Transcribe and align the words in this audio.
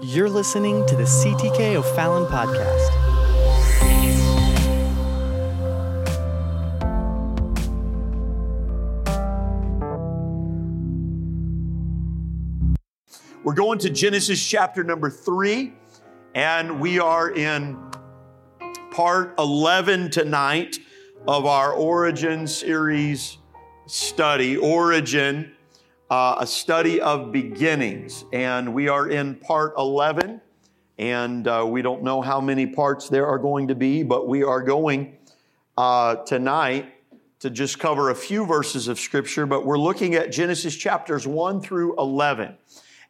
You're 0.00 0.30
listening 0.30 0.86
to 0.86 0.94
the 0.94 1.02
CTK 1.02 1.74
O'Fallon 1.74 2.26
podcast. 2.26 2.88
We're 13.42 13.54
going 13.54 13.80
to 13.80 13.90
Genesis 13.90 14.40
chapter 14.46 14.84
number 14.84 15.10
three, 15.10 15.72
and 16.32 16.78
we 16.78 17.00
are 17.00 17.32
in 17.32 17.76
part 18.92 19.34
11 19.36 20.12
tonight 20.12 20.78
of 21.26 21.44
our 21.44 21.72
Origin 21.72 22.46
series 22.46 23.38
study. 23.86 24.56
Origin, 24.56 25.56
uh, 26.10 26.36
a 26.38 26.46
study 26.46 27.00
of 27.00 27.32
beginnings. 27.32 28.24
And 28.32 28.74
we 28.74 28.88
are 28.88 29.08
in 29.08 29.34
part 29.36 29.74
11, 29.76 30.40
and 30.98 31.46
uh, 31.46 31.66
we 31.68 31.82
don't 31.82 32.02
know 32.02 32.22
how 32.22 32.40
many 32.40 32.66
parts 32.66 33.08
there 33.08 33.26
are 33.26 33.38
going 33.38 33.68
to 33.68 33.74
be, 33.74 34.02
but 34.02 34.26
we 34.26 34.42
are 34.42 34.62
going 34.62 35.16
uh, 35.76 36.16
tonight 36.16 36.94
to 37.40 37.50
just 37.50 37.78
cover 37.78 38.10
a 38.10 38.14
few 38.14 38.44
verses 38.44 38.88
of 38.88 38.98
Scripture, 38.98 39.46
but 39.46 39.64
we're 39.64 39.78
looking 39.78 40.14
at 40.16 40.32
Genesis 40.32 40.74
chapters 40.74 41.26
1 41.26 41.60
through 41.60 41.96
11. 41.98 42.56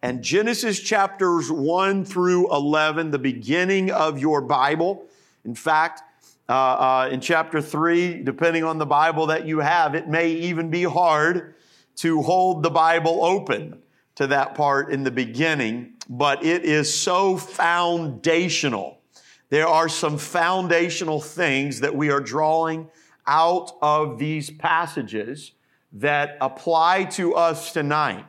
And 0.02 0.22
Genesis 0.22 0.78
chapters 0.78 1.50
1 1.50 2.04
through 2.04 2.52
11, 2.52 3.10
the 3.10 3.18
beginning 3.18 3.90
of 3.90 4.18
your 4.18 4.42
Bible. 4.42 5.06
In 5.44 5.54
fact, 5.54 6.02
uh, 6.48 6.52
uh, 6.52 7.08
in 7.10 7.20
chapter 7.20 7.62
3, 7.62 8.22
depending 8.22 8.64
on 8.64 8.78
the 8.78 8.86
Bible 8.86 9.26
that 9.26 9.46
you 9.46 9.60
have, 9.60 9.94
it 9.94 10.08
may 10.08 10.30
even 10.30 10.70
be 10.70 10.82
hard 10.82 11.54
to 11.98 12.22
hold 12.22 12.62
the 12.62 12.70
Bible 12.70 13.24
open 13.24 13.82
to 14.14 14.26
that 14.28 14.54
part 14.54 14.92
in 14.92 15.04
the 15.04 15.10
beginning, 15.10 15.94
but 16.08 16.44
it 16.44 16.64
is 16.64 16.92
so 16.92 17.36
foundational. 17.36 19.00
There 19.50 19.66
are 19.66 19.88
some 19.88 20.18
foundational 20.18 21.20
things 21.20 21.80
that 21.80 21.94
we 21.94 22.10
are 22.10 22.20
drawing 22.20 22.88
out 23.26 23.72
of 23.82 24.18
these 24.18 24.50
passages 24.50 25.52
that 25.92 26.36
apply 26.40 27.04
to 27.04 27.34
us 27.34 27.72
tonight. 27.72 28.24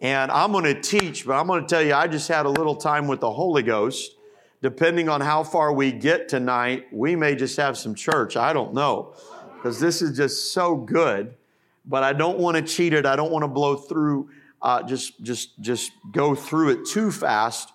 And 0.00 0.30
I'm 0.30 0.52
going 0.52 0.64
to 0.64 0.80
teach, 0.80 1.26
but 1.26 1.34
I'm 1.34 1.46
going 1.46 1.62
to 1.62 1.66
tell 1.68 1.82
you, 1.82 1.94
I 1.94 2.06
just 2.06 2.28
had 2.28 2.46
a 2.46 2.50
little 2.50 2.76
time 2.76 3.06
with 3.06 3.20
the 3.20 3.30
Holy 3.30 3.62
Ghost. 3.62 4.16
Depending 4.62 5.08
on 5.08 5.20
how 5.20 5.42
far 5.42 5.72
we 5.72 5.90
get 5.90 6.28
tonight, 6.28 6.86
we 6.92 7.16
may 7.16 7.34
just 7.34 7.56
have 7.56 7.76
some 7.76 7.94
church. 7.94 8.36
I 8.36 8.52
don't 8.52 8.74
know. 8.74 9.14
Because 9.54 9.80
this 9.80 10.00
is 10.00 10.16
just 10.16 10.52
so 10.52 10.76
good. 10.76 11.34
But 11.84 12.02
I 12.02 12.12
don't 12.12 12.38
want 12.38 12.56
to 12.56 12.62
cheat 12.62 12.92
it. 12.92 13.06
I 13.06 13.16
don't 13.16 13.32
want 13.32 13.42
to 13.42 13.48
blow 13.48 13.76
through, 13.76 14.30
uh, 14.62 14.82
just, 14.82 15.22
just, 15.22 15.60
just 15.60 15.92
go 16.12 16.34
through 16.34 16.70
it 16.70 16.86
too 16.86 17.10
fast. 17.10 17.72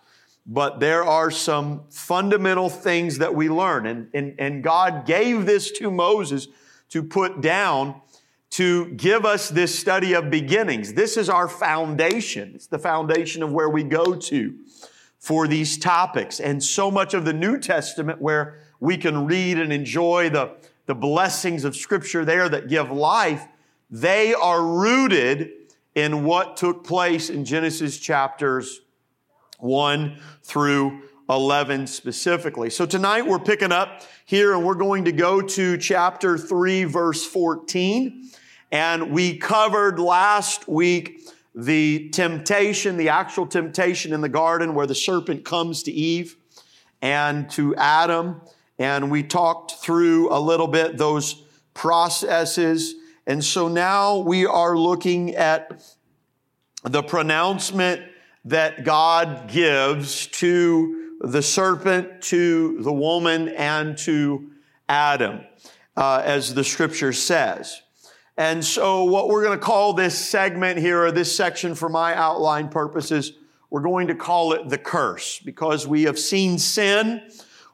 But 0.47 0.79
there 0.79 1.03
are 1.03 1.31
some 1.31 1.85
fundamental 1.89 2.69
things 2.69 3.17
that 3.17 3.33
we 3.33 3.49
learn. 3.49 3.87
And, 3.87 4.09
and, 4.13 4.35
and 4.37 4.63
God 4.63 5.05
gave 5.05 5.45
this 5.45 5.71
to 5.73 5.89
Moses 5.89 6.47
to 6.89 7.01
put 7.01 7.41
down 7.41 8.01
to 8.51 8.85
give 8.91 9.25
us 9.25 9.49
this 9.49 9.77
study 9.77 10.13
of 10.13 10.29
beginnings. 10.29 10.93
This 10.93 11.17
is 11.17 11.27
our 11.29 11.47
foundation. 11.47 12.53
It's 12.55 12.67
the 12.67 12.79
foundation 12.79 13.43
of 13.43 13.51
where 13.51 13.69
we 13.69 13.83
go 13.83 14.15
to 14.15 14.55
for 15.19 15.47
these 15.47 15.77
topics. 15.77 16.39
And 16.39 16.63
so 16.63 16.91
much 16.91 17.13
of 17.13 17.25
the 17.25 17.33
New 17.33 17.59
Testament 17.59 18.21
where 18.21 18.59
we 18.79 18.95
can 18.95 19.25
read 19.25 19.57
and 19.57 19.73
enjoy 19.73 20.29
the, 20.29 20.51
the 20.85 20.95
blessings 20.95 21.65
of 21.65 21.75
Scripture 21.75 22.23
there 22.23 22.47
that 22.47 22.69
give 22.69 22.91
life, 22.91 23.45
they 23.89 24.33
are 24.33 24.63
rooted 24.65 25.51
in 25.93 26.23
what 26.23 26.57
took 26.57 26.83
place 26.83 27.29
in 27.29 27.45
Genesis 27.45 27.97
chapters 27.97 28.81
1 29.59 30.19
through 30.43 31.01
11 31.29 31.87
specifically. 31.87 32.69
So 32.69 32.85
tonight 32.85 33.25
we're 33.25 33.39
picking 33.39 33.71
up 33.71 34.03
here 34.25 34.53
and 34.53 34.65
we're 34.65 34.75
going 34.75 35.05
to 35.05 35.11
go 35.11 35.41
to 35.41 35.77
chapter 35.77 36.37
3, 36.37 36.83
verse 36.83 37.25
14. 37.25 38.29
And 38.71 39.11
we 39.11 39.37
covered 39.37 39.99
last 39.99 40.67
week 40.67 41.21
the 41.55 42.09
temptation, 42.09 42.97
the 42.97 43.09
actual 43.09 43.47
temptation 43.47 44.13
in 44.13 44.21
the 44.21 44.29
garden 44.29 44.73
where 44.75 44.85
the 44.85 44.95
serpent 44.95 45.45
comes 45.45 45.83
to 45.83 45.91
Eve 45.91 46.35
and 47.01 47.49
to 47.51 47.75
Adam. 47.75 48.41
And 48.77 49.09
we 49.09 49.23
talked 49.23 49.71
through 49.73 50.33
a 50.33 50.39
little 50.39 50.67
bit 50.67 50.97
those 50.97 51.43
processes. 51.73 52.95
And 53.27 53.43
so 53.43 53.67
now 53.67 54.17
we 54.17 54.45
are 54.45 54.77
looking 54.77 55.35
at 55.35 55.83
the 56.83 57.01
pronouncement 57.01 58.01
that 58.45 58.83
God 58.83 59.49
gives 59.49 60.27
to 60.27 61.17
the 61.21 61.41
serpent, 61.41 62.21
to 62.23 62.81
the 62.81 62.93
woman, 62.93 63.49
and 63.49 63.97
to 63.99 64.51
Adam, 64.87 65.41
uh, 65.97 66.21
as 66.23 66.53
the 66.53 66.63
scripture 66.63 67.13
says. 67.13 67.81
And 68.37 68.63
so, 68.63 69.05
what 69.05 69.29
we're 69.29 69.43
going 69.43 69.57
to 69.57 69.65
call 69.65 69.93
this 69.93 70.17
segment 70.17 70.77
here, 70.77 71.05
or 71.05 71.11
this 71.11 71.35
section 71.35 71.73
for 71.73 71.89
my 71.89 72.13
outline 72.13 72.67
purposes, 72.67 73.31
we're 73.69 73.81
going 73.81 74.07
to 74.07 74.15
call 74.15 74.53
it 74.53 74.69
the 74.69 74.77
curse 74.77 75.39
because 75.39 75.87
we 75.87 76.03
have 76.03 76.19
seen 76.19 76.59
sin 76.59 77.21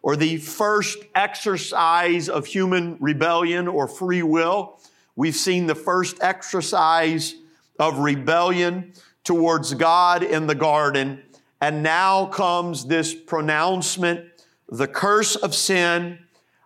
or 0.04 0.16
the 0.16 0.38
first 0.38 1.00
exercise 1.16 2.30
of 2.30 2.46
human 2.46 2.98
rebellion 3.00 3.68
or 3.68 3.88
free 3.88 4.24
will. 4.24 4.80
We've 5.16 5.36
seen 5.36 5.68
the 5.68 5.76
first 5.76 6.18
exercise 6.22 7.36
of 7.80 8.00
rebellion 8.00 8.94
towards 9.24 9.74
God 9.74 10.24
in 10.24 10.48
the 10.48 10.56
garden. 10.56 11.24
And 11.60 11.84
now 11.84 12.26
comes 12.26 12.86
this 12.86 13.14
pronouncement, 13.14 14.26
the 14.70 14.88
curse 14.88 15.36
of 15.36 15.54
sin. 15.54 16.20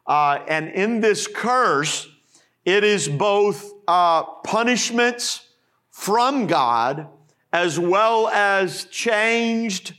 Uh, 0.08 0.40
and 0.48 0.70
in 0.70 1.02
this 1.02 1.28
curse, 1.28 2.08
it 2.64 2.84
is 2.84 3.08
both 3.08 3.74
uh, 3.88 4.24
punishments 4.44 5.48
from 5.92 6.48
God 6.48 7.08
as 7.52 7.80
well 7.80 8.28
as 8.28 8.86
changed 8.86 9.94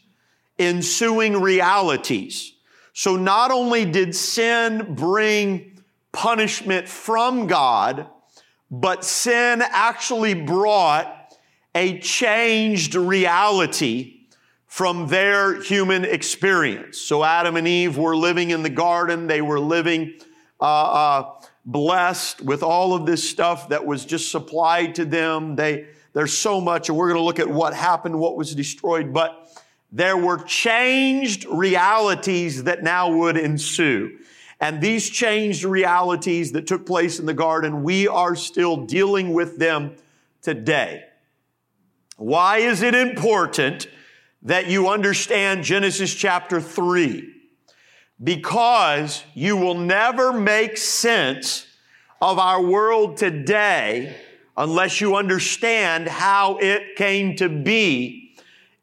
ensuing 0.58 1.40
realities. 1.40 2.52
So 2.92 3.16
not 3.16 3.50
only 3.50 3.84
did 3.84 4.14
sin 4.14 4.94
bring 4.94 5.82
punishment 6.12 6.88
from 6.88 7.46
God, 7.46 8.08
but 8.80 9.04
sin 9.04 9.62
actually 9.62 10.34
brought 10.34 11.34
a 11.74 11.98
changed 11.98 12.94
reality 12.94 14.26
from 14.66 15.06
their 15.08 15.60
human 15.62 16.04
experience. 16.04 16.98
So 16.98 17.24
Adam 17.24 17.56
and 17.56 17.66
Eve 17.66 17.96
were 17.96 18.16
living 18.16 18.50
in 18.50 18.62
the 18.62 18.70
garden. 18.70 19.26
They 19.26 19.40
were 19.40 19.60
living 19.60 20.14
uh, 20.60 20.64
uh, 20.64 21.30
blessed 21.64 22.42
with 22.42 22.62
all 22.62 22.94
of 22.94 23.06
this 23.06 23.28
stuff 23.28 23.70
that 23.70 23.86
was 23.86 24.04
just 24.04 24.30
supplied 24.30 24.94
to 24.96 25.04
them. 25.04 25.56
They, 25.56 25.86
there's 26.12 26.36
so 26.36 26.60
much, 26.60 26.88
and 26.88 26.98
we're 26.98 27.08
going 27.08 27.20
to 27.20 27.24
look 27.24 27.38
at 27.38 27.48
what 27.48 27.72
happened, 27.72 28.18
what 28.18 28.36
was 28.36 28.54
destroyed, 28.54 29.12
but 29.12 29.48
there 29.90 30.16
were 30.16 30.38
changed 30.38 31.46
realities 31.46 32.64
that 32.64 32.82
now 32.82 33.10
would 33.16 33.38
ensue. 33.38 34.18
And 34.60 34.80
these 34.80 35.10
changed 35.10 35.64
realities 35.64 36.52
that 36.52 36.66
took 36.66 36.86
place 36.86 37.18
in 37.18 37.26
the 37.26 37.34
garden, 37.34 37.82
we 37.82 38.08
are 38.08 38.34
still 38.34 38.86
dealing 38.86 39.34
with 39.34 39.58
them 39.58 39.96
today. 40.40 41.04
Why 42.16 42.58
is 42.58 42.82
it 42.82 42.94
important 42.94 43.86
that 44.42 44.68
you 44.68 44.88
understand 44.88 45.64
Genesis 45.64 46.14
chapter 46.14 46.60
3? 46.60 47.34
because 48.22 49.24
you 49.34 49.56
will 49.56 49.74
never 49.74 50.32
make 50.32 50.76
sense 50.76 51.66
of 52.20 52.38
our 52.38 52.62
world 52.62 53.16
today 53.16 54.16
unless 54.56 55.00
you 55.00 55.16
understand 55.16 56.08
how 56.08 56.56
it 56.58 56.96
came 56.96 57.36
to 57.36 57.48
be 57.48 58.25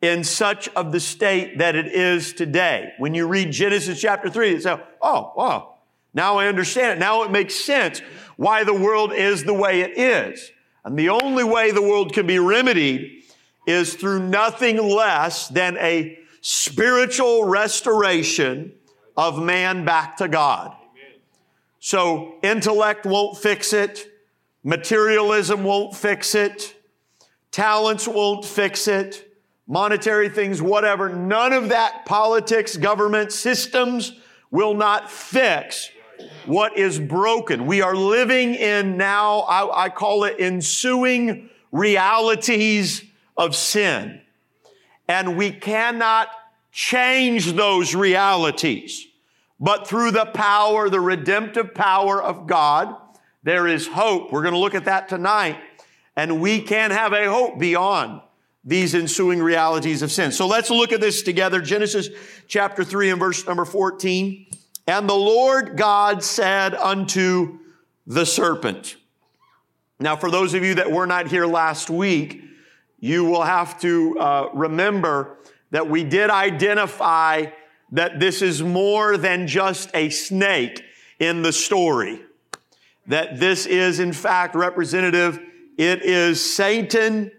in 0.04 0.22
such 0.22 0.68
of 0.76 0.92
the 0.92 1.00
state 1.00 1.60
that 1.60 1.78
it 1.78 1.88
is 1.88 2.34
today. 2.34 2.92
When 2.98 3.14
you 3.16 3.26
read 3.26 3.52
Genesis 3.54 4.02
chapter 4.02 4.30
3, 4.30 4.50
you 4.50 4.60
say, 4.60 4.78
oh, 5.02 5.32
wow, 5.34 5.76
now 6.14 6.38
I 6.40 6.48
understand 6.48 6.98
it. 6.98 7.00
Now 7.00 7.24
it 7.24 7.32
makes 7.32 7.56
sense 7.56 8.02
why 8.36 8.66
the 8.66 8.74
world 8.74 9.14
is 9.14 9.46
the 9.46 9.54
way 9.54 9.80
it 9.80 9.98
is. 9.98 10.52
And 10.84 11.00
the 11.00 11.08
only 11.08 11.46
way 11.46 11.72
the 11.72 11.82
world 11.82 12.12
can 12.12 12.28
be 12.28 12.38
remedied 12.38 13.24
is 13.66 13.94
through 13.94 14.28
nothing 14.28 14.76
less 14.78 15.48
than 15.48 15.78
a 15.78 16.20
spiritual 16.42 17.46
restoration 17.46 18.74
of 19.16 19.42
man 19.42 19.86
back 19.86 20.18
to 20.18 20.28
God. 20.28 20.76
So 21.80 22.40
intellect 22.44 23.06
won't 23.06 23.38
fix 23.38 23.72
it. 23.72 24.06
Materialism 24.66 25.64
won't 25.64 25.96
fix 25.96 26.36
it. 26.36 26.76
Talents 27.52 28.06
won't 28.06 28.44
fix 28.44 28.90
it. 28.90 29.30
Monetary 29.68 30.30
things, 30.30 30.62
whatever. 30.62 31.10
None 31.10 31.54
of 31.54 31.70
that 31.70 32.06
politics, 32.06 32.76
government, 32.76 33.32
systems 33.32 34.14
will 34.52 34.74
not 34.74 35.10
fix 35.10 35.90
what 36.46 36.78
is 36.78 37.00
broken. 37.00 37.66
We 37.66 37.82
are 37.82 37.96
living 37.96 38.56
in 38.56 38.98
now, 38.98 39.40
I, 39.40 39.86
I 39.86 39.90
call 39.90 40.26
it 40.26 40.36
ensuing 40.40 41.50
realities 41.72 43.04
of 43.38 43.56
sin. 43.56 44.22
And 45.08 45.38
we 45.38 45.52
cannot 45.52 46.30
change 46.72 47.54
those 47.54 47.96
realities. 47.96 49.08
But 49.60 49.88
through 49.88 50.12
the 50.12 50.26
power, 50.26 50.90
the 50.90 51.00
redemptive 51.00 51.74
power 51.74 52.22
of 52.22 52.48
God, 52.48 52.96
there 53.44 53.68
is 53.68 53.88
hope. 53.88 54.32
We're 54.32 54.42
going 54.42 54.54
to 54.54 54.60
look 54.60 54.76
at 54.76 54.86
that 54.86 55.10
tonight. 55.10 55.58
And 56.16 56.42
we 56.42 56.62
can 56.62 56.92
have 56.92 57.14
a 57.14 57.30
hope 57.30 57.60
beyond 57.60 58.22
these 58.64 58.96
ensuing 58.96 59.42
realities 59.42 60.02
of 60.02 60.12
sin. 60.12 60.32
So 60.32 60.48
let's 60.48 60.70
look 60.70 60.92
at 60.92 61.02
this 61.02 61.22
together. 61.22 61.62
Genesis 61.62 62.10
chapter 62.48 62.84
3 62.84 63.12
and 63.12 63.20
verse 63.20 63.46
number 63.46 63.66
14. 63.66 64.46
And 64.88 65.10
the 65.10 65.16
Lord 65.16 65.78
God 65.78 66.24
said 66.24 66.74
unto 66.74 67.60
the 68.08 68.26
serpent. 68.26 68.96
Now, 70.00 70.16
for 70.16 70.32
those 70.32 70.54
of 70.54 70.64
you 70.64 70.76
that 70.76 70.92
were 70.92 71.06
not 71.06 71.28
here 71.28 71.46
last 71.46 71.90
week, 71.90 72.42
you 73.00 73.26
will 73.26 73.44
have 73.44 73.80
to 73.82 74.18
uh, 74.20 74.50
remember 74.54 75.38
that 75.72 75.90
we 75.90 76.04
did 76.04 76.30
identify 76.30 77.48
that 77.92 78.20
this 78.20 78.42
is 78.42 78.62
more 78.62 79.18
than 79.18 79.48
just 79.48 79.90
a 79.94 80.10
snake 80.10 80.84
in 81.20 81.42
the 81.42 81.52
story. 81.52 82.22
That 83.08 83.40
this 83.40 83.66
is, 83.66 84.00
in 84.00 84.14
fact, 84.14 84.56
representative. 84.56 85.40
It 85.78 86.02
is 86.02 86.54
Satan 86.54 87.32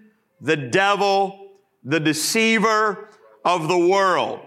the 0.45 0.57
devil, 0.59 1.53
the 1.83 1.99
deceiver 1.99 3.09
of 3.47 3.67
the 3.67 3.79
world. 3.79 4.41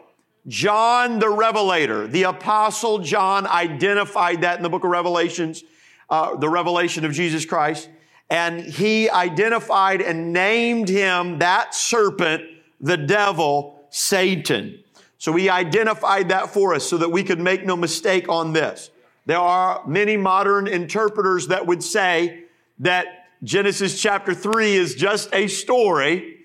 John 0.47 1.17
the 1.17 1.29
Revelator, 1.29 2.05
the 2.05 2.23
Apostle 2.23 2.99
John 2.99 3.47
identified 3.47 4.41
that 4.41 4.57
in 4.57 4.63
the 4.63 4.69
book 4.69 4.83
of 4.83 4.91
Revelations, 4.91 5.63
uh, 6.09 6.35
the 6.35 6.49
revelation 6.49 7.03
of 7.03 7.13
Jesus 7.13 7.45
Christ. 7.45 7.89
And 8.29 8.61
he 8.61 9.09
identified 9.09 10.01
and 10.01 10.31
named 10.31 10.87
him, 10.87 11.39
that 11.39 11.73
serpent, 11.73 12.43
the 12.79 12.97
devil, 12.97 13.81
Satan. 13.89 14.83
So 15.17 15.33
he 15.33 15.49
identified 15.49 16.29
that 16.29 16.51
for 16.51 16.75
us 16.75 16.87
so 16.87 16.97
that 16.97 17.09
we 17.09 17.23
could 17.23 17.39
make 17.39 17.65
no 17.65 17.75
mistake 17.75 18.29
on 18.29 18.53
this. 18.53 18.91
There 19.25 19.39
are 19.39 19.85
many 19.87 20.15
modern 20.15 20.67
interpreters 20.67 21.47
that 21.47 21.65
would 21.65 21.83
say 21.83 22.43
that 22.79 23.26
Genesis 23.43 24.01
chapter 24.01 24.33
3 24.33 24.75
is 24.75 24.95
just 24.95 25.29
a 25.33 25.47
story 25.47 26.39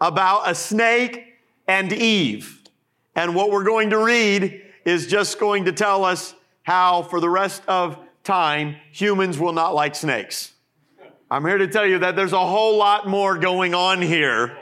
about 0.00 0.48
a 0.48 0.54
snake 0.54 1.34
and 1.66 1.92
Eve. 1.92 2.62
And 3.16 3.34
what 3.34 3.50
we're 3.50 3.64
going 3.64 3.90
to 3.90 3.98
read 3.98 4.62
is 4.84 5.08
just 5.08 5.40
going 5.40 5.64
to 5.64 5.72
tell 5.72 6.04
us 6.04 6.34
how, 6.62 7.02
for 7.02 7.18
the 7.18 7.28
rest 7.28 7.62
of 7.66 7.98
time, 8.22 8.76
humans 8.92 9.38
will 9.38 9.52
not 9.52 9.74
like 9.74 9.96
snakes. 9.96 10.52
I'm 11.28 11.44
here 11.44 11.58
to 11.58 11.66
tell 11.66 11.86
you 11.86 11.98
that 11.98 12.14
there's 12.14 12.32
a 12.32 12.46
whole 12.46 12.76
lot 12.76 13.08
more 13.08 13.36
going 13.36 13.74
on 13.74 14.00
here 14.00 14.56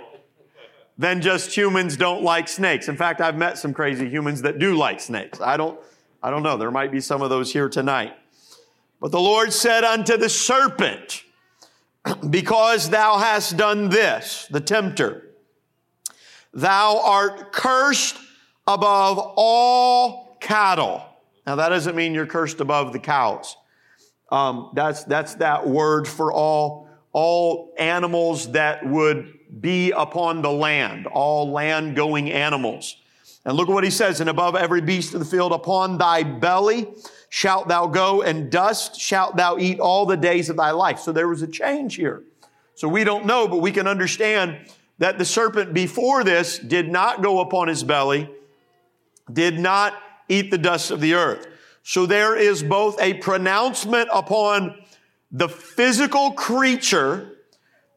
than 0.96 1.20
just 1.20 1.54
humans 1.54 1.98
don't 1.98 2.22
like 2.22 2.48
snakes. 2.48 2.88
In 2.88 2.96
fact, 2.96 3.20
I've 3.20 3.36
met 3.36 3.58
some 3.58 3.74
crazy 3.74 4.08
humans 4.08 4.40
that 4.42 4.58
do 4.58 4.76
like 4.76 4.98
snakes. 4.98 5.42
I 5.42 5.58
don't, 5.58 5.78
I 6.22 6.30
don't 6.30 6.42
know. 6.42 6.56
There 6.56 6.70
might 6.70 6.90
be 6.90 7.00
some 7.00 7.20
of 7.20 7.28
those 7.28 7.52
here 7.52 7.68
tonight. 7.68 8.14
But 8.98 9.12
the 9.12 9.20
Lord 9.20 9.52
said 9.52 9.84
unto 9.84 10.16
the 10.16 10.30
serpent, 10.30 11.24
because 12.30 12.90
thou 12.90 13.18
hast 13.18 13.56
done 13.56 13.88
this, 13.88 14.46
the 14.50 14.60
tempter, 14.60 15.30
thou 16.52 17.00
art 17.04 17.52
cursed 17.52 18.16
above 18.66 19.18
all 19.36 20.36
cattle. 20.40 21.02
Now 21.46 21.56
that 21.56 21.68
doesn't 21.68 21.96
mean 21.96 22.14
you're 22.14 22.26
cursed 22.26 22.60
above 22.60 22.92
the 22.92 22.98
cows. 22.98 23.56
Um, 24.30 24.72
that's 24.74 25.04
that's 25.04 25.34
that 25.36 25.66
word 25.66 26.08
for 26.08 26.32
all 26.32 26.88
all 27.12 27.72
animals 27.78 28.50
that 28.52 28.84
would 28.84 29.32
be 29.60 29.92
upon 29.92 30.42
the 30.42 30.50
land, 30.50 31.06
all 31.06 31.50
land 31.50 31.96
going 31.96 32.30
animals. 32.30 32.96
And 33.44 33.56
look 33.56 33.68
at 33.68 33.72
what 33.72 33.84
he 33.84 33.90
says, 33.90 34.20
and 34.20 34.28
above 34.28 34.56
every 34.56 34.80
beast 34.80 35.14
of 35.14 35.20
the 35.20 35.26
field, 35.26 35.52
upon 35.52 35.98
thy 35.98 36.24
belly 36.24 36.88
shalt 37.28 37.68
thou 37.68 37.86
go, 37.86 38.22
and 38.22 38.50
dust 38.50 38.98
shalt 38.98 39.36
thou 39.36 39.58
eat 39.58 39.80
all 39.80 40.06
the 40.06 40.16
days 40.16 40.48
of 40.48 40.56
thy 40.56 40.70
life. 40.70 40.98
So 40.98 41.12
there 41.12 41.28
was 41.28 41.42
a 41.42 41.46
change 41.46 41.96
here. 41.96 42.22
So 42.74 42.88
we 42.88 43.04
don't 43.04 43.26
know, 43.26 43.48
but 43.48 43.58
we 43.58 43.72
can 43.72 43.86
understand 43.86 44.58
that 44.98 45.18
the 45.18 45.24
serpent 45.24 45.74
before 45.74 46.24
this 46.24 46.58
did 46.58 46.88
not 46.88 47.22
go 47.22 47.40
upon 47.40 47.68
his 47.68 47.82
belly, 47.82 48.30
did 49.32 49.58
not 49.58 49.94
eat 50.28 50.50
the 50.50 50.58
dust 50.58 50.90
of 50.90 51.00
the 51.00 51.14
earth. 51.14 51.46
So 51.82 52.06
there 52.06 52.36
is 52.36 52.62
both 52.62 53.00
a 53.00 53.14
pronouncement 53.14 54.08
upon 54.12 54.82
the 55.30 55.48
physical 55.48 56.32
creature 56.32 57.32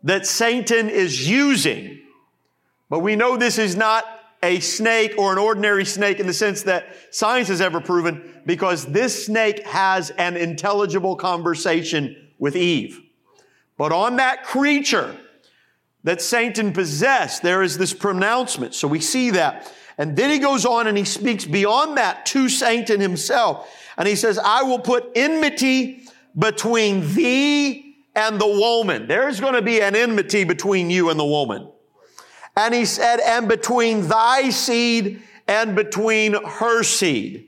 that 0.04 0.26
Satan 0.26 0.90
is 0.90 1.28
using, 1.30 2.00
but 2.90 3.00
we 3.00 3.16
know 3.16 3.38
this 3.38 3.58
is 3.58 3.76
not 3.76 4.06
a 4.42 4.60
snake 4.60 5.16
or 5.18 5.32
an 5.32 5.38
ordinary 5.38 5.86
snake 5.86 6.20
in 6.20 6.28
the 6.28 6.34
sense 6.34 6.64
that 6.64 6.96
science 7.12 7.50
has 7.50 7.60
ever 7.62 7.82
proven 7.82 8.42
because 8.46 8.86
this 8.86 9.26
snake 9.26 9.66
has 9.66 10.12
an 10.12 10.38
intelligible 10.38 11.16
conversation 11.16 12.16
with 12.38 12.56
Eve. 12.56 13.02
But 13.78 13.92
on 13.92 14.16
that 14.18 14.46
creature 14.46 15.16
that 16.04 16.22
Satan 16.22 16.72
possessed, 16.74 17.44
there 17.44 17.62
is 17.62 17.78
this 17.78 17.94
pronouncement. 17.94 18.74
So 18.74 18.88
we 18.88 19.00
see 19.00 19.32
that. 19.32 19.72
And 19.98 20.16
then 20.16 20.30
he 20.30 20.40
goes 20.40 20.66
on 20.66 20.88
and 20.88 20.98
he 20.98 21.04
speaks 21.04 21.44
beyond 21.44 21.98
that 21.98 22.26
to 22.28 22.48
Satan 22.48 23.02
himself. 23.02 23.70
And 23.98 24.08
he 24.08 24.16
says, 24.16 24.40
I 24.40 24.64
will 24.64 24.80
put 24.80 25.12
enmity 25.16 26.08
between 26.38 27.14
thee 27.14 27.98
and 28.16 28.40
the 28.40 28.48
woman. 28.48 29.08
There's 29.08 29.42
going 29.42 29.56
to 29.56 29.62
be 29.62 29.82
an 29.82 29.96
enmity 29.96 30.46
between 30.46 30.90
you 30.90 31.10
and 31.10 31.20
the 31.20 31.26
woman. 31.26 31.70
And 32.60 32.74
he 32.74 32.84
said, 32.84 33.22
and 33.22 33.48
between 33.48 34.10
thy 34.10 34.50
seed 34.50 35.22
and 35.48 35.78
between 35.78 36.34
her 36.34 36.84
seed. 36.84 37.48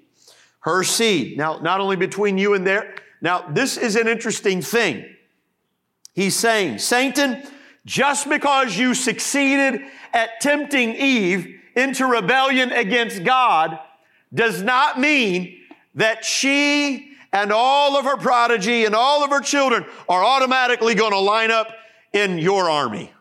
Her 0.62 0.86
seed. 0.86 1.38
Now, 1.38 1.60
not 1.60 1.81
only 1.81 1.98
between 1.98 2.38
you 2.38 2.54
and 2.54 2.66
there. 2.66 2.96
Now, 3.19 3.46
this 3.50 3.75
is 3.75 3.98
an 3.98 4.08
interesting 4.08 4.62
thing. 4.62 5.06
He's 6.13 6.34
saying, 6.34 6.78
Satan, 6.78 7.44
just 7.86 8.30
because 8.30 8.78
you 8.78 8.94
succeeded 8.94 9.81
at 10.13 10.40
tempting 10.40 10.96
Eve 10.96 11.60
into 11.75 12.06
rebellion 12.06 12.72
against 12.72 13.25
God 13.25 13.80
does 14.34 14.62
not 14.62 14.98
mean 14.98 15.60
that 15.96 16.24
she 16.24 17.12
and 17.34 17.52
all 17.52 17.98
of 17.98 18.06
her 18.06 18.16
prodigy 18.16 18.86
and 18.86 18.96
all 18.96 19.25
of 19.25 19.30
her 19.30 19.42
children 19.42 19.86
are 20.07 20.24
automatically 20.24 20.96
going 20.96 21.12
to 21.12 21.19
line 21.19 21.52
up 21.52 21.68
in 22.14 22.38
your 22.38 22.69
army. 22.69 23.12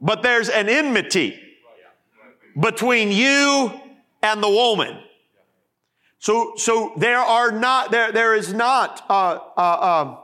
But 0.00 0.22
there's 0.22 0.48
an 0.48 0.68
enmity 0.68 1.40
between 2.58 3.12
you 3.12 3.72
and 4.22 4.42
the 4.42 4.48
woman. 4.48 4.98
So, 6.18 6.54
so 6.56 6.92
there 6.96 7.20
are 7.20 7.52
not, 7.52 7.90
there, 7.90 8.10
there 8.10 8.34
is 8.34 8.52
not, 8.52 9.04
uh, 9.08 9.38
uh, 9.56 9.60
uh, 9.60 10.16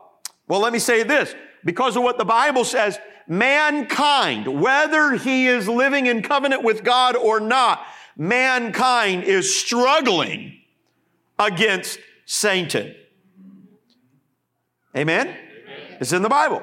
well, 0.49 0.60
let 0.60 0.72
me 0.72 0.78
say 0.78 1.02
this. 1.02 1.34
Because 1.64 1.96
of 1.96 2.02
what 2.02 2.18
the 2.18 2.25
Bible 2.25 2.64
says, 2.64 2.99
mankind, 3.26 4.60
whether 4.60 5.12
he 5.12 5.46
is 5.46 5.68
living 5.68 6.06
in 6.06 6.22
covenant 6.22 6.62
with 6.62 6.84
God 6.84 7.16
or 7.16 7.40
not, 7.40 7.84
mankind 8.16 9.25
is 9.25 9.54
struggling 9.56 10.60
against 11.38 11.99
Satan. 12.26 12.94
Amen? 14.96 15.28
Amen. 15.28 15.38
It's 16.00 16.12
in 16.12 16.22
the 16.22 16.28
Bible. 16.28 16.62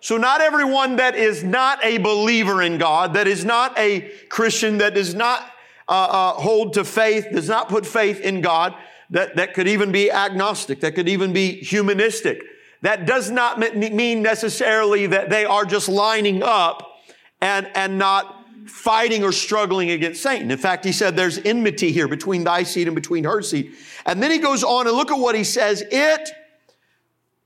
So 0.00 0.16
not 0.16 0.40
everyone 0.40 0.96
that 0.96 1.14
is 1.14 1.44
not 1.44 1.84
a 1.84 1.98
believer 1.98 2.62
in 2.62 2.78
God, 2.78 3.14
that 3.14 3.26
is 3.26 3.44
not 3.44 3.78
a 3.78 4.10
Christian, 4.28 4.78
that 4.78 4.94
does 4.94 5.14
not 5.14 5.42
uh, 5.88 5.92
uh, 5.92 6.32
hold 6.34 6.74
to 6.74 6.84
faith, 6.84 7.26
does 7.32 7.48
not 7.48 7.68
put 7.68 7.84
faith 7.84 8.20
in 8.20 8.40
God, 8.40 8.74
that, 9.10 9.36
that 9.36 9.54
could 9.54 9.68
even 9.68 9.92
be 9.92 10.10
agnostic, 10.10 10.80
that 10.80 10.94
could 10.94 11.08
even 11.08 11.32
be 11.32 11.52
humanistic. 11.52 12.42
That 12.82 13.06
does 13.06 13.30
not 13.30 13.58
mean 13.58 14.22
necessarily 14.22 15.06
that 15.08 15.28
they 15.28 15.44
are 15.44 15.66
just 15.66 15.88
lining 15.88 16.42
up 16.42 17.02
and, 17.42 17.70
and 17.74 17.98
not 17.98 18.36
fighting 18.66 19.22
or 19.22 19.32
struggling 19.32 19.90
against 19.90 20.22
Satan. 20.22 20.50
In 20.50 20.56
fact, 20.56 20.84
he 20.84 20.92
said 20.92 21.16
there's 21.16 21.38
enmity 21.38 21.92
here 21.92 22.08
between 22.08 22.44
thy 22.44 22.62
seed 22.62 22.86
and 22.86 22.94
between 22.94 23.24
her 23.24 23.42
seed. 23.42 23.72
And 24.06 24.22
then 24.22 24.30
he 24.30 24.38
goes 24.38 24.64
on 24.64 24.86
and 24.86 24.96
look 24.96 25.10
at 25.10 25.18
what 25.18 25.34
he 25.34 25.44
says. 25.44 25.84
It, 25.90 26.30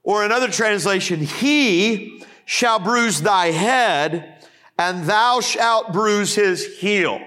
or 0.05 0.25
another 0.25 0.49
translation, 0.49 1.21
he 1.21 2.13
shall 2.45 2.79
bruise 2.79 3.23
thy 3.23 3.47
head, 3.47 4.47
and 4.79 5.05
thou 5.05 5.41
shalt 5.41 5.93
bruise 5.93 6.35
his 6.35 6.79
heel. 6.79 7.21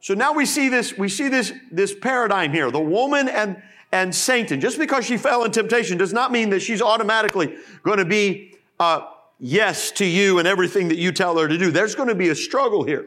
So 0.00 0.14
now 0.14 0.32
we 0.32 0.46
see 0.46 0.68
this, 0.68 0.96
we 0.96 1.08
see 1.08 1.28
this, 1.28 1.52
this 1.70 1.94
paradigm 1.94 2.52
here. 2.52 2.70
The 2.70 2.80
woman 2.80 3.28
and, 3.28 3.62
and 3.92 4.14
Satan. 4.14 4.60
Just 4.60 4.78
because 4.78 5.04
she 5.04 5.16
fell 5.16 5.44
in 5.44 5.50
temptation 5.50 5.98
does 5.98 6.12
not 6.12 6.32
mean 6.32 6.50
that 6.50 6.60
she's 6.60 6.80
automatically 6.80 7.54
going 7.82 7.98
to 7.98 8.06
be 8.06 8.54
uh, 8.78 9.02
yes 9.38 9.90
to 9.92 10.06
you 10.06 10.38
and 10.38 10.48
everything 10.48 10.88
that 10.88 10.96
you 10.96 11.12
tell 11.12 11.38
her 11.38 11.46
to 11.46 11.58
do. 11.58 11.70
There's 11.70 11.94
going 11.94 12.08
to 12.08 12.14
be 12.14 12.30
a 12.30 12.34
struggle 12.34 12.82
here. 12.82 13.06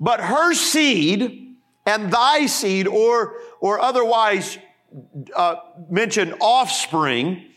But 0.00 0.20
her 0.20 0.54
seed 0.54 1.56
and 1.84 2.10
thy 2.10 2.46
seed, 2.46 2.86
or, 2.86 3.34
or 3.60 3.80
otherwise 3.80 4.58
uh, 5.36 5.56
mentioned 5.90 6.34
offspring, 6.40 7.51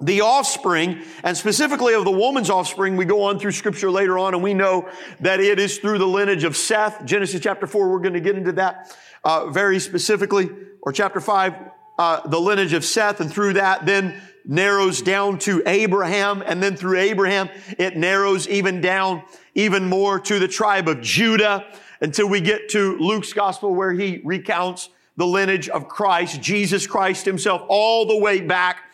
the 0.00 0.20
offspring, 0.20 1.02
and 1.24 1.36
specifically 1.36 1.94
of 1.94 2.04
the 2.04 2.10
woman's 2.10 2.50
offspring, 2.50 2.96
we 2.96 3.04
go 3.04 3.24
on 3.24 3.38
through 3.38 3.50
scripture 3.50 3.90
later 3.90 4.16
on, 4.18 4.32
and 4.34 4.42
we 4.42 4.54
know 4.54 4.88
that 5.20 5.40
it 5.40 5.58
is 5.58 5.78
through 5.78 5.98
the 5.98 6.06
lineage 6.06 6.44
of 6.44 6.56
Seth. 6.56 7.04
Genesis 7.04 7.40
chapter 7.40 7.66
4, 7.66 7.90
we're 7.90 7.98
going 7.98 8.14
to 8.14 8.20
get 8.20 8.36
into 8.36 8.52
that 8.52 8.96
uh, 9.24 9.50
very 9.50 9.80
specifically, 9.80 10.48
or 10.82 10.92
chapter 10.92 11.20
5, 11.20 11.54
uh, 11.98 12.28
the 12.28 12.40
lineage 12.40 12.74
of 12.74 12.84
Seth, 12.84 13.20
and 13.20 13.32
through 13.32 13.54
that, 13.54 13.86
then 13.86 14.20
narrows 14.44 15.02
down 15.02 15.38
to 15.40 15.62
Abraham, 15.66 16.42
and 16.46 16.62
then 16.62 16.76
through 16.76 16.98
Abraham, 16.98 17.48
it 17.76 17.96
narrows 17.96 18.46
even 18.48 18.80
down 18.80 19.22
even 19.56 19.88
more 19.88 20.20
to 20.20 20.38
the 20.38 20.46
tribe 20.46 20.86
of 20.88 21.00
Judah 21.00 21.66
until 22.00 22.28
we 22.28 22.40
get 22.40 22.68
to 22.70 22.96
Luke's 22.98 23.32
gospel 23.32 23.74
where 23.74 23.92
he 23.92 24.20
recounts 24.24 24.90
the 25.16 25.26
lineage 25.26 25.68
of 25.68 25.88
Christ, 25.88 26.40
Jesus 26.40 26.86
Christ 26.86 27.26
himself, 27.26 27.62
all 27.66 28.06
the 28.06 28.16
way 28.16 28.40
back 28.40 28.87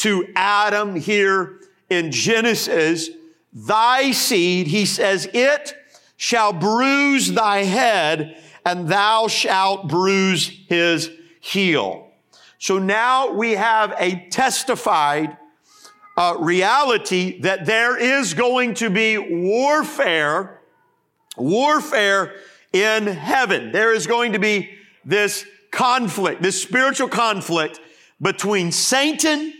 to 0.00 0.26
Adam 0.34 0.96
here 0.96 1.60
in 1.90 2.10
Genesis. 2.10 3.10
Thy 3.52 4.12
seed, 4.12 4.66
he 4.66 4.86
says, 4.86 5.28
it 5.34 5.74
shall 6.16 6.52
bruise 6.52 7.32
thy 7.32 7.64
head 7.64 8.42
and 8.64 8.88
thou 8.88 9.28
shalt 9.28 9.88
bruise 9.88 10.48
his 10.68 11.10
heel. 11.40 12.08
So 12.58 12.78
now 12.78 13.32
we 13.32 13.52
have 13.52 13.94
a 13.98 14.28
testified 14.30 15.36
uh, 16.16 16.36
reality 16.38 17.40
that 17.40 17.66
there 17.66 17.98
is 17.98 18.34
going 18.34 18.74
to 18.74 18.90
be 18.90 19.18
warfare, 19.18 20.60
warfare 21.36 22.34
in 22.72 23.06
heaven. 23.06 23.72
There 23.72 23.94
is 23.94 24.06
going 24.06 24.32
to 24.32 24.38
be 24.38 24.70
this 25.04 25.46
conflict, 25.70 26.42
this 26.42 26.60
spiritual 26.60 27.08
conflict 27.08 27.80
between 28.20 28.72
Satan 28.72 29.54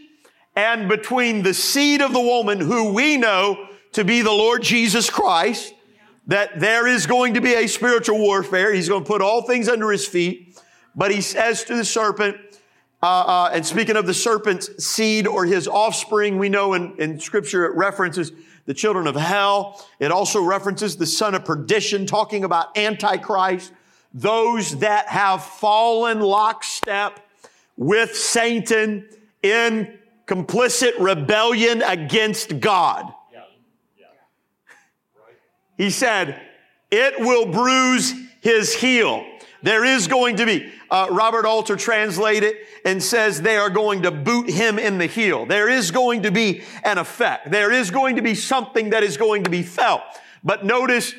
and 0.57 0.88
between 0.88 1.42
the 1.42 1.54
seed 1.54 2.00
of 2.00 2.12
the 2.12 2.21
woman 2.21 2.61
who 2.61 2.92
we 2.92 3.16
know 3.16 3.69
to 3.92 4.04
be 4.04 4.23
the 4.23 4.33
Lord 4.33 4.62
Jesus 4.62 5.11
Christ, 5.11 5.75
that 6.26 6.61
there 6.61 6.87
is 6.87 7.07
going 7.07 7.35
to 7.35 7.40
be 7.40 7.54
a 7.54 7.66
spiritual 7.66 8.19
warfare. 8.19 8.73
He's 8.73 8.88
going 8.88 9.04
to 9.04 9.09
put 9.09 9.23
all 9.23 9.42
things 9.42 9.69
under 9.69 9.90
his 9.90 10.07
feet. 10.07 10.59
But 10.95 11.11
he 11.11 11.21
says 11.21 11.64
to 11.64 11.76
the 11.76 11.85
serpent, 11.85 12.37
uh, 13.02 13.07
uh, 13.07 13.50
and 13.52 13.64
speaking 13.64 13.97
of 13.97 14.07
the 14.07 14.14
serpent's 14.14 14.85
seed 14.85 15.26
or 15.26 15.47
his 15.47 15.66
offspring, 15.66 16.38
we 16.38 16.49
know 16.49 16.75
in, 16.75 16.95
in 16.99 17.19
scripture 17.19 17.64
it 17.64 17.75
references 17.75 18.33
the 18.66 18.75
children 18.75 19.07
of 19.07 19.16
hell. 19.16 19.85
It 19.99 20.12
also 20.12 20.42
references 20.42 20.97
the 20.97 21.07
son 21.07 21.35
of 21.35 21.45
perdition, 21.45 22.07
talking 22.07 22.45
about 22.45 22.76
Antichrist, 22.76 23.73
those 24.12 24.78
that 24.80 25.09
have 25.09 25.42
fallen 25.42 26.21
lockstep 26.21 27.21
with 27.76 28.14
Satan 28.14 29.09
in 29.42 29.99
complicit 30.30 30.92
rebellion 31.00 31.82
against 31.82 32.60
God. 32.60 33.12
He 35.76 35.90
said, 35.90 36.40
it 36.90 37.18
will 37.18 37.46
bruise 37.46 38.12
his 38.40 38.75
heel. 38.75 39.26
There 39.62 39.84
is 39.84 40.06
going 40.06 40.37
to 40.37 40.46
be, 40.46 40.70
uh, 40.90 41.08
Robert 41.10 41.46
Alter 41.46 41.75
translated 41.75 42.54
and 42.84 43.02
says 43.02 43.42
they 43.42 43.56
are 43.56 43.70
going 43.70 44.02
to 44.02 44.10
boot 44.10 44.49
him 44.49 44.78
in 44.78 44.99
the 44.99 45.06
heel. 45.06 45.46
There 45.46 45.68
is 45.68 45.90
going 45.90 46.22
to 46.22 46.30
be 46.30 46.62
an 46.84 46.99
effect. 46.99 47.50
There 47.50 47.72
is 47.72 47.90
going 47.90 48.16
to 48.16 48.22
be 48.22 48.34
something 48.34 48.90
that 48.90 49.02
is 49.02 49.16
going 49.16 49.44
to 49.44 49.50
be 49.50 49.62
felt. 49.62 50.02
But 50.44 50.64
notice, 50.64 51.14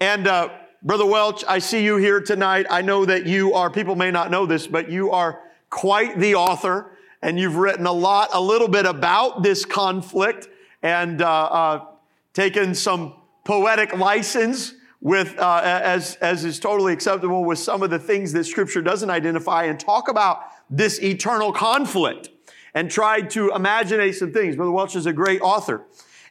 and 0.00 0.26
uh, 0.26 0.50
Brother 0.82 1.06
Welch, 1.06 1.44
I 1.46 1.60
see 1.60 1.84
you 1.84 1.96
here 1.96 2.20
tonight. 2.20 2.66
I 2.70 2.82
know 2.82 3.04
that 3.04 3.26
you 3.26 3.54
are, 3.54 3.70
people 3.70 3.94
may 3.94 4.10
not 4.10 4.30
know 4.30 4.46
this, 4.46 4.66
but 4.66 4.90
you 4.90 5.10
are 5.10 5.40
quite 5.70 6.18
the 6.18 6.34
author 6.34 6.97
and 7.22 7.38
you've 7.38 7.56
written 7.56 7.86
a 7.86 7.92
lot, 7.92 8.30
a 8.32 8.40
little 8.40 8.68
bit 8.68 8.86
about 8.86 9.42
this 9.42 9.64
conflict 9.64 10.48
and 10.82 11.22
uh, 11.22 11.26
uh 11.26 11.84
taken 12.32 12.74
some 12.74 13.14
poetic 13.44 13.96
license 13.96 14.74
with, 15.00 15.38
uh, 15.38 15.60
as, 15.64 16.16
as 16.16 16.44
is 16.44 16.60
totally 16.60 16.92
acceptable 16.92 17.44
with 17.44 17.58
some 17.58 17.82
of 17.82 17.90
the 17.90 17.98
things 17.98 18.32
that 18.32 18.44
scripture 18.44 18.82
doesn't 18.82 19.10
identify 19.10 19.64
and 19.64 19.78
talk 19.78 20.08
about 20.08 20.42
this 20.70 21.00
eternal 21.02 21.52
conflict 21.52 22.28
and 22.74 22.90
tried 22.90 23.30
to 23.30 23.50
imagine 23.54 24.12
some 24.12 24.32
things. 24.32 24.56
Brother 24.56 24.70
Welch 24.70 24.96
is 24.96 25.06
a 25.06 25.12
great 25.12 25.40
author. 25.40 25.84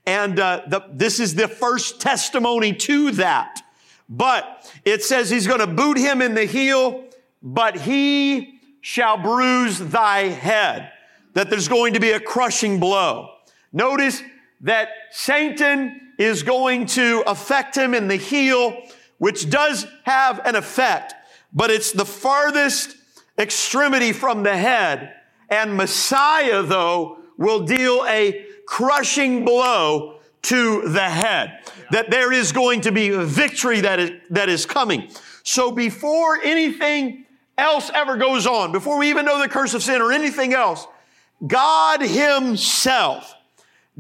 And 0.06 0.40
uh, 0.40 0.62
the, 0.68 0.86
this 0.92 1.20
is 1.20 1.36
the 1.36 1.48
first 1.48 2.00
testimony 2.00 2.74
to 2.74 3.12
that. 3.12 3.62
But 4.08 4.72
it 4.86 5.04
says 5.04 5.30
he's 5.30 5.48
going 5.48 5.60
to 5.60 5.68
boot 5.68 5.98
him 5.98 6.22
in 6.22 6.34
the 6.34 6.46
heel, 6.46 7.04
but 7.42 7.78
he 7.78 8.57
shall 8.88 9.18
bruise 9.18 9.80
thy 9.80 10.20
head. 10.30 10.90
That 11.34 11.50
there's 11.50 11.68
going 11.68 11.96
to 11.96 12.00
be 12.00 12.12
a 12.12 12.22
crushing 12.22 12.80
blow. 12.80 13.32
Notice 13.74 14.24
that 14.62 14.88
Satan 15.12 16.14
is 16.18 16.42
going 16.42 16.86
to 16.86 17.22
affect 17.28 17.76
him 17.76 17.94
in 17.94 18.08
the 18.08 18.16
heel, 18.16 18.82
which 19.18 19.50
does 19.50 19.86
have 20.04 20.40
an 20.46 20.56
effect, 20.56 21.14
but 21.52 21.70
it's 21.70 21.92
the 21.92 22.06
farthest 22.06 22.96
extremity 23.38 24.14
from 24.14 24.44
the 24.44 24.56
head. 24.56 25.14
And 25.50 25.76
Messiah, 25.76 26.64
though, 26.64 27.18
will 27.38 27.66
deal 27.66 28.06
a 28.08 28.46
crushing 28.66 29.44
blow 29.44 30.20
to 30.44 30.88
the 30.88 31.10
head. 31.10 31.60
That 31.92 32.10
there 32.10 32.32
is 32.32 32.54
going 32.54 32.80
to 32.82 32.94
be 32.94 33.10
a 33.10 33.24
victory 33.26 33.82
that 33.82 34.00
is, 34.00 34.12
that 34.30 34.48
is 34.48 34.66
coming. 34.66 35.10
So 35.44 35.72
before 35.72 36.40
anything 36.42 37.26
else 37.58 37.90
ever 37.94 38.18
goes 38.18 38.46
on, 38.46 38.72
before 38.72 38.98
we 38.98 39.10
even 39.10 39.26
know 39.26 39.40
the 39.40 39.50
curse 39.50 39.74
of 39.74 39.84
sin 39.84 40.02
or 40.02 40.12
anything 40.12 40.54
else, 40.54 40.88
God 41.46 42.02
Himself 42.02 43.36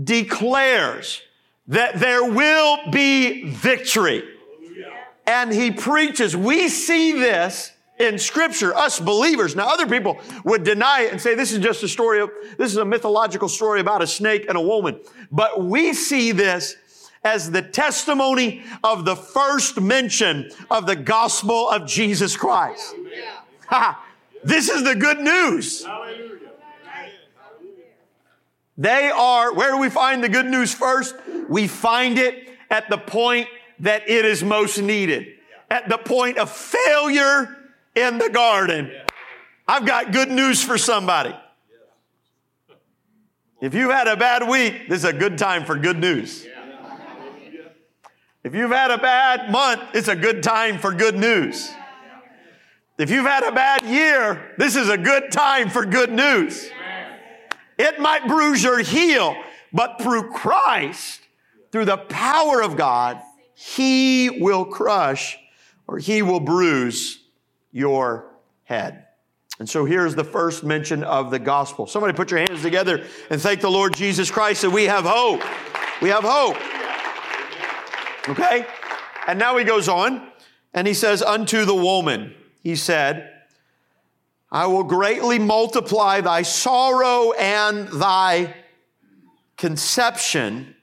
declares 0.02 1.22
that 1.68 2.00
there 2.00 2.24
will 2.24 2.78
be 2.92 3.50
victory. 3.50 4.24
And 5.26 5.52
he 5.52 5.72
preaches. 5.72 6.38
We 6.38 6.70
see 6.70 7.12
this 7.12 7.74
in 8.00 8.18
scripture, 8.18 8.74
us 8.76 9.00
believers. 9.00 9.56
Now, 9.56 9.68
other 9.68 9.88
people 9.88 10.20
would 10.46 10.64
deny 10.64 11.02
it 11.02 11.12
and 11.12 11.20
say 11.20 11.36
this 11.36 11.52
is 11.52 11.60
just 11.60 11.84
a 11.84 11.88
story 11.88 12.22
of, 12.22 12.30
this 12.58 12.72
is 12.72 12.78
a 12.78 12.86
mythological 12.86 13.50
story 13.50 13.82
about 13.82 14.02
a 14.02 14.08
snake 14.08 14.46
and 14.48 14.58
a 14.58 14.62
woman. 14.62 15.00
But 15.32 15.66
we 15.66 15.94
see 15.94 16.32
this 16.32 16.78
as 17.24 17.52
the 17.52 17.62
testimony 17.62 18.64
of 18.84 19.04
the 19.04 19.16
first 19.16 19.82
mention 19.82 20.50
of 20.72 20.86
the 20.86 20.96
gospel 20.96 21.70
of 21.70 21.88
Jesus 21.88 22.38
Christ. 22.38 22.96
Ha! 23.68 24.04
This 24.44 24.70
is 24.70 24.84
the 24.84 24.94
good 24.96 25.20
news. 25.20 25.86
They 28.78 29.10
are, 29.10 29.54
where 29.54 29.72
do 29.72 29.80
we 29.80 29.90
find 29.90 30.24
the 30.24 30.30
good 30.30 30.46
news 30.46 30.74
first? 30.74 31.16
We 31.50 31.68
find 31.68 32.20
it 32.20 32.50
at 32.70 32.90
the 32.90 33.00
point 33.00 33.50
that 33.80 34.08
it 34.08 34.26
is 34.26 34.44
most 34.44 34.78
needed. 34.78 35.28
At 35.70 35.90
the 35.90 35.98
point 35.98 36.38
of 36.38 36.52
failure 36.52 37.58
in 37.96 38.20
the 38.20 38.30
garden. 38.30 38.92
I've 39.68 39.86
got 39.86 40.12
good 40.12 40.30
news 40.30 40.64
for 40.64 40.78
somebody. 40.78 41.36
If 43.60 43.74
you've 43.74 43.92
had 43.92 44.08
a 44.08 44.16
bad 44.16 44.48
week, 44.48 44.88
this 44.88 45.00
is 45.00 45.06
a 45.06 45.14
good 45.14 45.38
time 45.38 45.66
for 45.66 45.76
good 45.76 45.98
news. 45.98 46.46
If 48.44 48.54
you've 48.54 48.72
had 48.72 48.92
a 48.92 48.98
bad 48.98 49.52
month, 49.52 49.82
it's 49.94 50.08
a 50.08 50.16
good 50.16 50.44
time 50.44 50.78
for 50.78 50.94
good 50.94 51.18
news. 51.18 51.70
If 52.98 53.12
you've 53.12 53.25
had 53.25 53.44
a 53.44 53.51
bad 53.51 53.84
year, 53.84 54.54
this 54.58 54.75
is 54.75 54.89
a 54.89 54.98
good 54.98 55.32
time 55.32 55.70
for 55.70 55.86
good 55.86 56.12
news. 56.12 56.70
It 57.77 58.00
might 58.00 58.27
bruise 58.27 58.63
your 58.63 58.80
heel, 58.80 59.36
but 59.72 60.01
through 60.01 60.32
Christ, 60.32 61.22
through 61.72 61.86
the 61.86 61.98
power 61.98 62.62
of 62.63 62.75
God, 62.75 63.22
He 63.54 64.42
will 64.42 64.66
crush 64.66 65.38
or 65.88 66.00
He 66.00 66.24
will 66.24 66.39
bruise 66.39 67.20
your 67.72 68.32
head. 68.63 69.06
And 69.60 69.70
so 69.70 69.86
here's 69.86 70.16
the 70.16 70.24
first 70.24 70.63
mention 70.63 71.04
of 71.04 71.30
the 71.30 71.39
gospel. 71.39 71.86
Somebody 71.86 72.13
put 72.13 72.32
your 72.32 72.39
hands 72.39 72.63
together 72.63 73.06
and 73.30 73.39
thank 73.39 73.62
the 73.62 73.70
Lord 73.70 73.96
Jesus 73.96 74.32
Christ 74.32 74.63
that 74.63 74.72
we 74.72 74.86
have 74.86 75.06
hope. 75.06 75.44
We 76.01 76.10
have 76.10 76.24
hope. 76.24 76.58
Okay? 78.30 78.66
And 79.27 79.38
now 79.38 79.56
he 79.58 79.63
goes 79.63 79.88
on 79.88 80.32
and 80.74 80.88
he 80.88 80.94
says, 80.96 81.22
Unto 81.22 81.66
the 81.66 81.75
woman, 81.75 82.34
he 82.68 82.76
said, 82.76 83.32
I 84.52 84.68
will 84.68 84.84
greatly 84.84 85.40
multiply 85.40 86.20
thy 86.20 86.42
sorrow 86.42 87.32
and 87.32 87.88
thy 87.88 88.56
conception. 89.56 90.76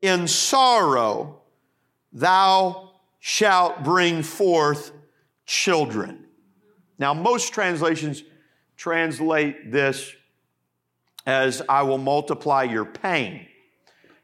In 0.00 0.26
sorrow 0.26 1.42
thou 2.14 2.92
shalt 3.18 3.84
bring 3.84 4.22
forth 4.22 4.92
children. 5.44 6.24
Now, 6.98 7.12
most 7.12 7.52
translations 7.52 8.22
translate 8.78 9.70
this 9.70 10.14
as 11.26 11.60
I 11.68 11.82
will 11.82 11.98
multiply 11.98 12.62
your 12.62 12.86
pain. 12.86 13.46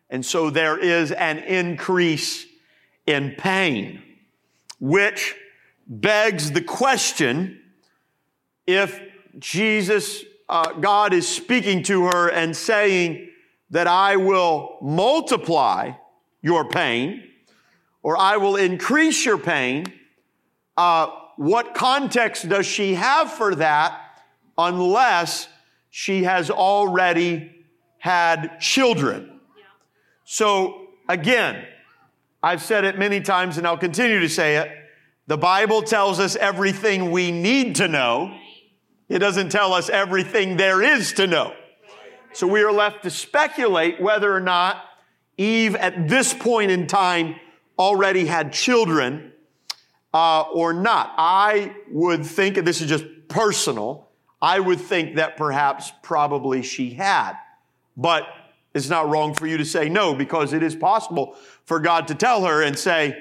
And 0.08 0.24
so 0.24 0.48
there 0.48 0.78
is 0.78 1.12
an 1.12 1.36
increase 1.40 2.46
in 3.06 3.34
pain, 3.36 4.02
which 4.80 5.36
begs 5.86 6.52
the 6.52 6.62
question 6.62 7.60
if 8.66 9.00
Jesus, 9.38 10.24
uh, 10.48 10.72
God 10.74 11.12
is 11.12 11.26
speaking 11.26 11.82
to 11.84 12.04
her 12.06 12.28
and 12.28 12.56
saying 12.56 13.30
that 13.70 13.86
I 13.86 14.16
will 14.16 14.78
multiply 14.82 15.92
your 16.42 16.68
pain 16.68 17.24
or 18.02 18.16
I 18.16 18.36
will 18.36 18.56
increase 18.56 19.24
your 19.24 19.38
pain, 19.38 19.86
uh, 20.76 21.08
what 21.36 21.74
context 21.74 22.48
does 22.48 22.66
she 22.66 22.94
have 22.94 23.32
for 23.32 23.54
that 23.54 23.98
unless 24.58 25.48
she 25.90 26.24
has 26.24 26.50
already 26.50 27.50
had 27.98 28.58
children? 28.60 29.40
So, 30.24 30.88
again, 31.08 31.64
I've 32.42 32.62
said 32.62 32.84
it 32.84 32.98
many 32.98 33.20
times 33.20 33.58
and 33.58 33.66
I'll 33.66 33.78
continue 33.78 34.20
to 34.20 34.28
say 34.28 34.56
it. 34.56 34.81
The 35.32 35.38
Bible 35.38 35.80
tells 35.80 36.20
us 36.20 36.36
everything 36.36 37.10
we 37.10 37.30
need 37.30 37.76
to 37.76 37.88
know. 37.88 38.36
It 39.08 39.20
doesn't 39.20 39.48
tell 39.48 39.72
us 39.72 39.88
everything 39.88 40.58
there 40.58 40.82
is 40.82 41.14
to 41.14 41.26
know. 41.26 41.54
So 42.34 42.46
we 42.46 42.62
are 42.62 42.70
left 42.70 43.04
to 43.04 43.10
speculate 43.10 43.98
whether 43.98 44.30
or 44.30 44.40
not 44.40 44.84
Eve 45.38 45.74
at 45.74 46.06
this 46.06 46.34
point 46.34 46.70
in 46.70 46.86
time 46.86 47.36
already 47.78 48.26
had 48.26 48.52
children 48.52 49.32
uh, 50.12 50.42
or 50.52 50.74
not. 50.74 51.14
I 51.16 51.76
would 51.90 52.26
think, 52.26 52.58
and 52.58 52.66
this 52.66 52.82
is 52.82 52.90
just 52.90 53.06
personal, 53.28 54.10
I 54.42 54.60
would 54.60 54.82
think 54.82 55.16
that 55.16 55.38
perhaps 55.38 55.92
probably 56.02 56.62
she 56.62 56.90
had. 56.90 57.38
But 57.96 58.24
it's 58.74 58.90
not 58.90 59.08
wrong 59.08 59.32
for 59.32 59.46
you 59.46 59.56
to 59.56 59.64
say 59.64 59.88
no 59.88 60.14
because 60.14 60.52
it 60.52 60.62
is 60.62 60.76
possible 60.76 61.38
for 61.64 61.80
God 61.80 62.08
to 62.08 62.14
tell 62.14 62.44
her 62.44 62.62
and 62.62 62.78
say, 62.78 63.16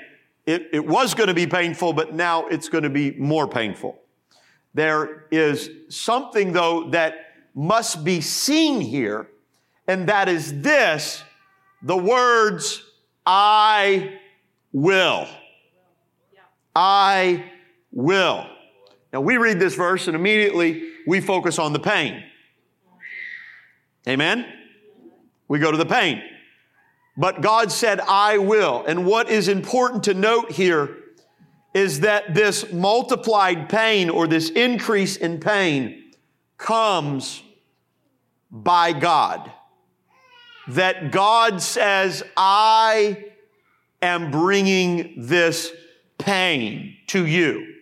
it, 0.45 0.69
it 0.73 0.85
was 0.85 1.13
going 1.13 1.27
to 1.27 1.33
be 1.33 1.47
painful, 1.47 1.93
but 1.93 2.13
now 2.13 2.47
it's 2.47 2.69
going 2.69 2.83
to 2.83 2.89
be 2.89 3.11
more 3.11 3.47
painful. 3.47 3.99
There 4.73 5.27
is 5.31 5.69
something, 5.89 6.53
though, 6.53 6.89
that 6.91 7.15
must 7.53 8.03
be 8.03 8.21
seen 8.21 8.81
here, 8.81 9.27
and 9.87 10.07
that 10.07 10.29
is 10.29 10.61
this 10.61 11.23
the 11.83 11.97
words, 11.97 12.83
I 13.25 14.19
will. 14.71 15.27
I 16.75 17.51
will. 17.91 18.47
Now 19.11 19.21
we 19.21 19.37
read 19.37 19.59
this 19.59 19.75
verse 19.75 20.07
and 20.07 20.15
immediately 20.15 20.89
we 21.05 21.19
focus 21.19 21.59
on 21.59 21.73
the 21.73 21.79
pain. 21.79 22.23
Amen? 24.07 24.45
We 25.47 25.59
go 25.59 25.71
to 25.71 25.77
the 25.77 25.85
pain. 25.85 26.21
But 27.21 27.41
God 27.41 27.71
said, 27.71 27.99
I 27.99 28.39
will. 28.39 28.83
And 28.87 29.05
what 29.05 29.29
is 29.29 29.47
important 29.47 30.05
to 30.05 30.15
note 30.15 30.51
here 30.51 30.97
is 31.71 31.99
that 31.99 32.33
this 32.33 32.73
multiplied 32.73 33.69
pain 33.69 34.09
or 34.09 34.25
this 34.25 34.49
increase 34.49 35.17
in 35.17 35.39
pain 35.39 36.13
comes 36.57 37.43
by 38.49 38.93
God. 38.93 39.51
That 40.69 41.11
God 41.11 41.61
says, 41.61 42.23
I 42.35 43.25
am 44.01 44.31
bringing 44.31 45.13
this 45.27 45.71
pain 46.17 46.97
to 47.09 47.27
you. 47.27 47.75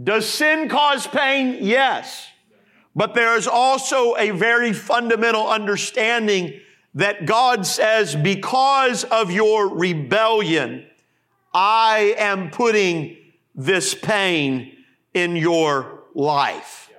Does 0.00 0.24
sin 0.24 0.68
cause 0.68 1.04
pain? 1.08 1.58
Yes. 1.62 2.28
But 2.94 3.14
there 3.14 3.36
is 3.36 3.48
also 3.48 4.14
a 4.16 4.30
very 4.30 4.72
fundamental 4.72 5.48
understanding 5.48 6.60
that 6.94 7.26
God 7.26 7.66
says, 7.66 8.16
because 8.16 9.04
of 9.04 9.30
your 9.30 9.68
rebellion, 9.68 10.86
I 11.52 12.14
am 12.18 12.50
putting 12.50 13.16
this 13.54 13.94
pain 13.94 14.76
in 15.14 15.36
your 15.36 16.04
life. 16.14 16.90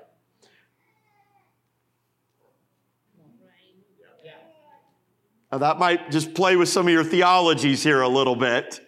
Now, 5.52 5.58
that 5.58 5.80
might 5.80 6.12
just 6.12 6.36
play 6.36 6.56
with 6.56 6.70
some 6.70 6.88
of 6.88 6.94
your 6.94 7.04
theologies 7.04 7.82
here 7.82 8.02
a 8.02 8.08
little 8.08 8.36
bit. 8.36 8.80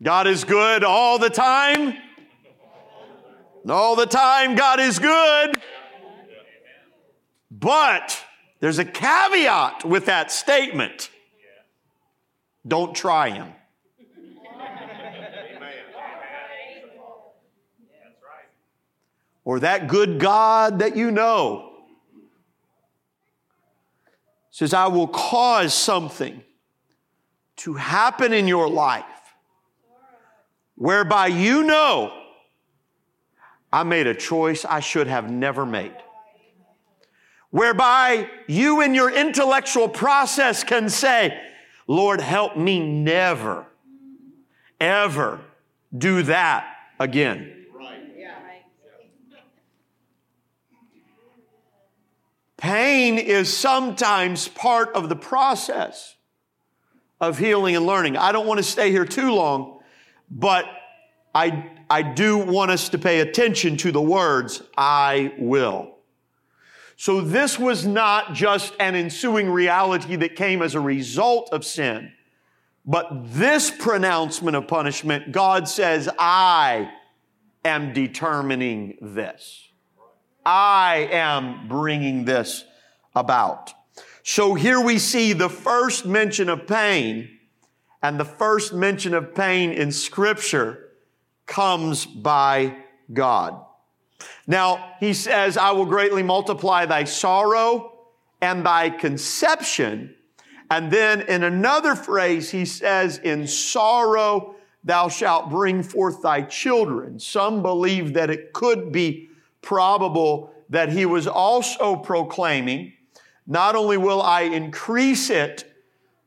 God 0.00 0.28
is 0.28 0.44
good 0.44 0.84
all 0.84 1.18
the 1.18 1.30
time. 1.30 1.96
All 3.68 3.96
the 3.96 4.06
time, 4.06 4.54
God 4.54 4.78
is 4.78 5.00
good. 5.00 5.60
But 7.58 8.22
there's 8.60 8.78
a 8.78 8.84
caveat 8.84 9.84
with 9.84 10.06
that 10.06 10.30
statement. 10.30 11.10
Don't 12.66 12.94
try 12.94 13.30
him. 13.30 13.52
Or 19.44 19.60
that 19.60 19.88
good 19.88 20.20
God 20.20 20.80
that 20.80 20.94
you 20.94 21.10
know 21.10 21.72
says, 24.50 24.74
I 24.74 24.88
will 24.88 25.08
cause 25.08 25.72
something 25.72 26.42
to 27.56 27.74
happen 27.74 28.32
in 28.32 28.46
your 28.46 28.68
life 28.68 29.04
whereby 30.74 31.28
you 31.28 31.64
know 31.64 32.12
I 33.72 33.84
made 33.84 34.06
a 34.06 34.14
choice 34.14 34.64
I 34.64 34.80
should 34.80 35.06
have 35.06 35.30
never 35.30 35.64
made 35.64 35.96
whereby 37.50 38.28
you 38.46 38.80
in 38.80 38.94
your 38.94 39.10
intellectual 39.10 39.88
process 39.88 40.64
can 40.64 40.88
say, 40.88 41.40
Lord, 41.86 42.20
help 42.20 42.56
me 42.56 42.78
never, 42.80 43.66
ever 44.80 45.40
do 45.96 46.22
that 46.24 46.66
again. 46.98 47.54
Pain 52.58 53.18
is 53.18 53.56
sometimes 53.56 54.48
part 54.48 54.92
of 54.94 55.08
the 55.08 55.14
process 55.14 56.16
of 57.20 57.38
healing 57.38 57.76
and 57.76 57.86
learning. 57.86 58.16
I 58.16 58.32
don't 58.32 58.48
want 58.48 58.58
to 58.58 58.64
stay 58.64 58.90
here 58.90 59.04
too 59.04 59.32
long, 59.32 59.80
but 60.28 60.64
I, 61.32 61.70
I 61.88 62.02
do 62.02 62.36
want 62.36 62.72
us 62.72 62.88
to 62.90 62.98
pay 62.98 63.20
attention 63.20 63.76
to 63.78 63.92
the 63.92 64.02
words, 64.02 64.60
I 64.76 65.32
will. 65.38 65.97
So 67.00 67.20
this 67.20 67.60
was 67.60 67.86
not 67.86 68.34
just 68.34 68.74
an 68.80 68.96
ensuing 68.96 69.48
reality 69.48 70.16
that 70.16 70.34
came 70.34 70.62
as 70.62 70.74
a 70.74 70.80
result 70.80 71.48
of 71.52 71.64
sin, 71.64 72.12
but 72.84 73.08
this 73.34 73.70
pronouncement 73.70 74.56
of 74.56 74.66
punishment, 74.66 75.30
God 75.30 75.68
says, 75.68 76.08
I 76.18 76.90
am 77.64 77.92
determining 77.92 78.98
this. 79.00 79.68
I 80.44 81.08
am 81.12 81.68
bringing 81.68 82.24
this 82.24 82.64
about. 83.14 83.72
So 84.24 84.54
here 84.54 84.80
we 84.80 84.98
see 84.98 85.32
the 85.34 85.48
first 85.48 86.04
mention 86.04 86.48
of 86.48 86.66
pain, 86.66 87.28
and 88.02 88.18
the 88.18 88.24
first 88.24 88.74
mention 88.74 89.14
of 89.14 89.36
pain 89.36 89.70
in 89.70 89.92
Scripture 89.92 90.88
comes 91.46 92.06
by 92.06 92.76
God. 93.12 93.64
Now, 94.46 94.94
he 94.98 95.12
says, 95.12 95.56
I 95.56 95.70
will 95.72 95.86
greatly 95.86 96.22
multiply 96.22 96.86
thy 96.86 97.04
sorrow 97.04 97.98
and 98.40 98.64
thy 98.64 98.90
conception. 98.90 100.14
And 100.70 100.90
then 100.90 101.22
in 101.22 101.44
another 101.44 101.94
phrase, 101.94 102.50
he 102.50 102.64
says, 102.64 103.18
In 103.18 103.46
sorrow 103.46 104.56
thou 104.84 105.08
shalt 105.08 105.50
bring 105.50 105.82
forth 105.82 106.22
thy 106.22 106.42
children. 106.42 107.18
Some 107.18 107.62
believe 107.62 108.14
that 108.14 108.30
it 108.30 108.52
could 108.52 108.92
be 108.92 109.28
probable 109.62 110.52
that 110.70 110.90
he 110.90 111.06
was 111.06 111.26
also 111.26 111.96
proclaiming, 111.96 112.92
Not 113.46 113.76
only 113.76 113.96
will 113.96 114.22
I 114.22 114.42
increase 114.42 115.30
it, 115.30 115.64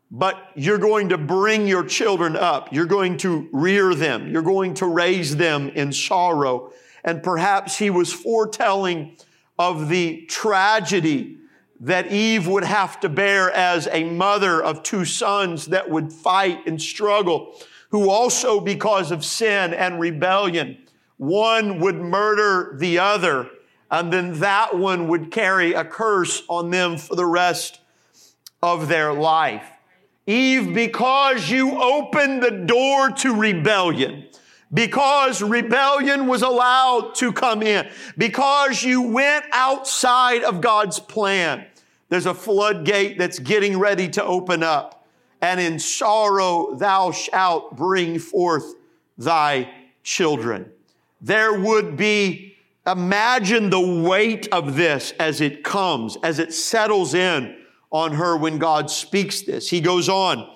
but 0.10 0.52
you're 0.56 0.78
going 0.78 1.10
to 1.10 1.18
bring 1.18 1.68
your 1.68 1.86
children 1.86 2.36
up. 2.36 2.74
You're 2.74 2.86
going 2.86 3.18
to 3.18 3.48
rear 3.54 3.96
them. 3.96 4.30
You're 4.30 4.42
going 4.42 4.74
to 4.76 4.86
raise 4.86 5.38
them 5.38 5.70
in 5.70 5.94
sorrow 5.94 6.74
and 7.04 7.24
perhaps 7.24 7.78
he 7.78 7.90
was 7.90 8.14
foretelling 8.14 9.18
of 9.58 9.90
the 9.90 10.26
tragedy 10.28 11.38
that 11.80 12.12
Eve 12.12 12.48
would 12.48 12.64
have 12.64 13.00
to 13.00 13.10
bear 13.10 13.52
as 13.52 13.88
a 13.92 14.04
mother 14.04 14.64
of 14.64 14.84
two 14.84 15.04
sons 15.04 15.68
that 15.68 15.90
would 15.90 16.14
fight 16.14 16.66
and 16.68 16.80
struggle, 16.80 17.56
who 17.90 18.10
also, 18.10 18.60
because 18.60 19.12
of 19.12 19.26
sin 19.26 19.74
and 19.74 20.00
rebellion, 20.00 20.78
one 21.18 21.80
would 21.80 21.96
murder 21.96 22.76
the 22.78 23.00
other, 23.00 23.50
and 23.90 24.14
then 24.14 24.40
that 24.40 24.78
one 24.78 25.08
would 25.08 25.32
carry 25.32 25.74
a 25.74 25.84
curse 25.84 26.44
on 26.48 26.70
them 26.70 26.98
for 26.98 27.16
the 27.16 27.26
rest 27.26 27.80
of 28.62 28.88
their 28.88 29.12
life. 29.12 29.66
Eve, 30.28 30.74
because 30.74 31.50
you 31.50 31.82
opened 31.82 32.44
the 32.44 32.52
door 32.52 33.10
to 33.10 33.36
rebellion, 33.36 34.28
because 34.74 35.42
rebellion 35.42 36.28
was 36.28 36.42
allowed 36.42 37.16
to 37.16 37.32
come 37.34 37.62
in, 37.62 37.90
because 38.18 38.84
you 38.84 39.02
went 39.02 39.46
outside 39.52 40.44
of 40.44 40.62
God's 40.62 41.00
plan, 41.00 41.66
there's 42.10 42.26
a 42.26 42.34
floodgate 42.34 43.18
that's 43.18 43.40
getting 43.40 43.78
ready 43.78 44.08
to 44.10 44.24
open 44.24 44.64
up. 44.64 45.06
And 45.42 45.60
in 45.60 45.80
sorrow 45.80 46.76
thou 46.76 47.12
shalt 47.12 47.76
bring 47.76 48.20
forth 48.20 48.76
thy 49.18 49.70
children. 50.04 50.72
there 51.22 51.54
would 51.54 51.96
be, 51.96 52.58
imagine 52.88 53.70
the 53.70 54.02
weight 54.02 54.48
of 54.52 54.76
this 54.76 55.14
as 55.20 55.40
it 55.40 55.64
comes, 55.64 56.18
as 56.24 56.40
it 56.40 56.52
settles 56.54 57.14
in 57.14 57.56
on 57.92 58.14
her 58.14 58.36
when 58.36 58.58
God 58.58 58.90
speaks 58.90 59.42
this. 59.42 59.70
He 59.70 59.82
goes 59.82 60.10
on 60.10 60.50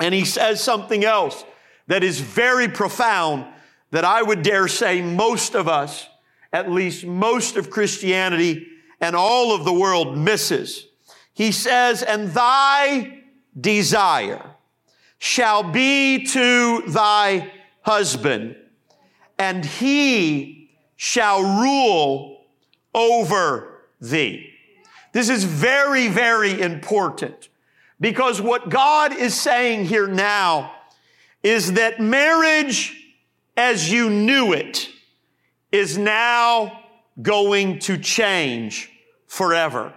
and 0.00 0.14
he 0.14 0.24
says 0.24 0.62
something 0.62 1.04
else 1.04 1.44
that 1.92 2.02
is 2.02 2.20
very 2.20 2.68
profound 2.68 3.44
that 3.90 4.02
I 4.02 4.22
would 4.22 4.42
dare 4.42 4.66
say 4.66 5.02
most 5.02 5.54
of 5.54 5.68
us, 5.68 6.08
at 6.50 6.70
least 6.70 7.04
most 7.04 7.58
of 7.58 7.68
Christianity 7.68 8.66
and 8.98 9.14
all 9.14 9.54
of 9.54 9.66
the 9.66 9.74
world 9.74 10.16
misses. 10.16 10.86
He 11.34 11.52
says, 11.52 12.02
and 12.02 12.30
thy 12.30 13.24
desire 13.60 14.42
shall 15.18 15.62
be 15.62 16.24
to 16.28 16.80
thy 16.88 17.52
husband, 17.82 18.56
and 19.38 19.62
he 19.62 20.70
shall 20.96 21.42
rule 21.42 22.40
over 22.94 23.82
thee. 24.00 24.48
This 25.12 25.28
is 25.28 25.44
very, 25.44 26.08
very 26.08 26.58
important 26.58 27.50
because 28.00 28.40
what 28.40 28.70
God 28.70 29.12
is 29.14 29.38
saying 29.38 29.84
here 29.84 30.08
now 30.08 30.72
is 31.42 31.74
that 31.74 32.00
marriage 32.00 32.98
as 33.56 33.90
you 33.90 34.08
knew 34.08 34.52
it 34.52 34.88
is 35.70 35.98
now 35.98 36.84
going 37.20 37.78
to 37.80 37.98
change 37.98 38.90
forever. 39.26 39.92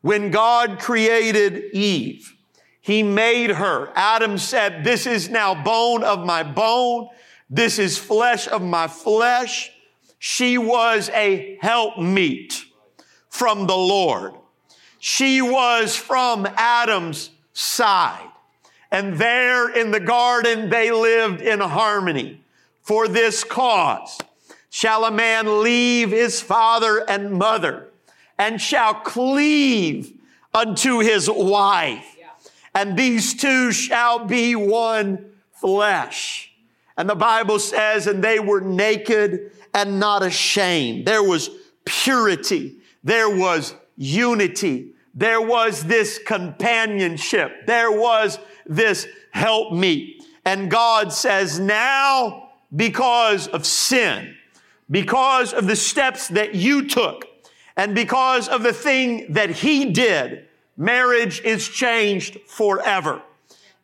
When 0.00 0.30
God 0.30 0.78
created 0.78 1.74
Eve, 1.74 2.34
He 2.80 3.02
made 3.02 3.50
her. 3.50 3.90
Adam 3.94 4.38
said, 4.38 4.84
This 4.84 5.06
is 5.06 5.28
now 5.28 5.62
bone 5.62 6.04
of 6.04 6.24
my 6.24 6.42
bone. 6.42 7.08
This 7.50 7.78
is 7.78 7.98
flesh 7.98 8.46
of 8.48 8.62
my 8.62 8.86
flesh. 8.86 9.70
She 10.18 10.58
was 10.58 11.10
a 11.10 11.58
helpmeet 11.60 12.64
from 13.28 13.66
the 13.66 13.76
Lord. 13.76 14.34
She 14.98 15.42
was 15.42 15.96
from 15.96 16.46
Adam's 16.56 17.30
side. 17.52 18.30
And 18.90 19.14
there 19.14 19.68
in 19.70 19.90
the 19.90 20.00
garden, 20.00 20.70
they 20.70 20.90
lived 20.90 21.40
in 21.40 21.60
harmony. 21.60 22.40
For 22.82 23.06
this 23.06 23.44
cause 23.44 24.18
shall 24.70 25.04
a 25.04 25.10
man 25.10 25.62
leave 25.62 26.10
his 26.10 26.40
father 26.40 27.04
and 27.08 27.32
mother 27.32 27.88
and 28.38 28.60
shall 28.60 28.94
cleave 28.94 30.12
unto 30.54 31.00
his 31.00 31.28
wife. 31.30 32.16
And 32.74 32.96
these 32.96 33.34
two 33.34 33.72
shall 33.72 34.24
be 34.24 34.54
one 34.54 35.32
flesh. 35.52 36.52
And 36.96 37.10
the 37.10 37.14
Bible 37.14 37.58
says, 37.58 38.06
and 38.06 38.22
they 38.22 38.40
were 38.40 38.60
naked 38.60 39.52
and 39.74 40.00
not 40.00 40.22
ashamed. 40.22 41.06
There 41.06 41.22
was 41.22 41.50
purity. 41.84 42.76
There 43.04 43.28
was 43.28 43.74
unity. 43.96 44.92
There 45.14 45.40
was 45.40 45.84
this 45.84 46.18
companionship. 46.24 47.66
There 47.66 47.90
was 47.90 48.38
this 48.68 49.06
help 49.30 49.72
me. 49.72 50.20
And 50.44 50.70
God 50.70 51.12
says, 51.12 51.58
now 51.58 52.50
because 52.74 53.48
of 53.48 53.66
sin, 53.66 54.36
because 54.90 55.52
of 55.52 55.66
the 55.66 55.76
steps 55.76 56.28
that 56.28 56.54
you 56.54 56.86
took, 56.86 57.26
and 57.76 57.94
because 57.94 58.48
of 58.48 58.62
the 58.62 58.72
thing 58.72 59.32
that 59.32 59.50
he 59.50 59.92
did, 59.92 60.46
marriage 60.76 61.40
is 61.42 61.68
changed 61.68 62.38
forever. 62.46 63.22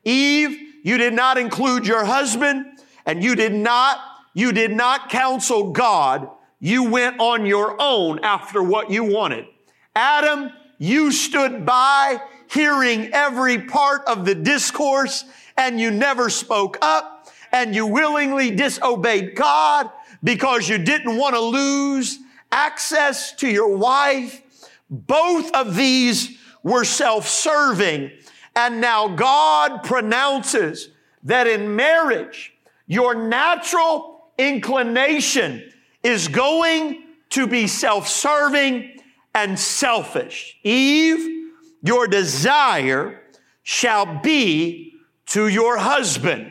Eve, 0.04 0.58
you 0.82 0.98
did 0.98 1.14
not 1.14 1.38
include 1.38 1.86
your 1.86 2.04
husband 2.04 2.66
and 3.06 3.22
you 3.22 3.36
did 3.36 3.54
not, 3.54 3.98
you 4.34 4.52
did 4.52 4.72
not 4.72 5.10
counsel 5.10 5.70
God. 5.70 6.28
You 6.60 6.90
went 6.90 7.20
on 7.20 7.46
your 7.46 7.76
own 7.80 8.18
after 8.24 8.62
what 8.62 8.90
you 8.90 9.04
wanted. 9.04 9.46
Adam, 9.94 10.50
you 10.78 11.12
stood 11.12 11.64
by 11.64 12.20
hearing 12.54 13.12
every 13.12 13.58
part 13.58 14.02
of 14.06 14.24
the 14.24 14.34
discourse 14.34 15.24
and 15.56 15.78
you 15.78 15.90
never 15.90 16.30
spoke 16.30 16.78
up 16.80 17.28
and 17.52 17.74
you 17.74 17.86
willingly 17.86 18.50
disobeyed 18.50 19.34
God 19.34 19.90
because 20.22 20.68
you 20.68 20.78
didn't 20.78 21.16
want 21.16 21.34
to 21.34 21.40
lose 21.40 22.18
access 22.50 23.32
to 23.32 23.48
your 23.48 23.76
wife. 23.76 24.40
Both 24.88 25.52
of 25.52 25.76
these 25.76 26.38
were 26.62 26.84
self-serving. 26.84 28.10
And 28.56 28.80
now 28.80 29.08
God 29.08 29.82
pronounces 29.82 30.90
that 31.24 31.46
in 31.46 31.74
marriage, 31.74 32.54
your 32.86 33.14
natural 33.14 34.28
inclination 34.38 35.72
is 36.02 36.28
going 36.28 37.02
to 37.30 37.46
be 37.46 37.66
self-serving 37.66 39.00
and 39.34 39.58
selfish. 39.58 40.56
Eve, 40.62 41.43
your 41.84 42.08
desire 42.08 43.20
shall 43.62 44.20
be 44.20 44.94
to 45.26 45.48
your 45.48 45.76
husband. 45.76 46.50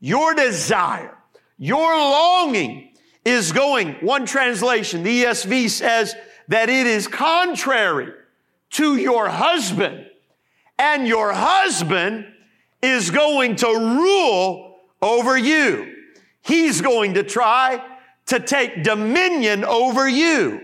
Your 0.00 0.34
desire, 0.34 1.16
your 1.58 1.94
longing 1.94 2.92
is 3.22 3.52
going. 3.52 3.96
One 4.00 4.24
translation, 4.24 5.02
the 5.02 5.24
ESV 5.24 5.68
says 5.68 6.14
that 6.48 6.70
it 6.70 6.86
is 6.86 7.06
contrary 7.06 8.12
to 8.70 8.96
your 8.96 9.28
husband 9.28 10.06
and 10.78 11.06
your 11.06 11.30
husband 11.30 12.26
is 12.80 13.10
going 13.10 13.56
to 13.56 13.66
rule 13.66 14.78
over 15.02 15.36
you. 15.36 15.94
He's 16.40 16.80
going 16.80 17.14
to 17.14 17.22
try 17.22 17.84
to 18.26 18.40
take 18.40 18.82
dominion 18.82 19.62
over 19.64 20.08
you. 20.08 20.60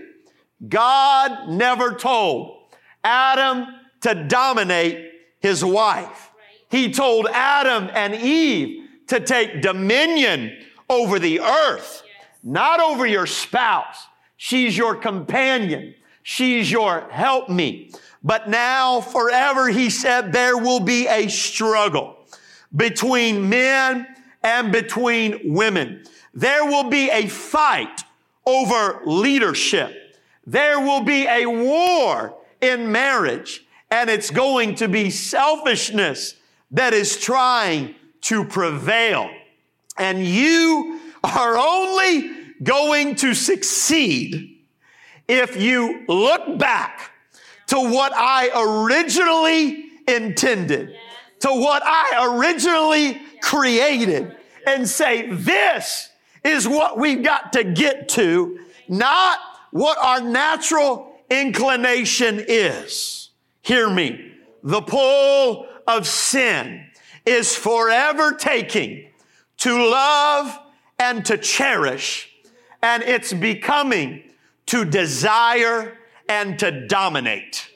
God 0.67 1.49
never 1.49 1.93
told 1.93 2.63
Adam 3.03 3.67
to 4.01 4.25
dominate 4.27 5.11
his 5.39 5.63
wife. 5.63 6.31
He 6.69 6.91
told 6.91 7.27
Adam 7.27 7.89
and 7.93 8.13
Eve 8.15 8.89
to 9.07 9.19
take 9.19 9.61
dominion 9.61 10.57
over 10.89 11.19
the 11.19 11.39
earth, 11.39 12.03
not 12.43 12.79
over 12.79 13.05
your 13.05 13.25
spouse. 13.25 14.07
She's 14.35 14.77
your 14.77 14.95
companion. 14.95 15.95
She's 16.23 16.71
your 16.71 17.07
helpmeet. 17.09 17.99
But 18.23 18.49
now 18.49 19.01
forever, 19.01 19.69
he 19.69 19.89
said, 19.89 20.33
there 20.33 20.57
will 20.57 20.81
be 20.81 21.07
a 21.07 21.27
struggle 21.29 22.17
between 22.75 23.47
men 23.49 24.07
and 24.43 24.71
between 24.71 25.53
women. 25.53 26.03
There 26.33 26.65
will 26.65 26.89
be 26.89 27.09
a 27.09 27.27
fight 27.27 28.03
over 28.45 29.01
leadership. 29.05 29.93
There 30.45 30.79
will 30.79 31.03
be 31.03 31.27
a 31.27 31.45
war 31.45 32.35
in 32.61 32.91
marriage 32.91 33.65
and 33.89 34.09
it's 34.09 34.29
going 34.29 34.75
to 34.75 34.87
be 34.87 35.09
selfishness 35.09 36.35
that 36.71 36.93
is 36.93 37.17
trying 37.17 37.95
to 38.21 38.43
prevail. 38.43 39.29
And 39.97 40.25
you 40.25 40.99
are 41.23 41.57
only 41.57 42.31
going 42.63 43.15
to 43.15 43.33
succeed 43.33 44.57
if 45.27 45.57
you 45.57 46.05
look 46.07 46.57
back 46.57 47.11
to 47.67 47.77
what 47.77 48.13
I 48.15 48.49
originally 48.55 49.85
intended, 50.07 50.95
to 51.41 51.49
what 51.49 51.83
I 51.85 52.35
originally 52.37 53.21
created, 53.41 54.35
and 54.65 54.87
say, 54.87 55.31
this 55.31 56.09
is 56.43 56.67
what 56.67 56.97
we've 56.97 57.23
got 57.23 57.53
to 57.53 57.63
get 57.63 58.09
to, 58.09 58.59
not 58.87 59.39
what 59.71 59.97
our 59.97 60.21
natural 60.21 61.13
inclination 61.29 62.43
is. 62.47 63.26
Hear 63.67 63.89
me. 63.89 64.31
The 64.63 64.81
pull 64.81 65.67
of 65.85 66.07
sin 66.07 66.89
is 67.25 67.53
forever 67.53 68.31
taking 68.31 69.09
to 69.57 69.89
love 69.89 70.57
and 70.97 71.25
to 71.25 71.37
cherish, 71.37 72.31
and 72.81 73.03
it's 73.03 73.33
becoming 73.33 74.23
to 74.67 74.85
desire 74.85 75.97
and 76.29 76.57
to 76.59 76.87
dominate. 76.87 77.69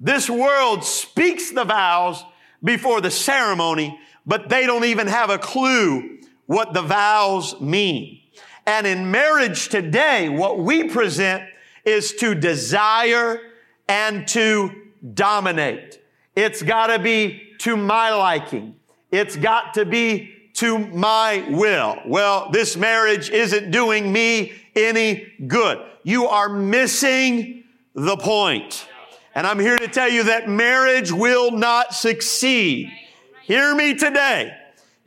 This 0.00 0.28
world 0.28 0.82
speaks 0.82 1.52
the 1.52 1.66
vows 1.66 2.24
before 2.64 3.00
the 3.00 3.12
ceremony, 3.12 3.96
but 4.26 4.48
they 4.48 4.66
don't 4.66 4.86
even 4.86 5.06
have 5.06 5.30
a 5.30 5.38
clue 5.38 6.18
what 6.46 6.74
the 6.74 6.82
vows 6.82 7.60
mean. 7.60 8.18
And 8.66 8.88
in 8.88 9.12
marriage 9.12 9.68
today, 9.68 10.28
what 10.28 10.58
we 10.58 10.88
present 10.88 11.44
is 11.84 12.12
to 12.14 12.34
desire 12.34 13.38
and 13.86 14.26
to 14.26 14.81
dominate. 15.14 16.02
It's 16.34 16.62
got 16.62 16.88
to 16.88 16.98
be 16.98 17.42
to 17.58 17.76
my 17.76 18.14
liking. 18.14 18.76
It's 19.10 19.36
got 19.36 19.74
to 19.74 19.84
be 19.84 20.32
to 20.54 20.78
my 20.78 21.46
will. 21.50 21.96
Well, 22.06 22.50
this 22.50 22.76
marriage 22.76 23.30
isn't 23.30 23.70
doing 23.70 24.12
me 24.12 24.52
any 24.74 25.32
good. 25.46 25.78
You 26.02 26.26
are 26.26 26.48
missing 26.48 27.64
the 27.94 28.16
point. 28.16 28.88
And 29.34 29.46
I'm 29.46 29.58
here 29.58 29.78
to 29.78 29.88
tell 29.88 30.08
you 30.08 30.24
that 30.24 30.48
marriage 30.48 31.12
will 31.12 31.50
not 31.52 31.94
succeed. 31.94 32.90
Hear 33.42 33.74
me 33.74 33.94
today. 33.94 34.54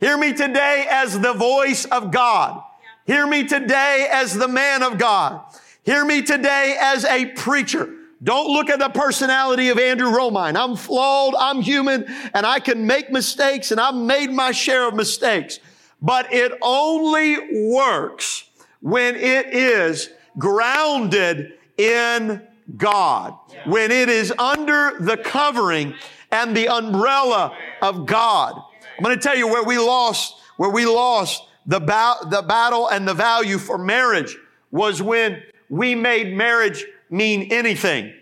Hear 0.00 0.18
me 0.18 0.32
today 0.32 0.86
as 0.90 1.18
the 1.18 1.32
voice 1.32 1.84
of 1.86 2.10
God 2.10 2.62
Hear 3.06 3.24
me 3.26 3.44
today 3.44 4.08
as 4.10 4.34
the 4.34 4.48
man 4.48 4.82
of 4.82 4.98
God. 4.98 5.40
Hear 5.84 6.04
me 6.04 6.22
today 6.22 6.76
as 6.80 7.04
a 7.04 7.26
preacher. 7.26 7.94
Don't 8.26 8.48
look 8.48 8.70
at 8.70 8.80
the 8.80 8.88
personality 8.88 9.68
of 9.68 9.78
Andrew 9.78 10.10
Romine. 10.10 10.56
I'm 10.56 10.74
flawed, 10.74 11.36
I'm 11.38 11.62
human, 11.62 12.06
and 12.34 12.44
I 12.44 12.58
can 12.58 12.84
make 12.84 13.08
mistakes, 13.08 13.70
and 13.70 13.80
I've 13.80 13.94
made 13.94 14.32
my 14.32 14.50
share 14.50 14.88
of 14.88 14.94
mistakes. 14.94 15.60
But 16.02 16.34
it 16.34 16.50
only 16.60 17.70
works 17.70 18.50
when 18.80 19.14
it 19.14 19.54
is 19.54 20.10
grounded 20.38 21.52
in 21.78 22.42
God, 22.76 23.38
when 23.64 23.92
it 23.92 24.08
is 24.08 24.32
under 24.40 24.98
the 24.98 25.16
covering 25.16 25.94
and 26.32 26.56
the 26.56 26.66
umbrella 26.66 27.56
of 27.80 28.06
God. 28.06 28.60
I'm 28.98 29.04
going 29.04 29.16
to 29.16 29.22
tell 29.22 29.36
you 29.36 29.46
where 29.46 29.62
we 29.62 29.78
lost, 29.78 30.34
where 30.56 30.70
we 30.70 30.84
lost 30.84 31.44
the, 31.64 31.78
ba- 31.78 32.26
the 32.28 32.42
battle 32.42 32.88
and 32.88 33.06
the 33.06 33.14
value 33.14 33.58
for 33.58 33.78
marriage 33.78 34.36
was 34.72 35.00
when 35.00 35.44
we 35.68 35.94
made 35.94 36.36
marriage 36.36 36.84
mean 37.10 37.52
anything. 37.52 38.12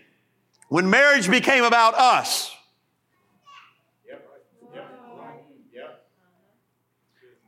When 0.69 0.89
marriage 0.89 1.29
became 1.29 1.63
about 1.63 1.95
us. 1.95 2.51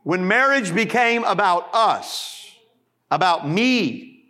When 0.04 0.26
marriage 0.26 0.74
became 0.74 1.22
about 1.24 1.68
us, 1.74 2.50
about 3.10 3.46
me, 3.46 4.24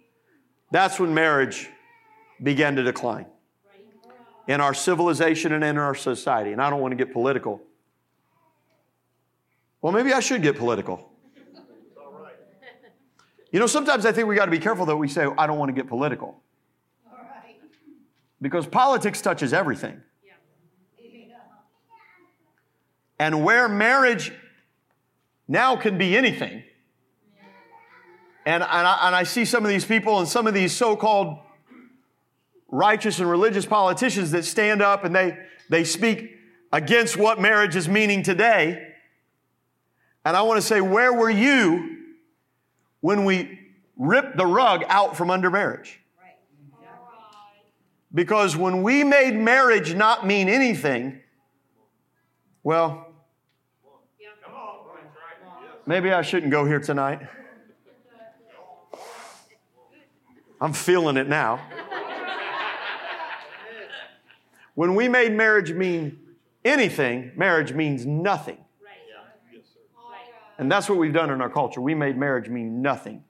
that's 0.72 0.98
when 0.98 1.14
marriage 1.14 1.68
began 2.42 2.74
to 2.76 2.82
decline 2.82 3.26
in 4.48 4.60
our 4.60 4.74
civilization 4.74 5.52
and 5.52 5.62
in 5.62 5.78
our 5.78 5.94
society. 5.94 6.50
And 6.52 6.60
I 6.60 6.68
don't 6.68 6.80
want 6.80 6.90
to 6.92 6.96
get 6.96 7.12
political. 7.12 7.62
Well, 9.80 9.92
maybe 9.92 10.12
I 10.12 10.18
should 10.18 10.42
get 10.42 10.56
political. 10.56 11.12
You 13.52 13.60
know, 13.60 13.66
sometimes 13.66 14.04
I 14.04 14.10
think 14.10 14.26
we 14.26 14.34
got 14.34 14.46
to 14.46 14.50
be 14.50 14.58
careful 14.58 14.84
that 14.86 14.96
we 14.96 15.06
say, 15.06 15.26
I 15.38 15.46
don't 15.46 15.58
want 15.58 15.68
to 15.68 15.74
get 15.74 15.86
political. 15.86 16.42
Because 18.40 18.66
politics 18.66 19.20
touches 19.20 19.52
everything. 19.52 20.00
And 23.18 23.44
where 23.44 23.68
marriage 23.68 24.32
now 25.48 25.76
can 25.76 25.98
be 25.98 26.16
anything. 26.16 26.62
And, 28.46 28.62
and, 28.62 28.86
I, 28.86 28.98
and 29.02 29.14
I 29.14 29.24
see 29.24 29.44
some 29.44 29.64
of 29.64 29.68
these 29.68 29.84
people 29.84 30.20
and 30.20 30.28
some 30.28 30.46
of 30.46 30.54
these 30.54 30.74
so 30.74 30.96
called 30.96 31.38
righteous 32.70 33.18
and 33.18 33.28
religious 33.28 33.66
politicians 33.66 34.30
that 34.30 34.44
stand 34.44 34.82
up 34.82 35.04
and 35.04 35.14
they, 35.14 35.36
they 35.68 35.84
speak 35.84 36.30
against 36.72 37.16
what 37.16 37.40
marriage 37.40 37.76
is 37.76 37.88
meaning 37.88 38.22
today. 38.22 38.94
And 40.24 40.36
I 40.36 40.42
want 40.42 40.60
to 40.60 40.66
say, 40.66 40.80
where 40.80 41.12
were 41.12 41.30
you 41.30 41.96
when 43.00 43.24
we 43.24 43.58
ripped 43.96 44.36
the 44.36 44.46
rug 44.46 44.84
out 44.88 45.16
from 45.16 45.30
under 45.30 45.50
marriage? 45.50 46.00
Because 48.12 48.56
when 48.56 48.82
we 48.82 49.04
made 49.04 49.34
marriage 49.34 49.94
not 49.94 50.26
mean 50.26 50.48
anything, 50.48 51.20
well, 52.62 53.06
maybe 55.86 56.10
I 56.12 56.22
shouldn't 56.22 56.50
go 56.50 56.64
here 56.64 56.80
tonight. 56.80 57.20
I'm 60.60 60.72
feeling 60.72 61.16
it 61.16 61.28
now. 61.28 61.60
When 64.74 64.94
we 64.94 65.08
made 65.08 65.32
marriage 65.32 65.72
mean 65.72 66.18
anything, 66.64 67.32
marriage 67.36 67.72
means 67.72 68.06
nothing. 68.06 68.58
And 70.58 70.70
that's 70.70 70.88
what 70.88 70.98
we've 70.98 71.12
done 71.12 71.30
in 71.30 71.40
our 71.40 71.50
culture. 71.50 71.80
We 71.80 71.94
made 71.94 72.16
marriage 72.16 72.48
mean 72.48 72.82
nothing. 72.82 73.22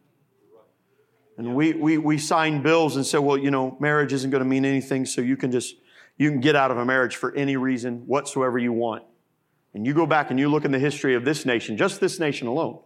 And 1.39 1.55
we, 1.55 1.73
we, 1.73 1.99
we 1.99 2.19
signed 2.19 2.65
bills 2.65 2.97
and 2.97 3.07
said, 3.07 3.19
well, 3.19 3.39
you 3.39 3.53
know, 3.53 3.77
marriage 3.79 4.13
isn't 4.13 4.31
going 4.31 4.43
to 4.43 4.49
mean 4.49 4.65
anything, 4.65 5.07
so 5.07 5.21
you 5.21 5.37
can 5.37 5.53
just, 5.53 5.77
you 6.17 6.31
can 6.31 6.41
get 6.41 6.57
out 6.57 6.73
of 6.73 6.79
a 6.79 6.85
marriage 6.85 7.15
for 7.15 7.33
any 7.33 7.57
reason 7.57 8.07
whatsoever 8.09 8.59
you 8.59 8.73
want. 8.73 9.05
And 9.73 9.87
you 9.87 9.95
go 9.95 10.05
back 10.05 10.31
and 10.31 10.41
you 10.41 10.49
look 10.49 10.65
in 10.65 10.73
the 10.73 10.81
history 10.81 11.15
of 11.15 11.25
this 11.25 11.47
nation, 11.47 11.77
just 11.77 12.01
this 12.01 12.19
nation 12.19 12.49
alone, 12.49 12.81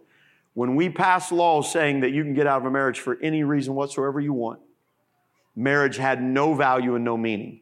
when 0.53 0.75
we 0.75 0.87
pass 0.87 1.31
laws 1.31 1.71
saying 1.71 2.01
that 2.01 2.11
you 2.11 2.23
can 2.23 2.35
get 2.35 2.45
out 2.45 2.61
of 2.61 2.65
a 2.65 2.71
marriage 2.71 2.99
for 2.99 3.17
any 3.23 3.43
reason 3.43 3.73
whatsoever 3.73 4.19
you 4.19 4.33
want, 4.33 4.59
marriage 5.55 5.97
had 5.97 6.21
no 6.21 6.53
value 6.53 6.93
and 6.93 7.03
no 7.03 7.17
meaning. 7.17 7.61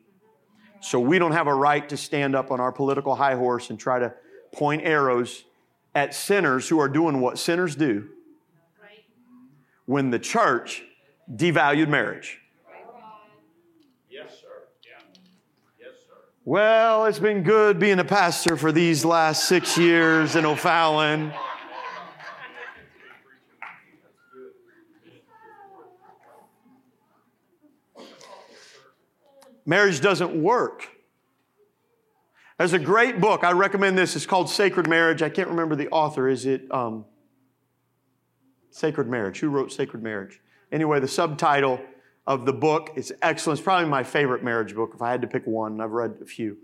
So 0.82 1.00
we 1.00 1.20
don't 1.20 1.32
have 1.32 1.48
a 1.48 1.54
right 1.54 1.88
to 1.88 1.96
stand 1.96 2.36
up 2.36 2.52
on 2.52 2.60
our 2.60 2.74
political 2.74 3.16
high 3.16 3.36
horse 3.36 3.70
and 3.70 3.80
try 3.80 4.00
to 4.00 4.14
point 4.52 4.82
arrows 4.84 5.46
at 5.96 6.14
sinners 6.14 6.68
who 6.68 6.80
are 6.80 6.90
doing 6.90 7.22
what 7.22 7.40
sinners 7.40 7.78
do 7.78 8.10
when 9.92 10.10
the 10.10 10.18
church 10.18 10.84
devalued 11.36 11.90
marriage. 11.90 12.40
Yes, 14.10 14.40
sir. 14.40 14.48
Yeah. 14.86 15.04
Yes, 15.78 15.90
sir. 16.08 16.16
Well, 16.46 17.08
it's 17.08 17.20
been 17.20 17.44
good 17.44 17.78
being 17.78 18.00
a 18.00 18.06
pastor 18.06 18.56
for 18.56 18.72
these 18.72 19.04
last 19.04 19.50
six 19.50 19.78
years 19.78 20.38
in 20.38 20.46
O'Fallon. 20.46 21.34
Marriage 29.66 30.00
doesn't 30.00 30.42
work. 30.42 30.88
There's 32.58 32.72
a 32.72 32.80
great 32.80 33.20
book. 33.20 33.44
I 33.44 33.52
recommend 33.52 33.98
this. 33.98 34.16
It's 34.16 34.26
called 34.26 34.50
Sacred 34.50 34.88
Marriage. 34.88 35.22
I 35.22 35.30
can't 35.30 35.50
remember 35.50 35.76
the 35.76 35.90
author. 35.90 36.30
Is 36.30 36.46
it 36.46 36.72
um, 36.72 37.04
Sacred 38.72 39.08
Marriage? 39.08 39.40
Who 39.40 39.50
wrote 39.50 39.72
Sacred 39.72 40.02
Marriage? 40.02 40.42
Anyway, 40.72 41.00
the 41.00 41.08
subtitle 41.08 41.80
of 42.26 42.46
the 42.46 42.54
book 42.54 42.92
is 42.96 43.14
excellent. 43.22 43.60
It's 43.60 43.64
probably 43.64 43.90
my 43.90 44.04
favorite 44.04 44.44
marriage 44.44 44.74
book 44.74 44.92
if 44.96 45.02
I 45.02 45.12
had 45.12 45.22
to 45.22 45.28
pick 45.28 45.46
one. 45.46 45.80
I've 45.82 45.92
read 45.92 46.18
a 46.22 46.26
few. 46.26 46.58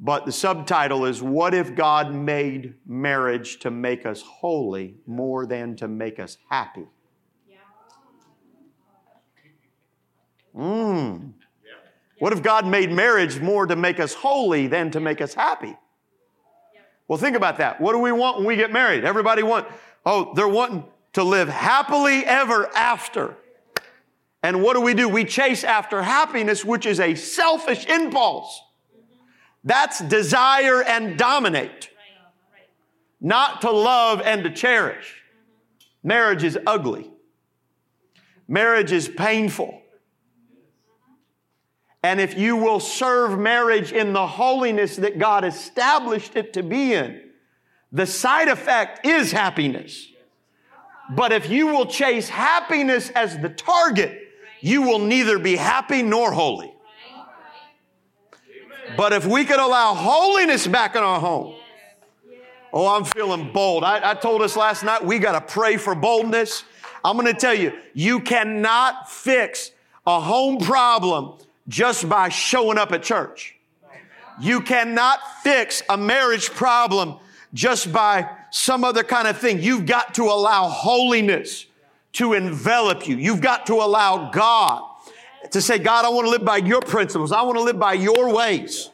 But 0.00 0.24
the 0.24 0.32
subtitle 0.32 1.04
is 1.04 1.20
What 1.20 1.54
if 1.54 1.74
God 1.74 2.14
made 2.14 2.74
marriage 2.86 3.58
to 3.60 3.70
make 3.70 4.06
us 4.06 4.22
holy 4.22 4.96
more 5.06 5.44
than 5.46 5.74
to 5.76 5.88
make 5.88 6.20
us 6.20 6.38
happy? 6.48 6.86
Mmm. 10.56 11.32
What 12.20 12.32
if 12.32 12.42
God 12.42 12.66
made 12.66 12.90
marriage 12.90 13.38
more 13.40 13.66
to 13.66 13.76
make 13.76 14.00
us 14.00 14.12
holy 14.12 14.66
than 14.66 14.90
to 14.90 15.00
make 15.00 15.20
us 15.20 15.34
happy? 15.34 15.76
Well, 17.06 17.18
think 17.18 17.36
about 17.36 17.58
that. 17.58 17.80
What 17.80 17.92
do 17.92 17.98
we 17.98 18.12
want 18.12 18.38
when 18.38 18.46
we 18.46 18.56
get 18.56 18.72
married? 18.72 19.04
Everybody 19.04 19.42
want, 19.42 19.68
oh, 20.04 20.32
they're 20.34 20.48
wanting 20.48 20.84
to 21.14 21.22
live 21.22 21.48
happily 21.48 22.24
ever 22.24 22.68
after. 22.74 23.36
And 24.42 24.62
what 24.62 24.74
do 24.74 24.80
we 24.80 24.94
do? 24.94 25.08
We 25.08 25.24
chase 25.24 25.64
after 25.64 26.02
happiness, 26.02 26.64
which 26.64 26.86
is 26.86 27.00
a 27.00 27.14
selfish 27.14 27.86
impulse. 27.86 28.62
That's 29.64 30.00
desire 30.00 30.82
and 30.82 31.18
dominate, 31.18 31.90
not 33.20 33.62
to 33.62 33.70
love 33.70 34.22
and 34.24 34.44
to 34.44 34.50
cherish. 34.50 35.22
Marriage 36.02 36.44
is 36.44 36.56
ugly. 36.66 37.10
Marriage 38.46 38.92
is 38.92 39.08
painful. 39.08 39.82
And 42.02 42.20
if 42.20 42.38
you 42.38 42.56
will 42.56 42.80
serve 42.80 43.38
marriage 43.38 43.92
in 43.92 44.12
the 44.12 44.26
holiness 44.26 44.96
that 44.96 45.18
God 45.18 45.44
established 45.44 46.36
it 46.36 46.52
to 46.52 46.62
be 46.62 46.94
in, 46.94 47.20
the 47.90 48.06
side 48.06 48.48
effect 48.48 49.04
is 49.04 49.32
happiness. 49.32 50.06
But 51.10 51.32
if 51.32 51.48
you 51.48 51.68
will 51.68 51.86
chase 51.86 52.28
happiness 52.28 53.10
as 53.10 53.38
the 53.38 53.48
target, 53.48 54.28
you 54.60 54.82
will 54.82 54.98
neither 54.98 55.38
be 55.38 55.56
happy 55.56 56.02
nor 56.02 56.32
holy. 56.32 56.74
But 58.96 59.12
if 59.12 59.26
we 59.26 59.44
could 59.44 59.60
allow 59.60 59.94
holiness 59.94 60.66
back 60.66 60.96
in 60.96 61.02
our 61.02 61.20
home, 61.20 61.54
oh, 62.72 62.88
I'm 62.88 63.04
feeling 63.04 63.52
bold. 63.52 63.84
I, 63.84 64.10
I 64.10 64.14
told 64.14 64.42
us 64.42 64.56
last 64.56 64.82
night 64.82 65.04
we 65.04 65.18
got 65.18 65.32
to 65.32 65.52
pray 65.52 65.76
for 65.76 65.94
boldness. 65.94 66.64
I'm 67.04 67.16
going 67.16 67.32
to 67.32 67.38
tell 67.38 67.54
you, 67.54 67.72
you 67.94 68.20
cannot 68.20 69.10
fix 69.10 69.70
a 70.06 70.20
home 70.20 70.58
problem 70.58 71.38
just 71.68 72.08
by 72.08 72.28
showing 72.28 72.78
up 72.78 72.92
at 72.92 73.02
church. 73.02 73.56
You 74.40 74.60
cannot 74.60 75.20
fix 75.42 75.82
a 75.88 75.96
marriage 75.96 76.50
problem 76.50 77.16
just 77.52 77.92
by 77.92 78.28
some 78.50 78.84
other 78.84 79.02
kind 79.02 79.28
of 79.28 79.38
thing. 79.38 79.60
You've 79.60 79.86
got 79.86 80.14
to 80.14 80.24
allow 80.24 80.68
holiness 80.68 81.66
to 82.14 82.34
envelop 82.34 83.06
you. 83.06 83.16
You've 83.16 83.40
got 83.40 83.66
to 83.66 83.74
allow 83.74 84.30
God 84.30 84.82
to 85.50 85.60
say, 85.60 85.78
God, 85.78 86.04
I 86.04 86.08
want 86.08 86.26
to 86.26 86.30
live 86.30 86.44
by 86.44 86.58
your 86.58 86.80
principles. 86.80 87.32
I 87.32 87.42
want 87.42 87.56
to 87.58 87.62
live 87.62 87.78
by 87.78 87.94
your 87.94 88.34
ways. 88.34 88.90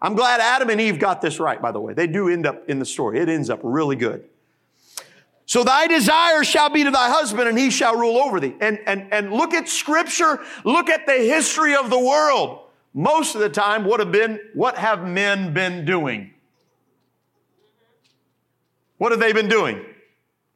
I'm 0.00 0.14
glad 0.14 0.40
Adam 0.40 0.70
and 0.70 0.80
Eve 0.80 0.98
got 0.98 1.20
this 1.20 1.40
right, 1.40 1.60
by 1.60 1.72
the 1.72 1.80
way. 1.80 1.92
They 1.92 2.06
do 2.06 2.28
end 2.28 2.46
up 2.46 2.68
in 2.68 2.78
the 2.78 2.84
story. 2.84 3.18
It 3.18 3.28
ends 3.28 3.50
up 3.50 3.60
really 3.62 3.96
good. 3.96 4.24
So 5.46 5.64
thy 5.64 5.86
desire 5.86 6.44
shall 6.44 6.68
be 6.68 6.84
to 6.84 6.90
thy 6.90 7.08
husband, 7.08 7.48
and 7.48 7.58
he 7.58 7.70
shall 7.70 7.96
rule 7.96 8.18
over 8.18 8.38
thee. 8.38 8.54
And, 8.60 8.78
and, 8.86 9.12
and 9.12 9.32
look 9.32 9.54
at 9.54 9.68
scripture, 9.68 10.40
look 10.64 10.90
at 10.90 11.06
the 11.06 11.14
history 11.14 11.74
of 11.74 11.90
the 11.90 11.98
world. 11.98 12.60
Most 12.92 13.34
of 13.34 13.40
the 13.40 13.48
time, 13.48 13.84
what 13.84 13.98
have 14.00 14.12
been, 14.12 14.38
what 14.54 14.76
have 14.76 15.06
men 15.06 15.54
been 15.54 15.84
doing? 15.84 16.32
What 18.98 19.12
have 19.12 19.20
they 19.20 19.32
been 19.32 19.48
doing? 19.48 19.84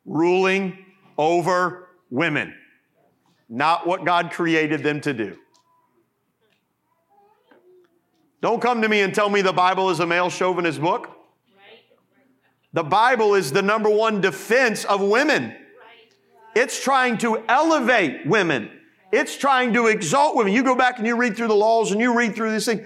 Ruling 0.05 0.85
over 1.17 1.89
women. 2.11 2.55
Not 3.49 3.87
what 3.87 4.05
God 4.05 4.31
created 4.33 4.83
them 4.83 5.01
to 5.03 5.13
do. 5.13 5.37
Don't 8.41 8.61
come 8.61 8.83
to 8.83 8.89
me 8.89 9.03
and 9.03 9.15
tell 9.15 9.31
me 9.31 9.41
the 9.41 9.53
Bible 9.53 9.91
is 9.91 10.01
a 10.01 10.07
male 10.07 10.29
chauvinist 10.29 10.81
book. 10.81 11.11
The 12.73 12.83
Bible 12.83 13.35
is 13.35 13.53
the 13.53 13.63
number 13.63 13.89
one 13.89 14.21
defense 14.21 14.85
of 14.85 15.01
women. 15.01 15.55
It's 16.57 16.83
trying 16.83 17.19
to 17.19 17.45
elevate 17.49 18.27
women. 18.27 18.71
It's 19.13 19.37
trying 19.37 19.75
to 19.75 19.87
exalt 19.87 20.37
women. 20.37 20.53
You 20.53 20.65
go 20.65 20.75
back 20.75 20.99
and 20.99 21.07
you 21.07 21.17
read 21.17 21.37
through 21.37 21.49
the 21.49 21.55
laws 21.55 21.93
and 21.93 22.01
you 22.01 22.17
read 22.17 22.35
through 22.35 22.51
this 22.51 22.65
thing. 22.65 22.85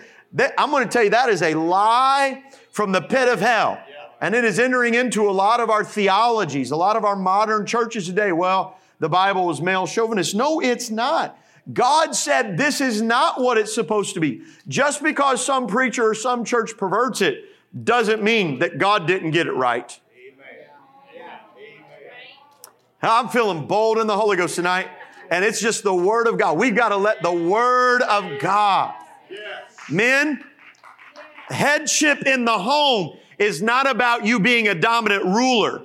I'm 0.58 0.70
going 0.70 0.84
to 0.84 0.90
tell 0.90 1.04
you 1.04 1.10
that 1.10 1.28
is 1.28 1.40
a 1.40 1.54
lie 1.54 2.42
from 2.70 2.92
the 2.92 3.00
pit 3.00 3.28
of 3.28 3.40
hell. 3.40 3.80
And 4.20 4.34
it 4.34 4.44
is 4.44 4.58
entering 4.58 4.94
into 4.94 5.28
a 5.28 5.32
lot 5.32 5.60
of 5.60 5.68
our 5.68 5.84
theologies, 5.84 6.70
a 6.70 6.76
lot 6.76 6.96
of 6.96 7.04
our 7.04 7.16
modern 7.16 7.66
churches 7.66 8.06
today. 8.06 8.32
Well, 8.32 8.78
the 8.98 9.08
Bible 9.08 9.46
was 9.46 9.60
male 9.60 9.86
chauvinist. 9.86 10.34
No, 10.34 10.60
it's 10.60 10.90
not. 10.90 11.38
God 11.72 12.14
said 12.14 12.56
this 12.56 12.80
is 12.80 13.02
not 13.02 13.40
what 13.40 13.58
it's 13.58 13.74
supposed 13.74 14.14
to 14.14 14.20
be. 14.20 14.42
Just 14.68 15.02
because 15.02 15.44
some 15.44 15.66
preacher 15.66 16.08
or 16.08 16.14
some 16.14 16.44
church 16.44 16.76
perverts 16.76 17.20
it 17.20 17.44
doesn't 17.84 18.22
mean 18.22 18.60
that 18.60 18.78
God 18.78 19.06
didn't 19.06 19.32
get 19.32 19.46
it 19.46 19.52
right. 19.52 19.98
I'm 23.02 23.28
feeling 23.28 23.66
bold 23.66 23.98
in 23.98 24.06
the 24.06 24.16
Holy 24.16 24.36
Ghost 24.36 24.56
tonight, 24.56 24.88
and 25.30 25.44
it's 25.44 25.60
just 25.60 25.84
the 25.84 25.94
Word 25.94 26.26
of 26.26 26.38
God. 26.38 26.56
We've 26.56 26.74
got 26.74 26.88
to 26.88 26.96
let 26.96 27.22
the 27.22 27.32
Word 27.32 28.02
of 28.02 28.40
God. 28.40 28.94
Men, 29.90 30.42
headship 31.48 32.22
in 32.26 32.44
the 32.44 32.58
home 32.58 33.16
is 33.38 33.62
not 33.62 33.88
about 33.88 34.24
you 34.24 34.40
being 34.40 34.68
a 34.68 34.74
dominant 34.74 35.24
ruler. 35.24 35.82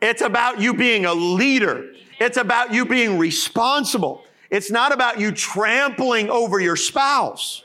It's 0.00 0.22
about 0.22 0.60
you 0.60 0.74
being 0.74 1.06
a 1.06 1.14
leader. 1.14 1.92
It's 2.20 2.36
about 2.36 2.72
you 2.72 2.84
being 2.84 3.18
responsible. 3.18 4.24
It's 4.50 4.70
not 4.70 4.92
about 4.92 5.18
you 5.18 5.32
trampling 5.32 6.28
over 6.28 6.60
your 6.60 6.76
spouse. 6.76 7.62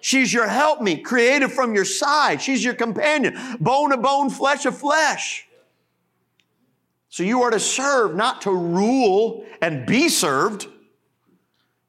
She's 0.00 0.32
your 0.32 0.48
helpmeet, 0.48 1.04
created 1.04 1.52
from 1.52 1.74
your 1.74 1.84
side. 1.84 2.40
She's 2.40 2.64
your 2.64 2.74
companion, 2.74 3.38
bone 3.60 3.92
of 3.92 4.00
bone, 4.00 4.30
flesh 4.30 4.64
of 4.64 4.76
flesh. 4.76 5.46
So 7.10 7.22
you 7.22 7.42
are 7.42 7.50
to 7.50 7.60
serve, 7.60 8.14
not 8.14 8.42
to 8.42 8.52
rule 8.52 9.44
and 9.60 9.84
be 9.84 10.08
served. 10.08 10.68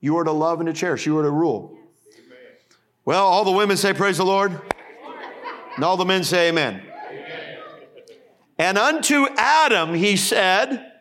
You 0.02 0.18
are 0.18 0.24
to 0.24 0.32
love 0.32 0.60
and 0.60 0.68
to 0.68 0.74
cherish. 0.74 1.06
You 1.06 1.18
are 1.20 1.24
to 1.24 1.30
rule. 1.30 1.78
Well, 3.06 3.26
all 3.26 3.46
the 3.46 3.52
women 3.52 3.78
say, 3.78 3.94
Praise 3.94 4.18
the 4.18 4.26
Lord. 4.26 4.60
And 5.76 5.84
all 5.84 5.98
the 5.98 6.06
men 6.06 6.24
say, 6.24 6.50
Amen. 6.50 6.82
amen. 7.10 7.58
And 8.58 8.78
unto 8.78 9.28
Adam 9.38 9.94
he 9.94 10.18
said, 10.18 10.92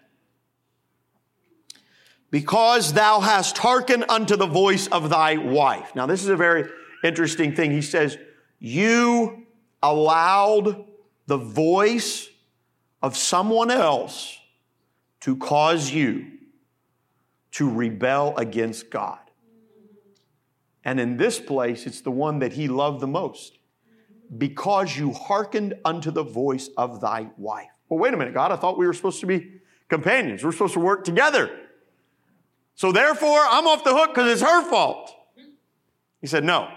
Because 2.31 2.93
thou 2.93 3.21
hast 3.21 3.59
hearkened 3.59 4.05
unto 4.09 4.37
the 4.37 4.47
voice 4.47 4.87
of 4.87 5.11
thy 5.11 5.37
wife. 5.37 5.95
Now, 5.95 6.07
this 6.07 6.23
is 6.23 6.29
a 6.29 6.37
very 6.37 6.71
interesting 7.03 7.55
thing. 7.55 7.73
He 7.73 7.83
says, 7.83 8.17
You 8.59 9.47
allowed 9.83 10.85
the 11.27 11.37
voice 11.37 12.29
of 13.03 13.17
someone 13.17 13.71
else 13.71 14.39
to 15.21 15.37
cause 15.37 15.91
you 15.91 16.27
to 17.53 17.69
rebel 17.69 18.37
against 18.37 18.91
God. 18.91 19.19
And 20.85 20.99
in 20.99 21.17
this 21.17 21.39
place, 21.39 21.87
it's 21.87 22.01
the 22.01 22.11
one 22.11 22.39
that 22.39 22.55
he 22.55 22.69
loved 22.69 23.01
the 23.01 23.07
most. 23.07 23.59
Because 24.37 24.97
you 24.97 25.13
hearkened 25.13 25.75
unto 25.85 26.11
the 26.11 26.23
voice 26.23 26.71
of 26.77 27.01
thy 27.01 27.31
wife. 27.37 27.71
Well, 27.89 27.99
wait 27.99 28.15
a 28.15 28.17
minute, 28.17 28.35
God, 28.35 28.53
I 28.53 28.57
thought 28.57 28.79
we 28.79 28.87
were 28.87 28.93
supposed 28.93 29.21
to 29.21 29.27
be 29.27 29.61
companions. 29.89 30.45
We're 30.45 30.53
supposed 30.53 30.75
to 30.75 30.81
work 30.81 31.05
together. 31.05 31.51
So 32.77 32.93
therefore, 32.93 33.41
I'm 33.51 33.67
off 33.67 33.85
the 33.85 33.95
hook 33.95 34.15
because 34.15 34.31
it's 34.33 34.43
her 34.43 34.63
fault. 34.71 35.15
He 36.21 36.27
said, 36.27 36.45
No. 36.45 36.69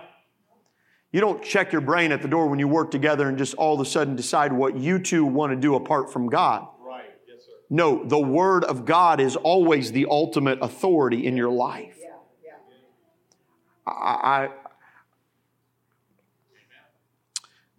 You 1.13 1.21
don't 1.21 1.43
check 1.43 1.71
your 1.71 1.81
brain 1.81 2.11
at 2.11 2.23
the 2.23 2.27
door 2.27 2.47
when 2.47 2.57
you 2.57 2.67
work 2.67 2.89
together 2.89 3.29
and 3.29 3.37
just 3.37 3.53
all 3.53 3.75
of 3.75 3.79
a 3.79 3.85
sudden 3.85 4.15
decide 4.15 4.51
what 4.51 4.75
you 4.75 4.97
two 4.97 5.23
want 5.23 5.51
to 5.51 5.55
do 5.55 5.75
apart 5.75 6.11
from 6.11 6.27
God. 6.27 6.67
Right. 6.83 7.05
Yes, 7.27 7.45
sir. 7.45 7.51
No, 7.69 8.03
the 8.03 8.17
Word 8.17 8.63
of 8.63 8.83
God 8.83 9.19
is 9.19 9.35
always 9.35 9.91
the 9.91 10.07
ultimate 10.09 10.57
authority 10.59 11.27
in 11.27 11.37
your 11.37 11.51
life. 11.51 11.99
Yeah, 12.01 12.15
yeah. 12.43 13.93
I, 13.93 14.45
I 14.45 14.49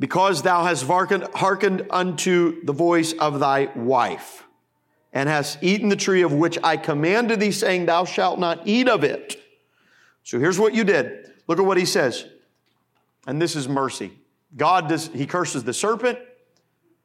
because 0.04 0.42
thou 0.42 0.64
hast 0.64 0.82
hearkened, 0.82 1.86
unto 1.88 2.62
the 2.66 2.74
voice 2.74 3.14
of 3.14 3.40
thy 3.40 3.70
wife, 3.74 4.44
and 5.14 5.30
hast 5.30 5.56
eaten 5.62 5.88
the 5.88 5.96
tree 5.96 6.20
of 6.20 6.30
which 6.30 6.58
I 6.62 6.76
commanded 6.76 7.40
thee, 7.40 7.52
saying, 7.52 7.86
Thou 7.86 8.04
shalt 8.04 8.38
not 8.38 8.66
eat 8.66 8.86
of 8.86 9.02
it. 9.02 9.42
So 10.22 10.38
here's 10.38 10.58
what 10.58 10.74
you 10.74 10.84
did. 10.84 11.32
Look 11.48 11.58
at 11.58 11.64
what 11.64 11.78
he 11.78 11.86
says. 11.86 12.26
And 13.26 13.40
this 13.40 13.56
is 13.56 13.66
mercy. 13.66 14.12
God 14.54 14.90
does, 14.90 15.06
he 15.06 15.24
curses 15.24 15.64
the 15.64 15.72
serpent 15.72 16.18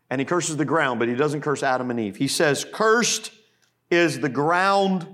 and 0.09 0.19
he 0.19 0.25
curses 0.25 0.57
the 0.57 0.65
ground, 0.65 0.99
but 0.99 1.07
he 1.07 1.15
doesn't 1.15 1.39
curse 1.39 1.63
Adam 1.63 1.89
and 1.91 2.01
Eve. 2.01 2.17
He 2.17 2.27
says, 2.27 2.65
Cursed 2.65 3.31
is 3.89 4.19
the 4.19 4.27
ground 4.27 5.07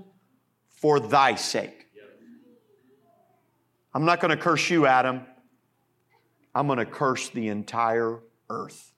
for 0.70 0.98
thy 0.98 1.36
sake. 1.36 1.86
I'm 3.94 4.04
not 4.04 4.18
going 4.18 4.36
to 4.36 4.42
curse 4.42 4.68
you, 4.70 4.86
Adam. 4.86 5.24
I'm 6.56 6.68
going 6.68 6.78
to 6.78 6.86
curse 6.86 7.28
the 7.28 7.48
entire 7.48 8.18
earth. 8.48 8.94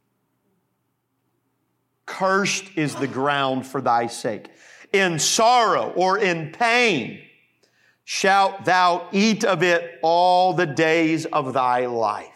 Cursed 2.06 2.66
is 2.76 2.94
the 2.94 3.08
ground 3.08 3.66
for 3.66 3.80
thy 3.80 4.06
sake. 4.06 4.46
In 4.92 5.18
sorrow 5.18 5.92
or 5.96 6.18
in 6.18 6.52
pain, 6.52 7.20
shalt 8.04 8.64
thou 8.64 9.08
eat 9.10 9.44
of 9.44 9.64
it 9.64 9.98
all 10.04 10.52
the 10.52 10.66
days 10.66 11.26
of 11.26 11.52
thy 11.52 11.86
life. 11.86 12.28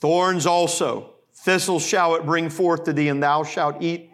Thorns 0.00 0.44
also, 0.44 1.14
thistles 1.32 1.84
shall 1.84 2.14
it 2.16 2.26
bring 2.26 2.50
forth 2.50 2.84
to 2.84 2.92
thee, 2.92 3.08
and 3.08 3.22
thou 3.22 3.42
shalt 3.42 3.82
eat 3.82 4.07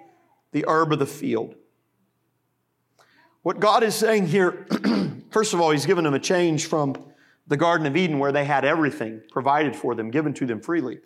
the 0.54 0.64
herb 0.68 0.92
of 0.92 1.00
the 1.00 1.06
field. 1.06 1.56
What 3.42 3.58
God 3.58 3.82
is 3.82 3.94
saying 3.94 4.28
here, 4.28 4.66
first 5.30 5.52
of 5.52 5.60
all, 5.60 5.72
He's 5.72 5.84
given 5.84 6.04
them 6.04 6.14
a 6.14 6.20
change 6.20 6.66
from 6.66 6.96
the 7.48 7.56
Garden 7.56 7.86
of 7.88 7.96
Eden 7.96 8.20
where 8.20 8.30
they 8.30 8.44
had 8.44 8.64
everything 8.64 9.20
provided 9.32 9.74
for 9.74 9.96
them, 9.96 10.10
given 10.10 10.32
to 10.34 10.46
them 10.46 10.60
freely. 10.60 11.00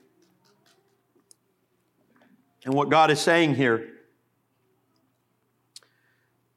And 2.64 2.74
what 2.74 2.90
God 2.90 3.10
is 3.10 3.20
saying 3.20 3.54
here 3.54 3.88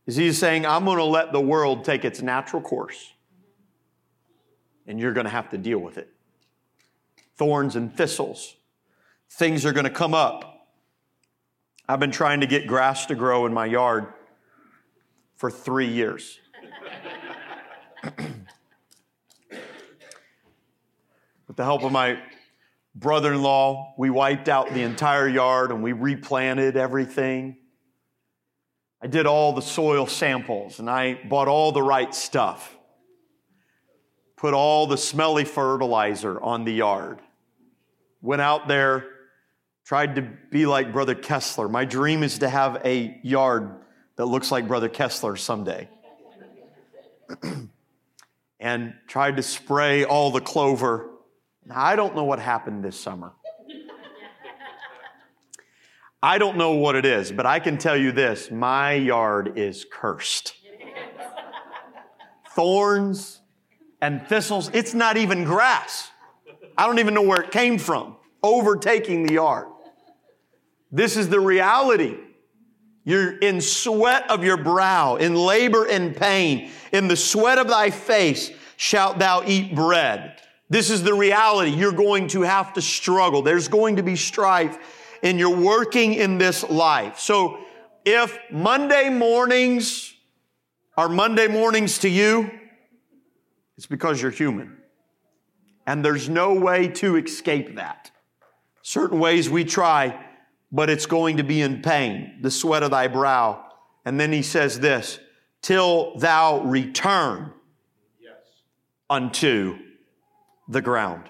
is 0.05 0.17
He's 0.17 0.37
saying, 0.37 0.65
I'm 0.65 0.83
going 0.83 0.97
to 0.97 1.05
let 1.05 1.31
the 1.31 1.41
world 1.41 1.85
take 1.85 2.03
its 2.03 2.21
natural 2.21 2.61
course, 2.61 3.13
and 4.85 4.99
you're 4.99 5.13
going 5.13 5.25
to 5.25 5.31
have 5.31 5.49
to 5.51 5.57
deal 5.57 5.79
with 5.79 5.97
it. 5.97 6.13
Thorns 7.37 7.77
and 7.77 7.95
thistles, 7.95 8.57
things 9.29 9.65
are 9.65 9.71
going 9.71 9.85
to 9.85 9.89
come 9.89 10.13
up. 10.13 10.50
I've 11.87 11.99
been 11.99 12.11
trying 12.11 12.41
to 12.41 12.47
get 12.47 12.67
grass 12.67 13.05
to 13.07 13.15
grow 13.15 13.45
in 13.45 13.53
my 13.53 13.65
yard 13.65 14.07
for 15.35 15.49
three 15.49 15.87
years. 15.87 16.39
With 21.47 21.57
the 21.57 21.63
help 21.63 21.83
of 21.83 21.91
my 21.91 22.21
brother 22.95 23.33
in 23.33 23.41
law, 23.41 23.93
we 23.97 24.09
wiped 24.09 24.47
out 24.47 24.73
the 24.73 24.83
entire 24.83 25.27
yard 25.27 25.71
and 25.71 25.83
we 25.83 25.93
replanted 25.93 26.77
everything. 26.77 27.57
I 29.01 29.07
did 29.07 29.25
all 29.25 29.53
the 29.53 29.61
soil 29.61 30.05
samples 30.05 30.79
and 30.79 30.89
I 30.89 31.15
bought 31.27 31.47
all 31.47 31.71
the 31.71 31.81
right 31.81 32.13
stuff. 32.13 32.77
Put 34.37 34.53
all 34.53 34.87
the 34.87 34.97
smelly 34.97 35.43
fertilizer 35.43 36.39
on 36.41 36.65
the 36.65 36.73
yard. 36.73 37.19
Went 38.21 38.41
out 38.41 38.67
there, 38.67 39.10
tried 39.85 40.15
to 40.15 40.21
be 40.21 40.65
like 40.65 40.93
Brother 40.93 41.15
Kessler. 41.15 41.67
My 41.67 41.85
dream 41.85 42.23
is 42.23 42.39
to 42.39 42.49
have 42.49 42.81
a 42.85 43.19
yard 43.23 43.83
that 44.15 44.25
looks 44.25 44.51
like 44.51 44.67
Brother 44.67 44.89
Kessler 44.89 45.35
someday. 45.35 45.89
and 48.59 48.93
tried 49.07 49.37
to 49.37 49.43
spray 49.43 50.03
all 50.03 50.31
the 50.31 50.41
clover 50.41 51.11
now, 51.65 51.79
I 51.79 51.95
don't 51.95 52.15
know 52.15 52.23
what 52.23 52.39
happened 52.39 52.83
this 52.83 52.99
summer. 52.99 53.33
I 56.23 56.37
don't 56.37 56.57
know 56.57 56.73
what 56.73 56.95
it 56.95 57.05
is, 57.05 57.31
but 57.31 57.45
I 57.47 57.59
can 57.59 57.77
tell 57.77 57.97
you 57.97 58.11
this 58.11 58.51
my 58.51 58.93
yard 58.93 59.57
is 59.57 59.85
cursed. 59.91 60.53
Thorns 62.55 63.39
and 64.01 64.27
thistles, 64.27 64.69
it's 64.73 64.93
not 64.93 65.17
even 65.17 65.43
grass. 65.45 66.11
I 66.77 66.85
don't 66.85 66.99
even 66.99 67.13
know 67.13 67.21
where 67.21 67.41
it 67.41 67.51
came 67.51 67.77
from, 67.77 68.17
overtaking 68.43 69.23
the 69.23 69.33
yard. 69.33 69.67
This 70.91 71.17
is 71.17 71.29
the 71.29 71.39
reality. 71.39 72.17
You're 73.03 73.37
in 73.37 73.61
sweat 73.61 74.29
of 74.29 74.43
your 74.43 74.57
brow, 74.57 75.15
in 75.15 75.35
labor 75.35 75.85
and 75.85 76.15
pain, 76.15 76.71
in 76.91 77.07
the 77.07 77.15
sweat 77.15 77.57
of 77.57 77.67
thy 77.67 77.89
face 77.89 78.51
shalt 78.77 79.17
thou 79.17 79.43
eat 79.45 79.73
bread. 79.73 80.39
This 80.69 80.89
is 80.89 81.03
the 81.03 81.13
reality. 81.13 81.71
You're 81.71 81.91
going 81.91 82.27
to 82.29 82.41
have 82.41 82.73
to 82.73 82.81
struggle. 82.81 83.41
There's 83.41 83.67
going 83.67 83.97
to 83.97 84.03
be 84.03 84.15
strife 84.15 84.77
and 85.23 85.37
you're 85.37 85.55
working 85.55 86.13
in 86.13 86.37
this 86.37 86.67
life. 86.69 87.19
So 87.19 87.59
if 88.05 88.37
Monday 88.51 89.09
mornings 89.09 90.13
are 90.97 91.09
Monday 91.09 91.47
mornings 91.47 91.99
to 91.99 92.09
you, 92.09 92.49
it's 93.77 93.85
because 93.85 94.21
you're 94.21 94.31
human. 94.31 94.77
And 95.85 96.05
there's 96.05 96.29
no 96.29 96.53
way 96.53 96.87
to 96.87 97.17
escape 97.17 97.75
that. 97.75 98.11
Certain 98.81 99.19
ways 99.19 99.49
we 99.49 99.63
try, 99.63 100.23
but 100.71 100.89
it's 100.89 101.05
going 101.05 101.37
to 101.37 101.43
be 101.43 101.61
in 101.61 101.81
pain, 101.81 102.39
the 102.41 102.51
sweat 102.51 102.83
of 102.83 102.91
thy 102.91 103.07
brow. 103.07 103.65
And 104.05 104.19
then 104.19 104.31
he 104.31 104.41
says 104.41 104.79
this, 104.79 105.19
till 105.61 106.17
thou 106.17 106.61
return 106.61 107.53
Yes. 108.19 108.33
unto 109.09 109.77
the 110.67 110.81
ground. 110.81 111.29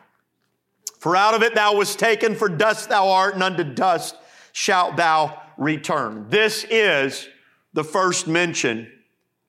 For 0.99 1.15
out 1.15 1.33
of 1.33 1.41
it 1.41 1.55
thou 1.55 1.75
wast 1.75 1.97
taken, 1.97 2.35
for 2.35 2.47
dust 2.47 2.89
thou 2.89 3.09
art, 3.09 3.33
and 3.33 3.43
unto 3.43 3.63
dust 3.63 4.15
shalt 4.51 4.95
thou 4.95 5.41
return. 5.57 6.27
This 6.29 6.63
is 6.69 7.27
the 7.73 7.83
first 7.83 8.27
mention 8.27 8.91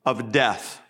of 0.06 0.32
death. 0.32 0.80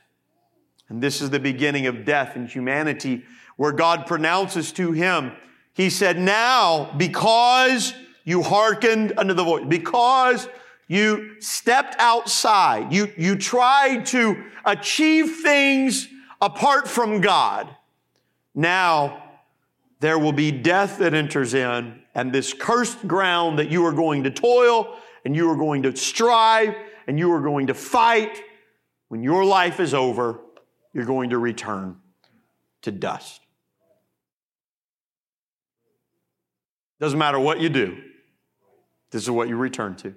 And 0.88 1.02
this 1.02 1.20
is 1.20 1.30
the 1.30 1.40
beginning 1.40 1.86
of 1.86 2.04
death 2.04 2.36
in 2.36 2.46
humanity, 2.46 3.24
where 3.56 3.72
God 3.72 4.06
pronounces 4.06 4.72
to 4.72 4.92
him, 4.92 5.32
He 5.74 5.90
said, 5.90 6.18
Now, 6.18 6.92
because 6.96 7.94
you 8.24 8.42
hearkened 8.42 9.12
unto 9.16 9.34
the 9.34 9.44
voice, 9.44 9.64
because 9.68 10.48
you 10.88 11.40
stepped 11.40 11.96
outside, 11.98 12.92
you, 12.92 13.12
you 13.16 13.36
tried 13.36 14.06
to 14.06 14.44
achieve 14.64 15.36
things 15.42 16.08
apart 16.40 16.88
from 16.88 17.20
God, 17.20 17.74
now 18.54 19.22
there 20.00 20.18
will 20.18 20.32
be 20.32 20.50
death 20.50 20.98
that 20.98 21.14
enters 21.14 21.54
in, 21.54 22.00
and 22.14 22.32
this 22.32 22.52
cursed 22.52 23.06
ground 23.06 23.58
that 23.58 23.70
you 23.70 23.86
are 23.86 23.92
going 23.92 24.24
to 24.24 24.30
toil, 24.30 24.96
and 25.24 25.36
you 25.36 25.48
are 25.48 25.56
going 25.56 25.84
to 25.84 25.96
strive, 25.96 26.74
and 27.06 27.18
you 27.18 27.32
are 27.32 27.40
going 27.40 27.68
to 27.68 27.74
fight. 27.74 28.42
When 29.08 29.22
your 29.22 29.44
life 29.44 29.78
is 29.78 29.94
over, 29.94 30.40
you're 30.92 31.06
going 31.06 31.30
to 31.30 31.38
return 31.38 31.96
to 32.82 32.90
dust. 32.90 33.40
Doesn't 37.00 37.18
matter 37.18 37.38
what 37.38 37.60
you 37.60 37.68
do, 37.68 37.98
this 39.12 39.22
is 39.22 39.30
what 39.30 39.48
you 39.48 39.56
return 39.56 39.94
to. 39.96 40.14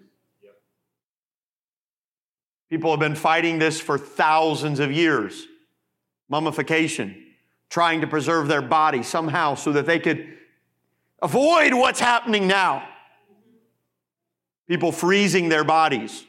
People 2.70 2.90
have 2.90 3.00
been 3.00 3.16
fighting 3.16 3.60
this 3.60 3.80
for 3.80 3.98
thousands 3.98 4.80
of 4.80 4.92
years 4.92 5.46
mummification, 6.28 7.24
trying 7.70 8.02
to 8.02 8.08
preserve 8.08 8.48
their 8.48 8.62
body 8.62 9.04
somehow 9.04 9.54
so 9.54 9.72
that 9.74 9.86
they 9.86 10.00
could 10.00 10.28
avoid 11.22 11.72
what's 11.72 12.00
happening 12.00 12.48
now. 12.48 12.88
People 14.68 14.92
freezing 14.92 15.50
their 15.50 15.64
bodies. 15.64 16.26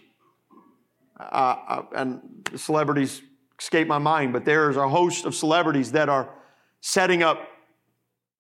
Uh, 1.19 1.23
uh, 1.23 1.83
and 1.95 2.51
celebrities 2.57 3.23
escape 3.59 3.89
my 3.89 3.97
mind, 3.97 4.35
but 4.35 4.45
there's 4.45 4.77
a 4.77 4.87
host 4.87 5.25
of 5.25 5.35
celebrities 5.35 5.93
that 5.93 6.11
are 6.11 6.29
setting 6.83 7.23
up 7.23 7.49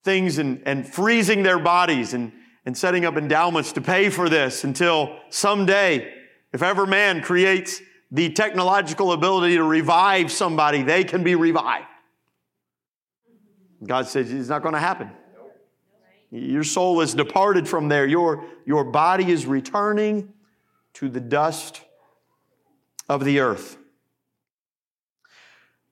things 0.05 0.37
and, 0.37 0.62
and 0.66 0.87
freezing 0.87 1.43
their 1.43 1.59
bodies 1.59 2.12
and, 2.12 2.33
and 2.66 2.76
setting 2.76 3.04
up 3.04 3.16
endowments 3.16 3.72
to 3.72 3.80
pay 3.80 4.10
for 4.10 4.28
this 4.28 4.64
until 4.64 5.16
someday, 5.30 6.12
if 6.52 6.62
ever 6.62 6.84
man 6.84 7.22
creates 7.22 7.80
the 8.10 8.30
technological 8.30 9.12
ability 9.12 9.54
to 9.56 9.62
revive 9.62 10.32
somebody, 10.32 10.82
they 10.82 11.04
can 11.04 11.22
be 11.22 11.36
revived. 11.36 11.86
God 13.84 14.08
says 14.08 14.32
it's 14.32 14.48
not 14.48 14.62
going 14.62 14.74
to 14.74 14.80
happen. 14.80 15.10
Your 16.32 16.64
soul 16.64 17.00
is 17.02 17.14
departed 17.14 17.68
from 17.68 17.88
there. 17.88 18.04
Your, 18.04 18.44
your 18.64 18.82
body 18.82 19.30
is 19.30 19.46
returning 19.46 20.32
to 20.94 21.08
the 21.08 21.20
dust 21.20 21.82
of 23.08 23.24
the 23.24 23.38
earth. 23.38 23.76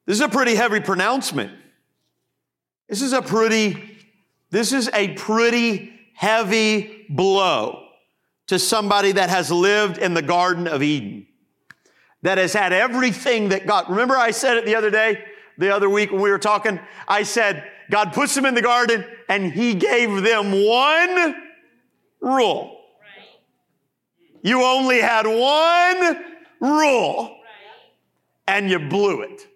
This 0.07 0.17
is 0.17 0.23
a 0.23 0.29
pretty 0.29 0.57
heavy 0.57 0.81
pronouncement. 0.81 1.53
This 2.89 3.01
is 3.01 3.13
a 3.13 3.23
pretty, 3.23 3.99
this 4.51 4.73
is 4.73 4.91
a 4.93 5.15
pretty 5.15 5.94
heavy 6.15 7.07
blow 7.09 7.87
to 8.47 8.59
somebody 8.59 9.13
that 9.13 9.31
has 9.31 9.51
lived 9.51 9.99
in 9.99 10.15
the 10.15 10.23
Garden 10.23 10.67
of 10.67 10.83
Eden, 10.83 11.27
that 12.23 12.39
has 12.39 12.53
had 12.53 12.73
everything 12.73 13.51
that 13.51 13.67
God, 13.67 13.89
remember 13.91 14.17
I 14.17 14.31
said 14.31 14.57
it 14.57 14.65
the 14.65 14.75
other 14.75 14.91
day, 14.91 15.23
the 15.59 15.75
other 15.75 15.89
week 15.89 16.11
when 16.11 16.21
we 16.21 16.31
were 16.31 16.39
talking, 16.39 16.81
I 17.07 17.23
said, 17.23 17.69
God 17.91 18.13
puts 18.13 18.35
them 18.35 18.47
in 18.47 18.55
the 18.55 18.63
garden 18.63 19.05
and 19.29 19.53
he 19.53 19.75
gave 19.75 20.23
them 20.23 20.53
one 20.67 21.35
rule. 22.21 22.81
You 24.43 24.63
only 24.63 25.01
had 25.01 25.27
one 25.27 26.25
rule 26.61 27.37
and 28.47 28.71
you 28.71 28.79
blew 28.79 29.23
it. 29.23 29.47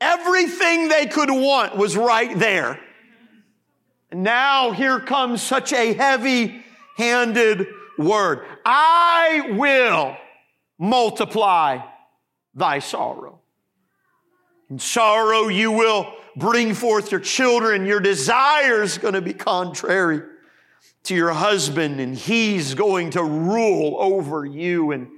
Everything 0.00 0.88
they 0.88 1.06
could 1.06 1.30
want 1.30 1.76
was 1.76 1.96
right 1.96 2.36
there. 2.38 2.80
Now 4.12 4.72
here 4.72 5.00
comes 5.00 5.42
such 5.42 5.72
a 5.72 5.92
heavy 5.92 6.64
handed 6.96 7.66
word 7.98 8.46
I 8.64 9.54
will 9.56 10.16
multiply 10.78 11.78
thy 12.54 12.78
sorrow. 12.78 13.40
In 14.70 14.78
sorrow, 14.78 15.48
you 15.48 15.72
will 15.72 16.12
bring 16.36 16.74
forth 16.74 17.10
your 17.10 17.20
children. 17.20 17.86
Your 17.86 18.00
desire 18.00 18.82
is 18.82 18.98
going 18.98 19.14
to 19.14 19.20
be 19.20 19.34
contrary 19.34 20.22
to 21.04 21.14
your 21.14 21.32
husband, 21.32 22.00
and 22.00 22.16
he's 22.16 22.74
going 22.74 23.10
to 23.10 23.22
rule 23.22 23.96
over 23.98 24.44
you. 24.44 24.92
And 24.92 25.08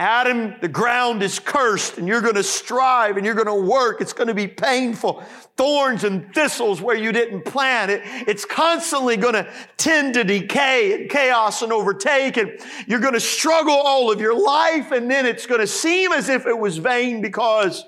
Adam, 0.00 0.54
the 0.62 0.68
ground 0.68 1.22
is 1.22 1.38
cursed, 1.38 1.98
and 1.98 2.08
you're 2.08 2.22
going 2.22 2.34
to 2.34 2.42
strive 2.42 3.18
and 3.18 3.26
you're 3.26 3.34
going 3.34 3.46
to 3.46 3.70
work. 3.70 4.00
It's 4.00 4.14
going 4.14 4.28
to 4.28 4.34
be 4.34 4.48
painful. 4.48 5.22
Thorns 5.58 6.04
and 6.04 6.32
thistles 6.34 6.80
where 6.80 6.96
you 6.96 7.12
didn't 7.12 7.44
plant. 7.44 7.90
It, 7.90 8.00
it's 8.26 8.46
constantly 8.46 9.18
going 9.18 9.34
to 9.34 9.46
tend 9.76 10.14
to 10.14 10.24
decay 10.24 10.94
and 10.94 11.10
chaos 11.10 11.60
and 11.60 11.70
overtake, 11.70 12.38
and 12.38 12.58
you're 12.86 12.98
going 12.98 13.12
to 13.12 13.20
struggle 13.20 13.74
all 13.74 14.10
of 14.10 14.22
your 14.22 14.34
life, 14.42 14.90
and 14.90 15.10
then 15.10 15.26
it's 15.26 15.44
going 15.44 15.60
to 15.60 15.66
seem 15.66 16.12
as 16.12 16.30
if 16.30 16.46
it 16.46 16.58
was 16.58 16.78
vain 16.78 17.20
because 17.20 17.84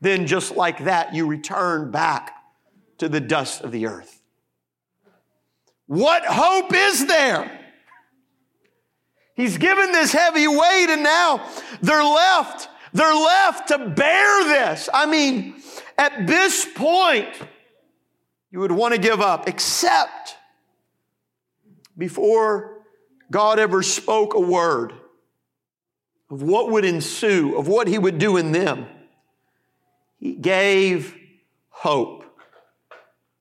then 0.00 0.26
just 0.26 0.56
like 0.56 0.82
that, 0.86 1.14
you 1.14 1.24
return 1.24 1.92
back 1.92 2.34
to 2.98 3.08
the 3.08 3.20
dust 3.20 3.60
of 3.60 3.70
the 3.70 3.86
earth. 3.86 4.20
What 5.86 6.24
hope 6.26 6.74
is 6.74 7.06
there? 7.06 7.63
He's 9.34 9.58
given 9.58 9.92
this 9.92 10.12
heavy 10.12 10.46
weight 10.46 10.86
and 10.90 11.02
now 11.02 11.48
they're 11.82 12.04
left, 12.04 12.68
they're 12.92 13.14
left 13.14 13.68
to 13.68 13.78
bear 13.78 14.44
this. 14.44 14.88
I 14.92 15.06
mean, 15.06 15.56
at 15.98 16.26
this 16.26 16.66
point, 16.74 17.28
you 18.50 18.60
would 18.60 18.72
want 18.72 18.94
to 18.94 19.00
give 19.00 19.20
up, 19.20 19.48
except 19.48 20.36
before 21.98 22.82
God 23.30 23.58
ever 23.58 23.82
spoke 23.82 24.34
a 24.34 24.40
word 24.40 24.92
of 26.30 26.42
what 26.42 26.70
would 26.70 26.84
ensue, 26.84 27.56
of 27.58 27.66
what 27.66 27.88
He 27.88 27.98
would 27.98 28.18
do 28.18 28.36
in 28.36 28.52
them. 28.52 28.86
He 30.18 30.34
gave 30.34 31.16
hope. 31.68 32.24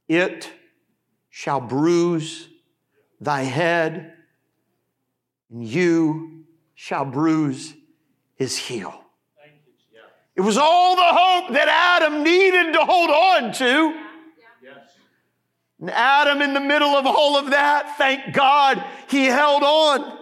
It 0.08 0.52
shall 1.30 1.62
bruise 1.62 2.48
thy 3.22 3.44
head, 3.44 4.13
and 5.54 5.64
you 5.64 6.46
shall 6.74 7.06
bruise 7.06 7.74
his 8.36 8.58
heel. 8.58 9.00
It 10.36 10.42
was 10.42 10.58
all 10.58 10.96
the 10.96 11.04
hope 11.04 11.54
that 11.54 11.68
Adam 11.68 12.24
needed 12.24 12.74
to 12.74 12.80
hold 12.80 13.12
on 13.12 13.54
to. 13.54 14.00
Yes. 14.64 14.78
And 15.80 15.92
Adam, 15.92 16.42
in 16.42 16.56
the 16.56 16.60
middle 16.60 16.96
of 16.96 17.06
all 17.06 17.38
of 17.38 17.52
that, 17.52 18.00
thank 18.00 18.34
God 18.34 18.84
he 19.08 19.26
held 19.26 19.62
on. 19.62 20.18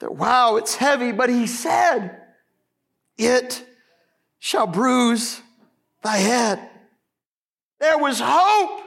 That, 0.00 0.14
wow, 0.14 0.56
it's 0.56 0.74
heavy, 0.74 1.12
but 1.12 1.30
he 1.30 1.46
said, 1.46 2.20
It 3.16 3.64
shall 4.38 4.66
bruise 4.66 5.40
thy 6.02 6.18
head. 6.18 6.68
There 7.80 7.98
was 7.98 8.20
hope. 8.22 8.82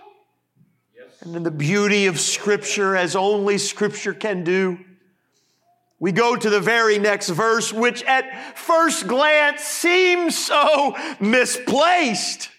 And 1.22 1.36
in 1.36 1.44
the 1.44 1.52
beauty 1.52 2.06
of 2.06 2.20
Scripture, 2.20 2.96
as 2.96 3.16
only 3.16 3.58
Scripture 3.58 4.14
can 4.14 4.44
do, 4.44 4.78
we 6.00 6.12
go 6.12 6.36
to 6.36 6.50
the 6.50 6.62
very 6.62 6.98
next 6.98 7.30
verse, 7.30 7.74
which 7.74 8.04
at 8.04 8.58
first 8.58 9.08
glance 9.08 9.62
seems 9.62 10.38
so 10.38 10.96
misplaced. 11.20 12.50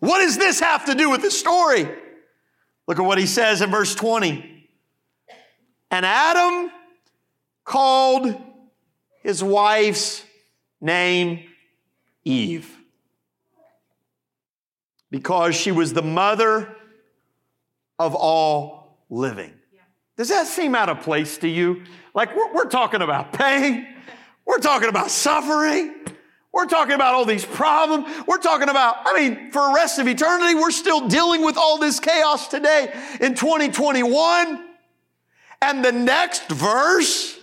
What 0.00 0.20
does 0.20 0.36
this 0.36 0.60
have 0.60 0.84
to 0.86 0.94
do 0.94 1.10
with 1.10 1.22
the 1.22 1.30
story? 1.30 1.88
Look 2.86 2.98
at 2.98 3.04
what 3.04 3.18
he 3.18 3.26
says 3.26 3.62
in 3.62 3.70
verse 3.70 3.94
20. 3.94 4.68
And 5.90 6.04
Adam 6.04 6.70
called 7.64 8.34
his 9.22 9.42
wife's 9.42 10.22
name 10.80 11.44
Eve 12.24 12.70
because 15.10 15.54
she 15.54 15.72
was 15.72 15.92
the 15.92 16.02
mother 16.02 16.76
of 17.98 18.14
all 18.14 18.98
living. 19.08 19.54
Does 20.16 20.28
that 20.28 20.46
seem 20.46 20.74
out 20.74 20.88
of 20.88 21.00
place 21.00 21.38
to 21.38 21.48
you? 21.48 21.84
Like 22.16 22.34
we're, 22.34 22.50
we're, 22.54 22.68
talking 22.70 23.02
about 23.02 23.34
pain, 23.34 23.86
we're 24.46 24.58
talking 24.58 24.88
about 24.88 25.10
suffering, 25.10 25.94
we're 26.50 26.64
talking 26.64 26.94
about 26.94 27.12
all 27.12 27.26
these 27.26 27.44
problems, 27.44 28.08
we're 28.26 28.38
talking 28.38 28.70
about, 28.70 28.96
I 29.04 29.20
mean, 29.20 29.52
for 29.52 29.68
the 29.68 29.74
rest 29.74 29.98
of 29.98 30.08
eternity, 30.08 30.54
we're 30.54 30.70
still 30.70 31.08
dealing 31.08 31.44
with 31.44 31.58
all 31.58 31.76
this 31.76 32.00
chaos 32.00 32.48
today 32.48 32.90
in 33.20 33.34
2021. 33.34 34.64
And 35.60 35.84
the 35.84 35.92
next 35.92 36.48
verse 36.48 37.38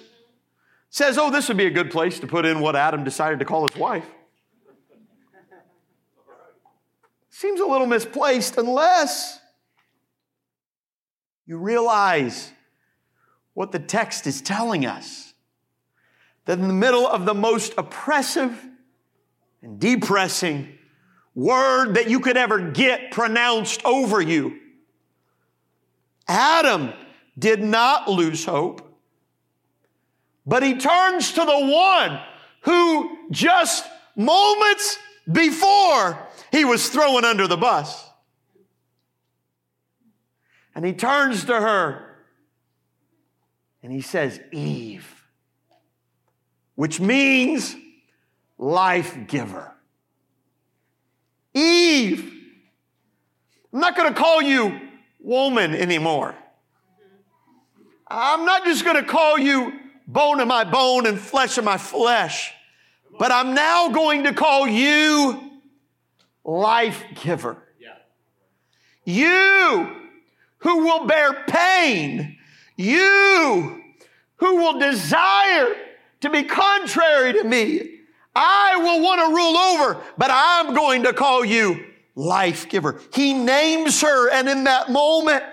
says, 0.90 1.20
oh, 1.20 1.30
this 1.30 1.50
would 1.50 1.58
be 1.58 1.68
a 1.68 1.72
good 1.72 1.92
place 1.92 2.20
to 2.22 2.28
put 2.28 2.44
in 2.44 2.60
what 2.60 2.76
Adam 2.76 3.04
decided 3.04 3.38
to 3.40 3.46
call 3.46 3.68
his 3.68 3.78
wife. 3.78 4.06
Seems 7.30 7.60
a 7.60 7.66
little 7.66 7.86
misplaced 7.86 8.58
unless 8.58 9.40
you 11.46 11.58
realize 11.58 12.53
what 13.54 13.72
the 13.72 13.80
text 13.80 14.28
is 14.28 14.41
telling 14.41 14.86
us. 14.86 15.34
That 16.45 16.60
in 16.60 16.68
the 16.68 16.74
middle 16.74 17.08
of 17.08 17.26
the 17.26 17.34
most 17.34 17.74
oppressive 17.78 18.54
and 19.62 19.80
depressing 19.80 20.78
word 21.36 21.95
that 21.95 22.10
you 22.10 22.20
could 22.20 22.38
ever 22.38 22.72
get 22.72 23.12
pronounced 23.12 23.84
over 23.86 24.22
you, 24.22 24.60
Adam 26.28 26.93
did 27.38 27.64
not 27.64 28.10
lose 28.10 28.45
hope, 28.45 28.99
but 30.45 30.64
he 30.64 30.76
turns 30.78 31.32
to 31.32 31.45
the 31.45 31.60
one 31.60 32.20
who 32.62 33.18
just 33.32 33.86
moments 34.16 34.97
before 35.32 36.28
he 36.51 36.66
was 36.66 36.89
thrown 36.89 37.24
under 37.26 37.47
the 37.47 37.58
bus. 37.58 38.10
And 40.76 40.86
he 40.86 40.93
turns 40.93 41.45
to 41.45 41.54
her 41.54 42.12
and 43.84 43.92
he 43.92 44.02
says, 44.02 44.40
Eve, 44.52 45.26
which 46.76 47.00
means 47.00 47.76
life 48.58 49.16
giver. 49.28 49.72
Eve. 51.54 52.32
I'm 53.72 53.80
not 53.80 53.96
going 53.96 54.12
to 54.14 54.20
call 54.20 54.42
you 54.42 54.80
woman 55.20 55.76
anymore. 55.76 56.36
I'm 58.08 58.46
not 58.46 58.64
just 58.66 58.86
going 58.86 58.96
to 58.96 59.04
call 59.04 59.38
you 59.38 59.74
bone 60.08 60.40
of 60.40 60.48
my 60.48 60.64
bone 60.64 61.06
and 61.08 61.20
flesh 61.20 61.58
of 61.58 61.64
my 61.64 61.78
flesh, 61.78 62.54
but 63.18 63.32
I'm 63.32 63.54
now 63.54 63.90
going 63.90 64.24
to 64.24 64.34
call 64.34 64.68
you 64.68 65.52
life 66.44 67.04
giver. 67.24 67.58
Yeah. 67.80 67.96
You 69.06 69.96
who 70.60 70.86
will 70.86 71.06
bear 71.06 71.44
pain, 71.48 72.38
you 72.76 73.82
who 74.38 74.56
will 74.56 74.80
desire 74.80 75.76
to 76.22 76.30
be 76.30 76.44
contrary 76.44 77.34
to 77.34 77.44
me, 77.44 78.00
I 78.36 78.78
will 78.78 79.02
want 79.02 79.22
to 79.22 79.36
rule 79.36 79.58
over, 79.58 80.04
but 80.18 80.30
I'm 80.32 80.74
going 80.74 81.04
to 81.04 81.14
call 81.14 81.46
you 81.46 81.86
life 82.16 82.70
giver. 82.70 83.00
He 83.14 83.34
names 83.34 84.02
her, 84.02 84.30
and 84.30 84.50
in 84.50 84.64
that 84.66 84.90
moment, 84.90 85.44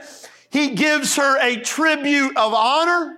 he 0.51 0.71
gives 0.75 1.17
her 1.17 1.39
a 1.41 1.61
tribute 1.61 2.37
of 2.37 2.53
honor 2.55 3.17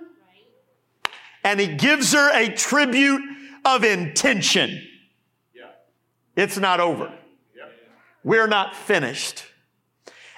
and 1.43 1.59
he 1.59 1.67
gives 1.67 2.13
her 2.13 2.31
a 2.33 2.49
tribute 2.49 3.21
of 3.65 3.83
intention. 3.83 4.81
It's 6.35 6.57
not 6.57 6.79
over. 6.79 7.11
We're 8.23 8.47
not 8.47 8.75
finished. 8.75 9.43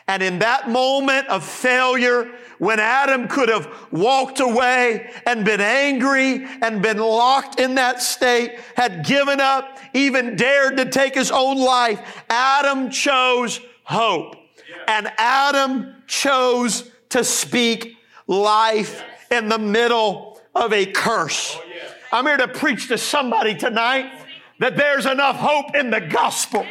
And 0.07 0.21
in 0.21 0.39
that 0.39 0.69
moment 0.69 1.27
of 1.27 1.43
failure, 1.43 2.31
when 2.57 2.79
Adam 2.79 3.27
could 3.27 3.49
have 3.49 3.69
walked 3.91 4.39
away 4.39 5.11
and 5.25 5.43
been 5.45 5.61
angry 5.61 6.45
and 6.61 6.81
been 6.81 6.97
locked 6.97 7.59
in 7.59 7.75
that 7.75 8.01
state, 8.01 8.59
had 8.75 9.05
given 9.05 9.39
up, 9.41 9.77
even 9.93 10.35
dared 10.35 10.77
to 10.77 10.85
take 10.85 11.15
his 11.15 11.31
own 11.31 11.57
life, 11.57 12.23
Adam 12.29 12.89
chose 12.89 13.59
hope. 13.83 14.35
And 14.87 15.11
Adam 15.17 15.95
chose 16.07 16.89
to 17.09 17.23
speak 17.23 17.97
life 18.27 19.03
in 19.31 19.49
the 19.49 19.59
middle 19.59 20.39
of 20.53 20.71
a 20.73 20.85
curse. 20.85 21.57
Oh, 21.57 21.63
I'm 22.11 22.25
here 22.25 22.37
to 22.37 22.47
preach 22.47 22.87
to 22.89 22.97
somebody 22.97 23.55
tonight 23.55 24.11
that 24.59 24.77
there's 24.77 25.05
enough 25.05 25.35
hope 25.35 25.75
in 25.75 25.89
the 25.89 25.99
gospel. 25.99 26.65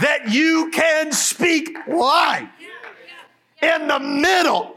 That 0.00 0.30
you 0.30 0.70
can 0.72 1.12
speak 1.12 1.76
life 1.86 2.48
in 3.62 3.88
the 3.88 4.00
middle 4.00 4.76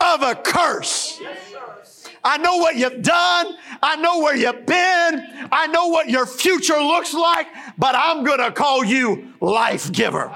of 0.00 0.22
a 0.22 0.34
curse. 0.34 1.20
I 2.22 2.38
know 2.38 2.56
what 2.56 2.76
you've 2.76 3.02
done. 3.02 3.54
I 3.82 3.96
know 3.96 4.18
where 4.18 4.36
you've 4.36 4.66
been. 4.66 5.48
I 5.52 5.68
know 5.68 5.88
what 5.88 6.10
your 6.10 6.26
future 6.26 6.78
looks 6.78 7.14
like, 7.14 7.46
but 7.78 7.94
I'm 7.96 8.24
going 8.24 8.40
to 8.40 8.50
call 8.50 8.84
you 8.84 9.32
life 9.40 9.90
giver 9.92 10.34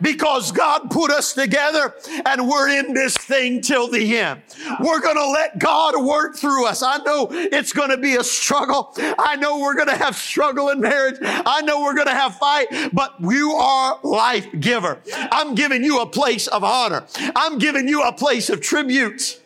because 0.00 0.52
God 0.52 0.90
put 0.90 1.10
us 1.10 1.32
together 1.32 1.94
and 2.26 2.48
we're 2.48 2.68
in 2.68 2.94
this 2.94 3.16
thing 3.16 3.60
till 3.60 3.88
the 3.88 4.18
end. 4.18 4.42
We're 4.80 5.00
going 5.00 5.16
to 5.16 5.30
let 5.30 5.58
God 5.58 6.02
work 6.02 6.36
through 6.36 6.66
us. 6.66 6.82
I 6.82 6.98
know 6.98 7.28
it's 7.30 7.72
going 7.72 7.90
to 7.90 7.96
be 7.96 8.16
a 8.16 8.24
struggle. 8.24 8.94
I 9.18 9.36
know 9.36 9.60
we're 9.60 9.74
going 9.74 9.88
to 9.88 9.96
have 9.96 10.16
struggle 10.16 10.70
in 10.70 10.80
marriage. 10.80 11.16
I 11.22 11.62
know 11.62 11.80
we're 11.80 11.94
going 11.94 12.08
to 12.08 12.14
have 12.14 12.36
fight, 12.36 12.68
but 12.92 13.14
you 13.20 13.52
are 13.52 13.98
life 14.02 14.46
giver. 14.58 14.98
I'm 15.14 15.54
giving 15.54 15.84
you 15.84 16.00
a 16.00 16.06
place 16.06 16.46
of 16.46 16.64
honor. 16.64 17.06
I'm 17.36 17.58
giving 17.58 17.88
you 17.88 18.02
a 18.02 18.12
place 18.12 18.50
of 18.50 18.60
tribute 18.60 19.40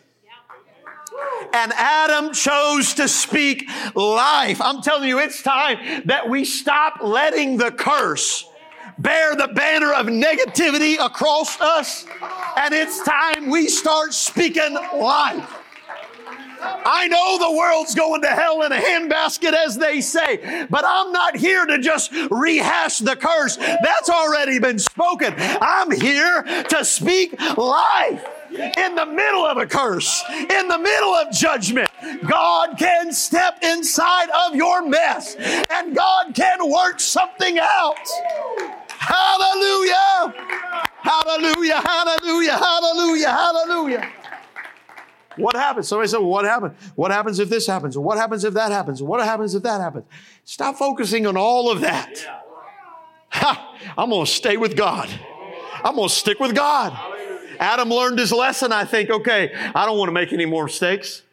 and 1.53 1.71
Adam 1.73 2.33
chose 2.33 2.95
to 2.95 3.07
speak 3.07 3.69
life. 3.95 4.59
I'm 4.59 4.81
telling 4.81 5.07
you, 5.07 5.19
it's 5.19 5.41
time 5.43 6.03
that 6.05 6.29
we 6.29 6.45
stop 6.45 6.99
letting 7.01 7.57
the 7.57 7.71
curse 7.71 8.45
bear 9.03 9.35
the 9.35 9.49
banner 9.49 9.93
of 9.93 10.07
negativity 10.07 10.97
across 10.99 11.59
us, 11.59 12.05
and 12.57 12.73
it's 12.73 13.03
time 13.03 13.49
we 13.49 13.67
start 13.67 14.13
speaking 14.13 14.73
life. 14.95 15.59
I 16.65 17.09
know 17.09 17.37
the 17.37 17.57
world's 17.57 17.93
going 17.93 18.21
to 18.21 18.29
hell 18.29 18.61
in 18.63 18.71
a 18.71 18.77
handbasket, 18.77 19.53
as 19.53 19.77
they 19.77 19.99
say, 19.99 20.65
but 20.69 20.85
I'm 20.87 21.11
not 21.11 21.35
here 21.35 21.65
to 21.65 21.77
just 21.77 22.13
rehash 22.31 22.99
the 22.99 23.17
curse. 23.17 23.57
That's 23.57 24.09
already 24.09 24.59
been 24.59 24.79
spoken. 24.79 25.33
I'm 25.37 25.91
here 25.91 26.43
to 26.69 26.85
speak 26.85 27.39
life 27.57 28.25
in 28.49 28.95
the 28.95 29.05
middle 29.05 29.45
of 29.45 29.57
a 29.57 29.65
curse, 29.65 30.23
in 30.29 30.67
the 30.67 30.77
middle 30.77 31.13
of 31.13 31.33
judgment. 31.33 31.89
God 32.25 32.77
can 32.77 33.11
step 33.11 33.59
inside 33.61 34.29
of 34.29 34.55
your 34.55 34.87
mess 34.87 35.35
and 35.69 35.93
God 35.93 36.33
can 36.33 36.69
work 36.69 36.99
something 36.99 37.59
out. 37.59 37.97
Hallelujah! 39.05 40.33
Hallelujah! 41.01 41.81
Hallelujah! 41.81 42.57
Hallelujah! 42.57 43.29
Hallelujah! 43.29 44.11
What 45.35 45.55
happens? 45.55 45.87
Somebody 45.87 46.09
said, 46.09 46.19
what 46.19 46.45
happened? 46.45 46.75
What 46.95 47.11
happens 47.11 47.39
if 47.39 47.49
this 47.49 47.65
happens? 47.65 47.97
What 47.97 48.17
happens 48.17 48.43
if 48.43 48.53
that 48.53 48.71
happens? 48.71 49.01
What 49.01 49.23
happens 49.23 49.55
if 49.55 49.63
that 49.63 49.81
happens? 49.81 50.05
Stop 50.43 50.75
focusing 50.75 51.25
on 51.25 51.37
all 51.37 51.71
of 51.71 51.81
that. 51.81 52.23
Ha, 53.29 53.77
I'm 53.97 54.11
going 54.11 54.25
to 54.25 54.31
stay 54.31 54.57
with 54.57 54.75
God. 54.77 55.09
I'm 55.83 55.95
going 55.95 56.07
to 56.07 56.13
stick 56.13 56.39
with 56.39 56.55
God. 56.55 56.97
Adam 57.59 57.89
learned 57.89 58.19
his 58.19 58.31
lesson, 58.31 58.71
I 58.71 58.85
think, 58.85 59.09
okay, 59.09 59.53
I 59.73 59.85
don't 59.85 59.97
want 59.97 60.09
to 60.09 60.13
make 60.13 60.33
any 60.33 60.45
more 60.45 60.65
mistakes. 60.65 61.23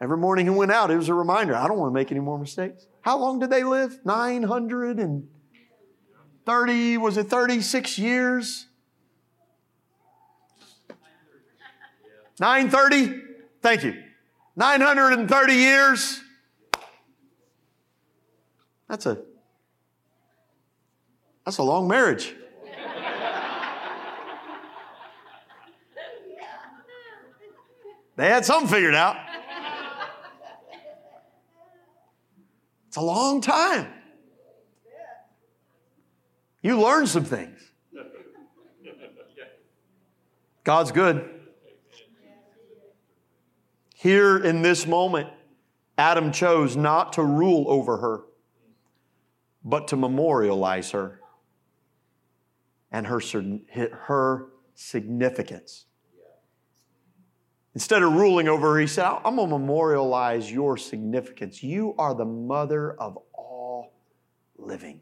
Every 0.00 0.16
morning 0.16 0.46
he 0.46 0.50
went 0.50 0.70
out, 0.70 0.90
it 0.90 0.96
was 0.96 1.08
a 1.08 1.14
reminder, 1.14 1.56
I 1.56 1.66
don't 1.66 1.78
want 1.78 1.90
to 1.90 1.94
make 1.94 2.10
any 2.10 2.20
more 2.20 2.38
mistakes. 2.38 2.86
How 3.00 3.18
long 3.18 3.38
did 3.38 3.50
they 3.50 3.64
live? 3.64 3.98
900 4.04 4.98
and 4.98 5.28
30, 6.48 6.96
was 6.96 7.18
it 7.18 7.28
36 7.28 7.98
years? 7.98 8.64
930? 12.40 13.20
Thank 13.60 13.84
you. 13.84 14.02
930 14.56 15.52
years. 15.52 16.22
That's 18.88 19.04
a 19.04 19.18
that's 21.44 21.58
a 21.58 21.62
long 21.62 21.86
marriage. 21.86 22.34
they 28.16 28.28
had 28.28 28.46
something 28.46 28.70
figured 28.70 28.94
out. 28.94 29.16
It's 32.86 32.96
a 32.96 33.02
long 33.02 33.42
time. 33.42 33.97
You 36.62 36.80
learn 36.80 37.06
some 37.06 37.24
things. 37.24 37.60
God's 40.64 40.92
good. 40.92 41.28
Here 43.94 44.38
in 44.38 44.62
this 44.62 44.86
moment, 44.86 45.28
Adam 45.96 46.30
chose 46.30 46.76
not 46.76 47.14
to 47.14 47.22
rule 47.22 47.64
over 47.68 47.96
her, 47.96 48.22
but 49.64 49.88
to 49.88 49.96
memorialize 49.96 50.90
her 50.92 51.20
and 52.92 53.06
her, 53.06 53.20
her 53.92 54.46
significance. 54.74 55.86
Instead 57.74 58.02
of 58.02 58.12
ruling 58.12 58.48
over 58.48 58.74
her, 58.74 58.80
he 58.80 58.86
said, 58.86 59.04
I'm 59.24 59.36
going 59.36 59.50
to 59.50 59.58
memorialize 59.58 60.50
your 60.50 60.76
significance. 60.76 61.62
You 61.62 61.94
are 61.98 62.14
the 62.14 62.24
mother 62.24 62.92
of 62.94 63.18
all 63.32 63.92
living. 64.56 65.00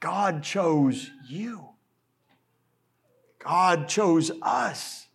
God 0.00 0.42
chose 0.42 1.10
you. 1.26 1.68
God 3.38 3.88
chose 3.88 4.30
us. 4.42 5.06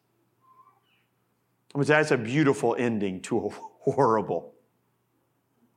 That's 1.76 2.12
a 2.12 2.18
beautiful 2.18 2.76
ending 2.78 3.22
to 3.24 3.38
a 3.38 3.50
horrible 3.82 4.54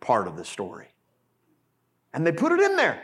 part 0.01 0.29
of 0.29 0.37
the 0.37 0.45
story. 0.45 0.89
And 2.13 2.27
they 2.27 2.33
put 2.33 2.53
it 2.53 2.61
in 2.61 2.77
there. 2.77 3.03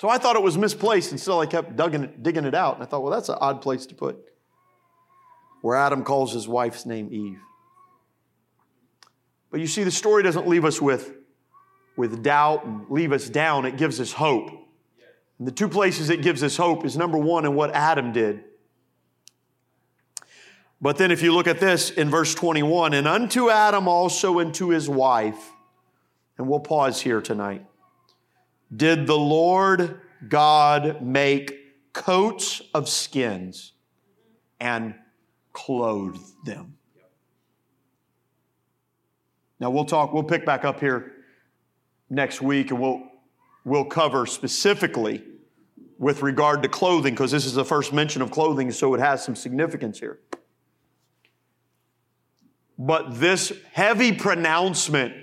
So 0.00 0.08
I 0.08 0.18
thought 0.18 0.36
it 0.36 0.42
was 0.42 0.58
misplaced, 0.58 1.10
and 1.10 1.20
still 1.20 1.40
I 1.40 1.46
kept 1.46 1.76
digging 1.76 2.12
digging 2.20 2.44
it 2.44 2.54
out. 2.54 2.74
And 2.74 2.82
I 2.82 2.86
thought, 2.86 3.02
well, 3.02 3.12
that's 3.12 3.28
an 3.28 3.38
odd 3.40 3.62
place 3.62 3.86
to 3.86 3.94
put. 3.94 4.18
Where 5.62 5.76
Adam 5.76 6.04
calls 6.04 6.32
his 6.32 6.46
wife's 6.46 6.84
name 6.84 7.08
Eve. 7.10 7.40
But 9.50 9.60
you 9.60 9.66
see, 9.66 9.84
the 9.84 9.90
story 9.90 10.22
doesn't 10.22 10.46
leave 10.46 10.64
us 10.64 10.82
with, 10.82 11.14
with 11.96 12.22
doubt 12.22 12.64
and 12.64 12.84
leave 12.90 13.12
us 13.12 13.28
down, 13.28 13.64
it 13.64 13.76
gives 13.76 14.00
us 14.00 14.12
hope. 14.12 14.50
And 15.38 15.46
the 15.46 15.52
two 15.52 15.68
places 15.68 16.10
it 16.10 16.22
gives 16.22 16.42
us 16.42 16.56
hope 16.56 16.84
is 16.84 16.96
number 16.96 17.18
one 17.18 17.44
in 17.44 17.54
what 17.54 17.74
Adam 17.74 18.12
did. 18.12 18.44
But 20.80 20.98
then 20.98 21.10
if 21.10 21.22
you 21.22 21.32
look 21.32 21.46
at 21.46 21.58
this 21.58 21.90
in 21.90 22.10
verse 22.10 22.34
21, 22.34 22.92
and 22.92 23.08
unto 23.08 23.50
Adam 23.50 23.88
also 23.88 24.38
and 24.38 24.54
to 24.54 24.70
his 24.70 24.88
wife, 24.88 25.52
and 26.38 26.46
we'll 26.46 26.60
pause 26.60 27.00
here 27.00 27.22
tonight. 27.22 27.64
Did 28.74 29.06
the 29.06 29.16
Lord 29.16 30.00
God 30.28 31.00
make 31.00 31.92
coats 31.94 32.60
of 32.74 32.88
skins 32.88 33.72
and 34.60 34.94
clothe 35.52 36.20
them? 36.44 36.76
Now 39.58 39.70
we'll 39.70 39.86
talk, 39.86 40.12
we'll 40.12 40.24
pick 40.24 40.44
back 40.44 40.66
up 40.66 40.80
here 40.80 41.15
next 42.10 42.40
week 42.40 42.70
and 42.70 42.80
we'll, 42.80 43.02
we'll 43.64 43.84
cover 43.84 44.26
specifically 44.26 45.22
with 45.98 46.22
regard 46.22 46.62
to 46.62 46.68
clothing 46.68 47.14
because 47.14 47.30
this 47.30 47.46
is 47.46 47.54
the 47.54 47.64
first 47.64 47.92
mention 47.92 48.22
of 48.22 48.30
clothing, 48.30 48.70
so 48.70 48.94
it 48.94 49.00
has 49.00 49.24
some 49.24 49.34
significance 49.34 49.98
here. 49.98 50.20
But 52.78 53.18
this 53.18 53.52
heavy 53.72 54.12
pronouncement 54.12 55.14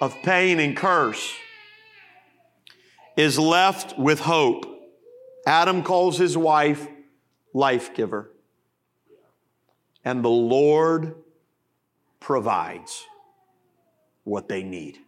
of 0.00 0.14
pain 0.22 0.60
and 0.60 0.76
curse 0.76 1.32
is 3.16 3.38
left 3.38 3.98
with 3.98 4.20
hope. 4.20 4.66
Adam 5.46 5.82
calls 5.82 6.16
his 6.16 6.36
wife 6.36 6.86
life 7.52 7.94
giver, 7.94 8.30
and 10.04 10.24
the 10.24 10.30
Lord 10.30 11.16
provides 12.20 13.04
what 14.22 14.48
they 14.48 14.62
need. 14.62 14.98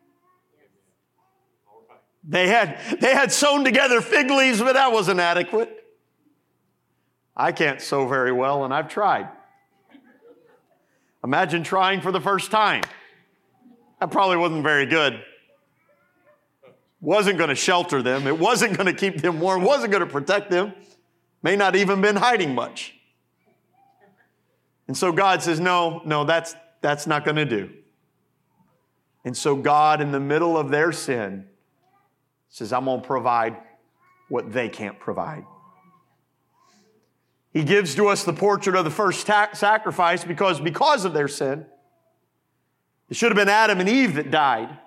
They 2.24 2.48
had, 2.48 2.78
they 3.00 3.14
had 3.14 3.32
sewn 3.32 3.64
together 3.64 4.00
fig 4.00 4.30
leaves, 4.30 4.60
but 4.60 4.74
that 4.74 4.92
wasn't 4.92 5.20
adequate. 5.20 5.84
I 7.36 7.52
can't 7.52 7.80
sew 7.80 8.06
very 8.06 8.32
well, 8.32 8.64
and 8.64 8.72
I've 8.72 8.88
tried. 8.88 9.28
Imagine 11.24 11.62
trying 11.62 12.00
for 12.00 12.12
the 12.12 12.20
first 12.20 12.50
time. 12.50 12.82
That 14.00 14.10
probably 14.10 14.36
wasn't 14.36 14.62
very 14.62 14.86
good. 14.86 15.22
Wasn't 17.00 17.38
going 17.38 17.48
to 17.48 17.56
shelter 17.56 18.02
them. 18.02 18.26
It 18.26 18.38
wasn't 18.38 18.76
going 18.76 18.86
to 18.86 18.92
keep 18.92 19.22
them 19.22 19.40
warm. 19.40 19.62
Wasn't 19.62 19.90
going 19.90 20.04
to 20.04 20.12
protect 20.12 20.50
them. 20.50 20.74
May 21.42 21.56
not 21.56 21.74
even 21.74 22.00
been 22.00 22.16
hiding 22.16 22.54
much. 22.54 22.94
And 24.86 24.96
so 24.96 25.10
God 25.10 25.42
says, 25.42 25.58
no, 25.58 26.02
no, 26.04 26.24
that's, 26.24 26.54
that's 26.80 27.06
not 27.06 27.24
going 27.24 27.36
to 27.36 27.44
do. 27.44 27.70
And 29.24 29.36
so 29.36 29.56
God, 29.56 30.00
in 30.00 30.12
the 30.12 30.20
middle 30.20 30.56
of 30.56 30.70
their 30.70 30.92
sin, 30.92 31.46
says, 32.52 32.70
I'm 32.70 32.84
going 32.84 33.00
to 33.00 33.06
provide 33.06 33.56
what 34.28 34.52
they 34.52 34.68
can't 34.68 35.00
provide. 35.00 35.44
He 37.50 37.64
gives 37.64 37.94
to 37.94 38.08
us 38.08 38.24
the 38.24 38.32
portrait 38.32 38.76
of 38.76 38.84
the 38.84 38.90
first 38.90 39.26
ta- 39.26 39.50
sacrifice 39.54 40.22
because, 40.22 40.60
because 40.60 41.04
of 41.06 41.14
their 41.14 41.28
sin, 41.28 41.66
it 43.08 43.16
should 43.16 43.30
have 43.30 43.36
been 43.36 43.48
Adam 43.48 43.80
and 43.80 43.88
Eve 43.88 44.14
that 44.14 44.30
died. 44.30 44.78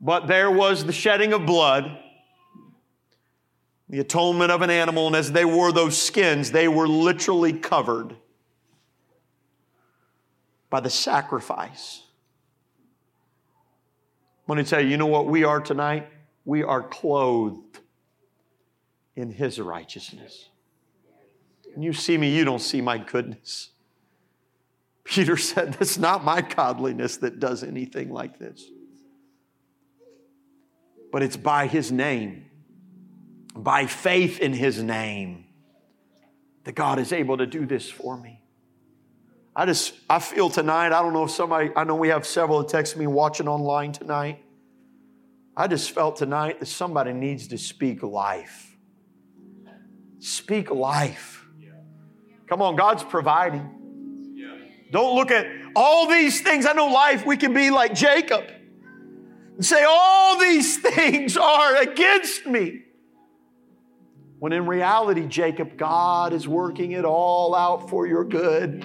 But 0.00 0.26
there 0.26 0.50
was 0.50 0.84
the 0.84 0.92
shedding 0.92 1.32
of 1.32 1.46
blood, 1.46 1.98
the 3.88 4.00
atonement 4.00 4.50
of 4.50 4.60
an 4.60 4.70
animal, 4.70 5.06
and 5.06 5.16
as 5.16 5.32
they 5.32 5.46
wore 5.46 5.72
those 5.72 5.96
skins, 6.00 6.50
they 6.50 6.68
were 6.68 6.86
literally 6.86 7.54
covered 7.54 8.14
by 10.68 10.80
the 10.80 10.90
sacrifice. 10.90 12.03
I'm 14.46 14.54
going 14.54 14.62
to 14.64 14.68
tell 14.68 14.82
you, 14.82 14.88
you 14.88 14.96
know 14.98 15.06
what 15.06 15.26
we 15.26 15.44
are 15.44 15.60
tonight? 15.60 16.06
We 16.44 16.62
are 16.62 16.82
clothed 16.82 17.78
in 19.16 19.32
His 19.32 19.58
righteousness. 19.58 20.50
When 21.72 21.82
you 21.82 21.94
see 21.94 22.18
me, 22.18 22.36
you 22.36 22.44
don't 22.44 22.60
see 22.60 22.82
my 22.82 22.98
goodness. 22.98 23.70
Peter 25.02 25.38
said, 25.38 25.78
It's 25.80 25.96
not 25.96 26.24
my 26.24 26.42
godliness 26.42 27.16
that 27.18 27.40
does 27.40 27.62
anything 27.62 28.10
like 28.10 28.38
this, 28.38 28.66
but 31.10 31.22
it's 31.22 31.38
by 31.38 31.66
His 31.66 31.90
name, 31.90 32.44
by 33.56 33.86
faith 33.86 34.40
in 34.40 34.52
His 34.52 34.82
name, 34.82 35.46
that 36.64 36.74
God 36.74 36.98
is 36.98 37.14
able 37.14 37.38
to 37.38 37.46
do 37.46 37.64
this 37.64 37.90
for 37.90 38.18
me. 38.18 38.43
I 39.56 39.66
just, 39.66 39.94
I 40.10 40.18
feel 40.18 40.50
tonight, 40.50 40.86
I 40.86 41.00
don't 41.02 41.12
know 41.12 41.24
if 41.24 41.30
somebody, 41.30 41.70
I 41.76 41.84
know 41.84 41.94
we 41.94 42.08
have 42.08 42.26
several 42.26 42.62
that 42.62 42.68
text 42.68 42.96
me 42.96 43.06
watching 43.06 43.48
online 43.48 43.92
tonight. 43.92 44.42
I 45.56 45.68
just 45.68 45.92
felt 45.92 46.16
tonight 46.16 46.58
that 46.60 46.66
somebody 46.66 47.12
needs 47.12 47.48
to 47.48 47.58
speak 47.58 48.02
life 48.02 48.74
Speak 50.24 50.70
life. 50.70 51.46
Come 52.48 52.62
on, 52.62 52.76
God's 52.76 53.04
providing. 53.04 54.32
Don't 54.90 55.14
look 55.14 55.30
at 55.30 55.46
all 55.76 56.08
these 56.08 56.40
things. 56.40 56.64
I 56.64 56.72
know 56.72 56.86
life, 56.86 57.26
we 57.26 57.36
can 57.36 57.52
be 57.52 57.68
like 57.68 57.94
Jacob 57.94 58.42
and 59.54 59.62
say, 59.62 59.84
All 59.86 60.38
these 60.38 60.78
things 60.78 61.36
are 61.36 61.76
against 61.76 62.46
me. 62.46 62.84
When 64.38 64.54
in 64.54 64.64
reality, 64.66 65.26
Jacob, 65.26 65.76
God 65.76 66.32
is 66.32 66.48
working 66.48 66.92
it 66.92 67.04
all 67.04 67.54
out 67.54 67.90
for 67.90 68.06
your 68.06 68.24
good. 68.24 68.82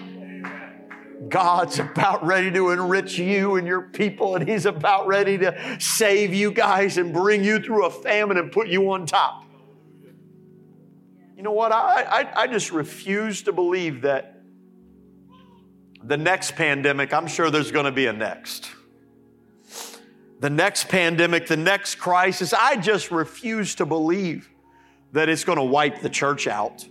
God's 1.28 1.80
about 1.80 2.26
ready 2.26 2.49
to 2.51 2.70
enrich 2.70 3.17
you 3.17 3.55
and 3.55 3.67
your 3.67 3.82
people, 3.82 4.36
and 4.36 4.47
He's 4.47 4.65
about 4.65 5.07
ready 5.07 5.38
to 5.39 5.78
save 5.80 6.34
you 6.34 6.51
guys 6.51 6.97
and 6.97 7.11
bring 7.13 7.43
you 7.43 7.59
through 7.59 7.86
a 7.86 7.89
famine 7.89 8.38
and 8.38 8.51
put 8.51 8.70
you 8.70 8.91
on 8.91 9.05
top. 9.05 9.43
You 11.36 11.43
know 11.43 11.51
what? 11.51 11.72
I, 11.72 12.03
I, 12.03 12.41
I 12.43 12.47
just 12.47 12.72
refuse 12.72 13.43
to 13.43 13.51
believe 13.51 14.01
that 14.01 14.41
the 16.03 16.17
next 16.17 16.55
pandemic, 16.55 17.13
I'm 17.13 17.28
sure 17.28 17.49
there's 17.49 17.72
going 17.72 17.86
to 17.86 17.91
be 17.91 18.05
a 18.05 18.13
next. 18.13 18.70
The 20.39 20.49
next 20.49 20.88
pandemic, 20.88 21.47
the 21.47 21.57
next 21.57 21.95
crisis, 21.95 22.53
I 22.53 22.78
just 22.78 23.11
refuse 23.11 23.76
to 23.76 23.86
believe 23.86 24.49
that 25.11 25.28
it's 25.28 25.43
going 25.43 25.57
to 25.57 25.63
wipe 25.63 26.01
the 26.01 26.09
church 26.09 26.47
out. 26.47 26.86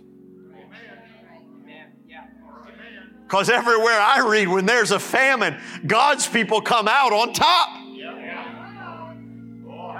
Because 3.29 3.47
everywhere 3.47 3.99
I 3.99 4.27
read, 4.27 4.47
when 4.47 4.65
there's 4.65 4.89
a 4.89 4.97
famine, 4.97 5.61
God's 5.85 6.27
people 6.27 6.61
come 6.61 6.87
out 6.87 7.13
on 7.13 7.31
top. 7.31 7.69
Oh, 9.69 9.93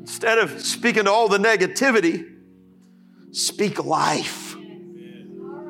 Instead 0.00 0.38
of 0.38 0.60
speaking 0.60 1.04
to 1.04 1.12
all 1.12 1.28
the 1.28 1.38
negativity, 1.38 2.28
speak 3.30 3.84
life. 3.84 4.56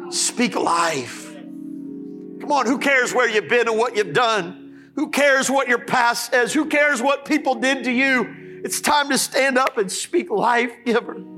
Speak 0.08 0.56
life. 0.56 1.34
Come 1.34 2.50
on, 2.50 2.64
who 2.64 2.78
cares 2.78 3.12
where 3.12 3.28
you've 3.28 3.50
been 3.50 3.68
and 3.68 3.76
what 3.76 3.98
you've 3.98 4.14
done? 4.14 4.92
Who 4.94 5.10
cares 5.10 5.50
what 5.50 5.68
your 5.68 5.80
past 5.80 6.30
says? 6.30 6.54
Who 6.54 6.64
cares 6.70 7.02
what 7.02 7.26
people 7.26 7.56
did 7.56 7.84
to 7.84 7.92
you? 7.92 8.62
It's 8.64 8.80
time 8.80 9.10
to 9.10 9.18
stand 9.18 9.58
up 9.58 9.76
and 9.76 9.92
speak 9.92 10.30
life 10.30 10.72
giver. 10.86 11.34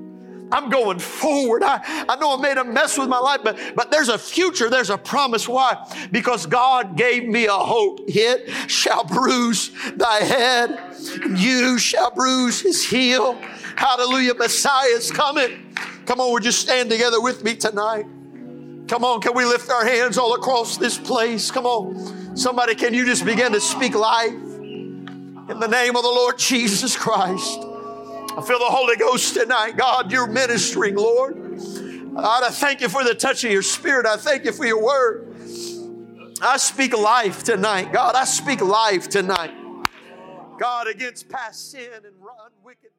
I'm 0.53 0.71
going 0.71 0.99
forward. 0.99 1.63
I, 1.63 1.81
I 2.09 2.17
know 2.17 2.37
I 2.37 2.41
made 2.41 2.57
a 2.57 2.65
mess 2.65 2.99
with 2.99 3.09
my 3.09 3.19
life, 3.19 3.41
but, 3.43 3.59
but 3.75 3.91
there's 3.91 4.09
a 4.09 4.19
future, 4.19 4.71
there's 4.71 4.91
a 4.91 4.99
promise. 4.99 5.49
Why? 5.49 5.77
Because 6.13 6.47
God 6.47 6.97
gave 6.97 7.27
me 7.27 7.47
a 7.47 7.53
hope. 7.53 8.01
It 8.07 8.49
shall 8.71 9.05
bruise 9.05 9.71
thy 9.95 10.19
head, 10.19 10.79
you 11.37 11.79
shall 11.79 12.13
bruise 12.13 12.61
his 12.61 12.85
heel. 12.85 13.39
Hallelujah. 13.77 14.35
Messiah 14.35 14.89
is 14.89 15.11
coming. 15.11 15.73
Come 16.07 16.21
on, 16.21 16.33
we're 16.33 16.41
just 16.41 16.61
stand 16.61 16.91
together 16.91 17.21
with 17.21 17.43
me 17.43 17.57
tonight. 17.57 18.07
Come 18.89 19.05
on, 19.05 19.21
can 19.21 19.35
we 19.35 19.45
lift 19.45 19.69
our 19.69 19.85
hands 19.85 20.17
all 20.17 20.35
across 20.35 20.77
this 20.77 20.97
place? 20.97 21.51
Come 21.51 21.67
on. 21.67 22.37
Somebody, 22.37 22.77
can 22.77 22.95
you 22.95 23.05
just 23.05 23.25
begin 23.25 23.53
to 23.53 23.61
speak 23.61 23.95
life 23.95 24.33
in 24.33 25.59
the 25.59 25.67
name 25.67 25.97
of 25.97 26.03
the 26.03 26.09
Lord 26.09 26.39
Jesus 26.39 26.97
Christ? 26.97 27.66
I 28.37 28.43
feel 28.43 28.59
the 28.59 28.67
Holy 28.67 28.97
Ghost 28.97 29.33
tonight. 29.33 29.79
God, 29.79 30.13
you're 30.13 30.27
ministering, 30.27 30.95
Lord. 30.95 31.59
God, 32.15 32.45
I 32.45 32.51
thank 32.51 32.83
you 32.83 32.89
for 32.91 33.03
the 33.03 33.15
touch 33.15 33.45
of 33.45 33.51
your 33.51 33.63
spirit. 33.63 34.05
I 34.05 34.19
thank 34.19 34.45
you 34.45 34.53
for 34.53 34.67
your 34.67 34.83
word. 34.83 35.35
I 36.43 36.59
speak 36.59 36.97
life 36.97 37.45
tonight. 37.45 37.95
God, 37.95 38.15
I 38.15 38.25
speak 38.25 38.61
life 38.61 39.09
tonight. 39.09 39.55
God, 40.59 40.87
against 40.87 41.31
past 41.31 41.71
sin 41.71 41.89
and 41.95 42.15
run 42.21 42.51
wickedness. 42.63 42.96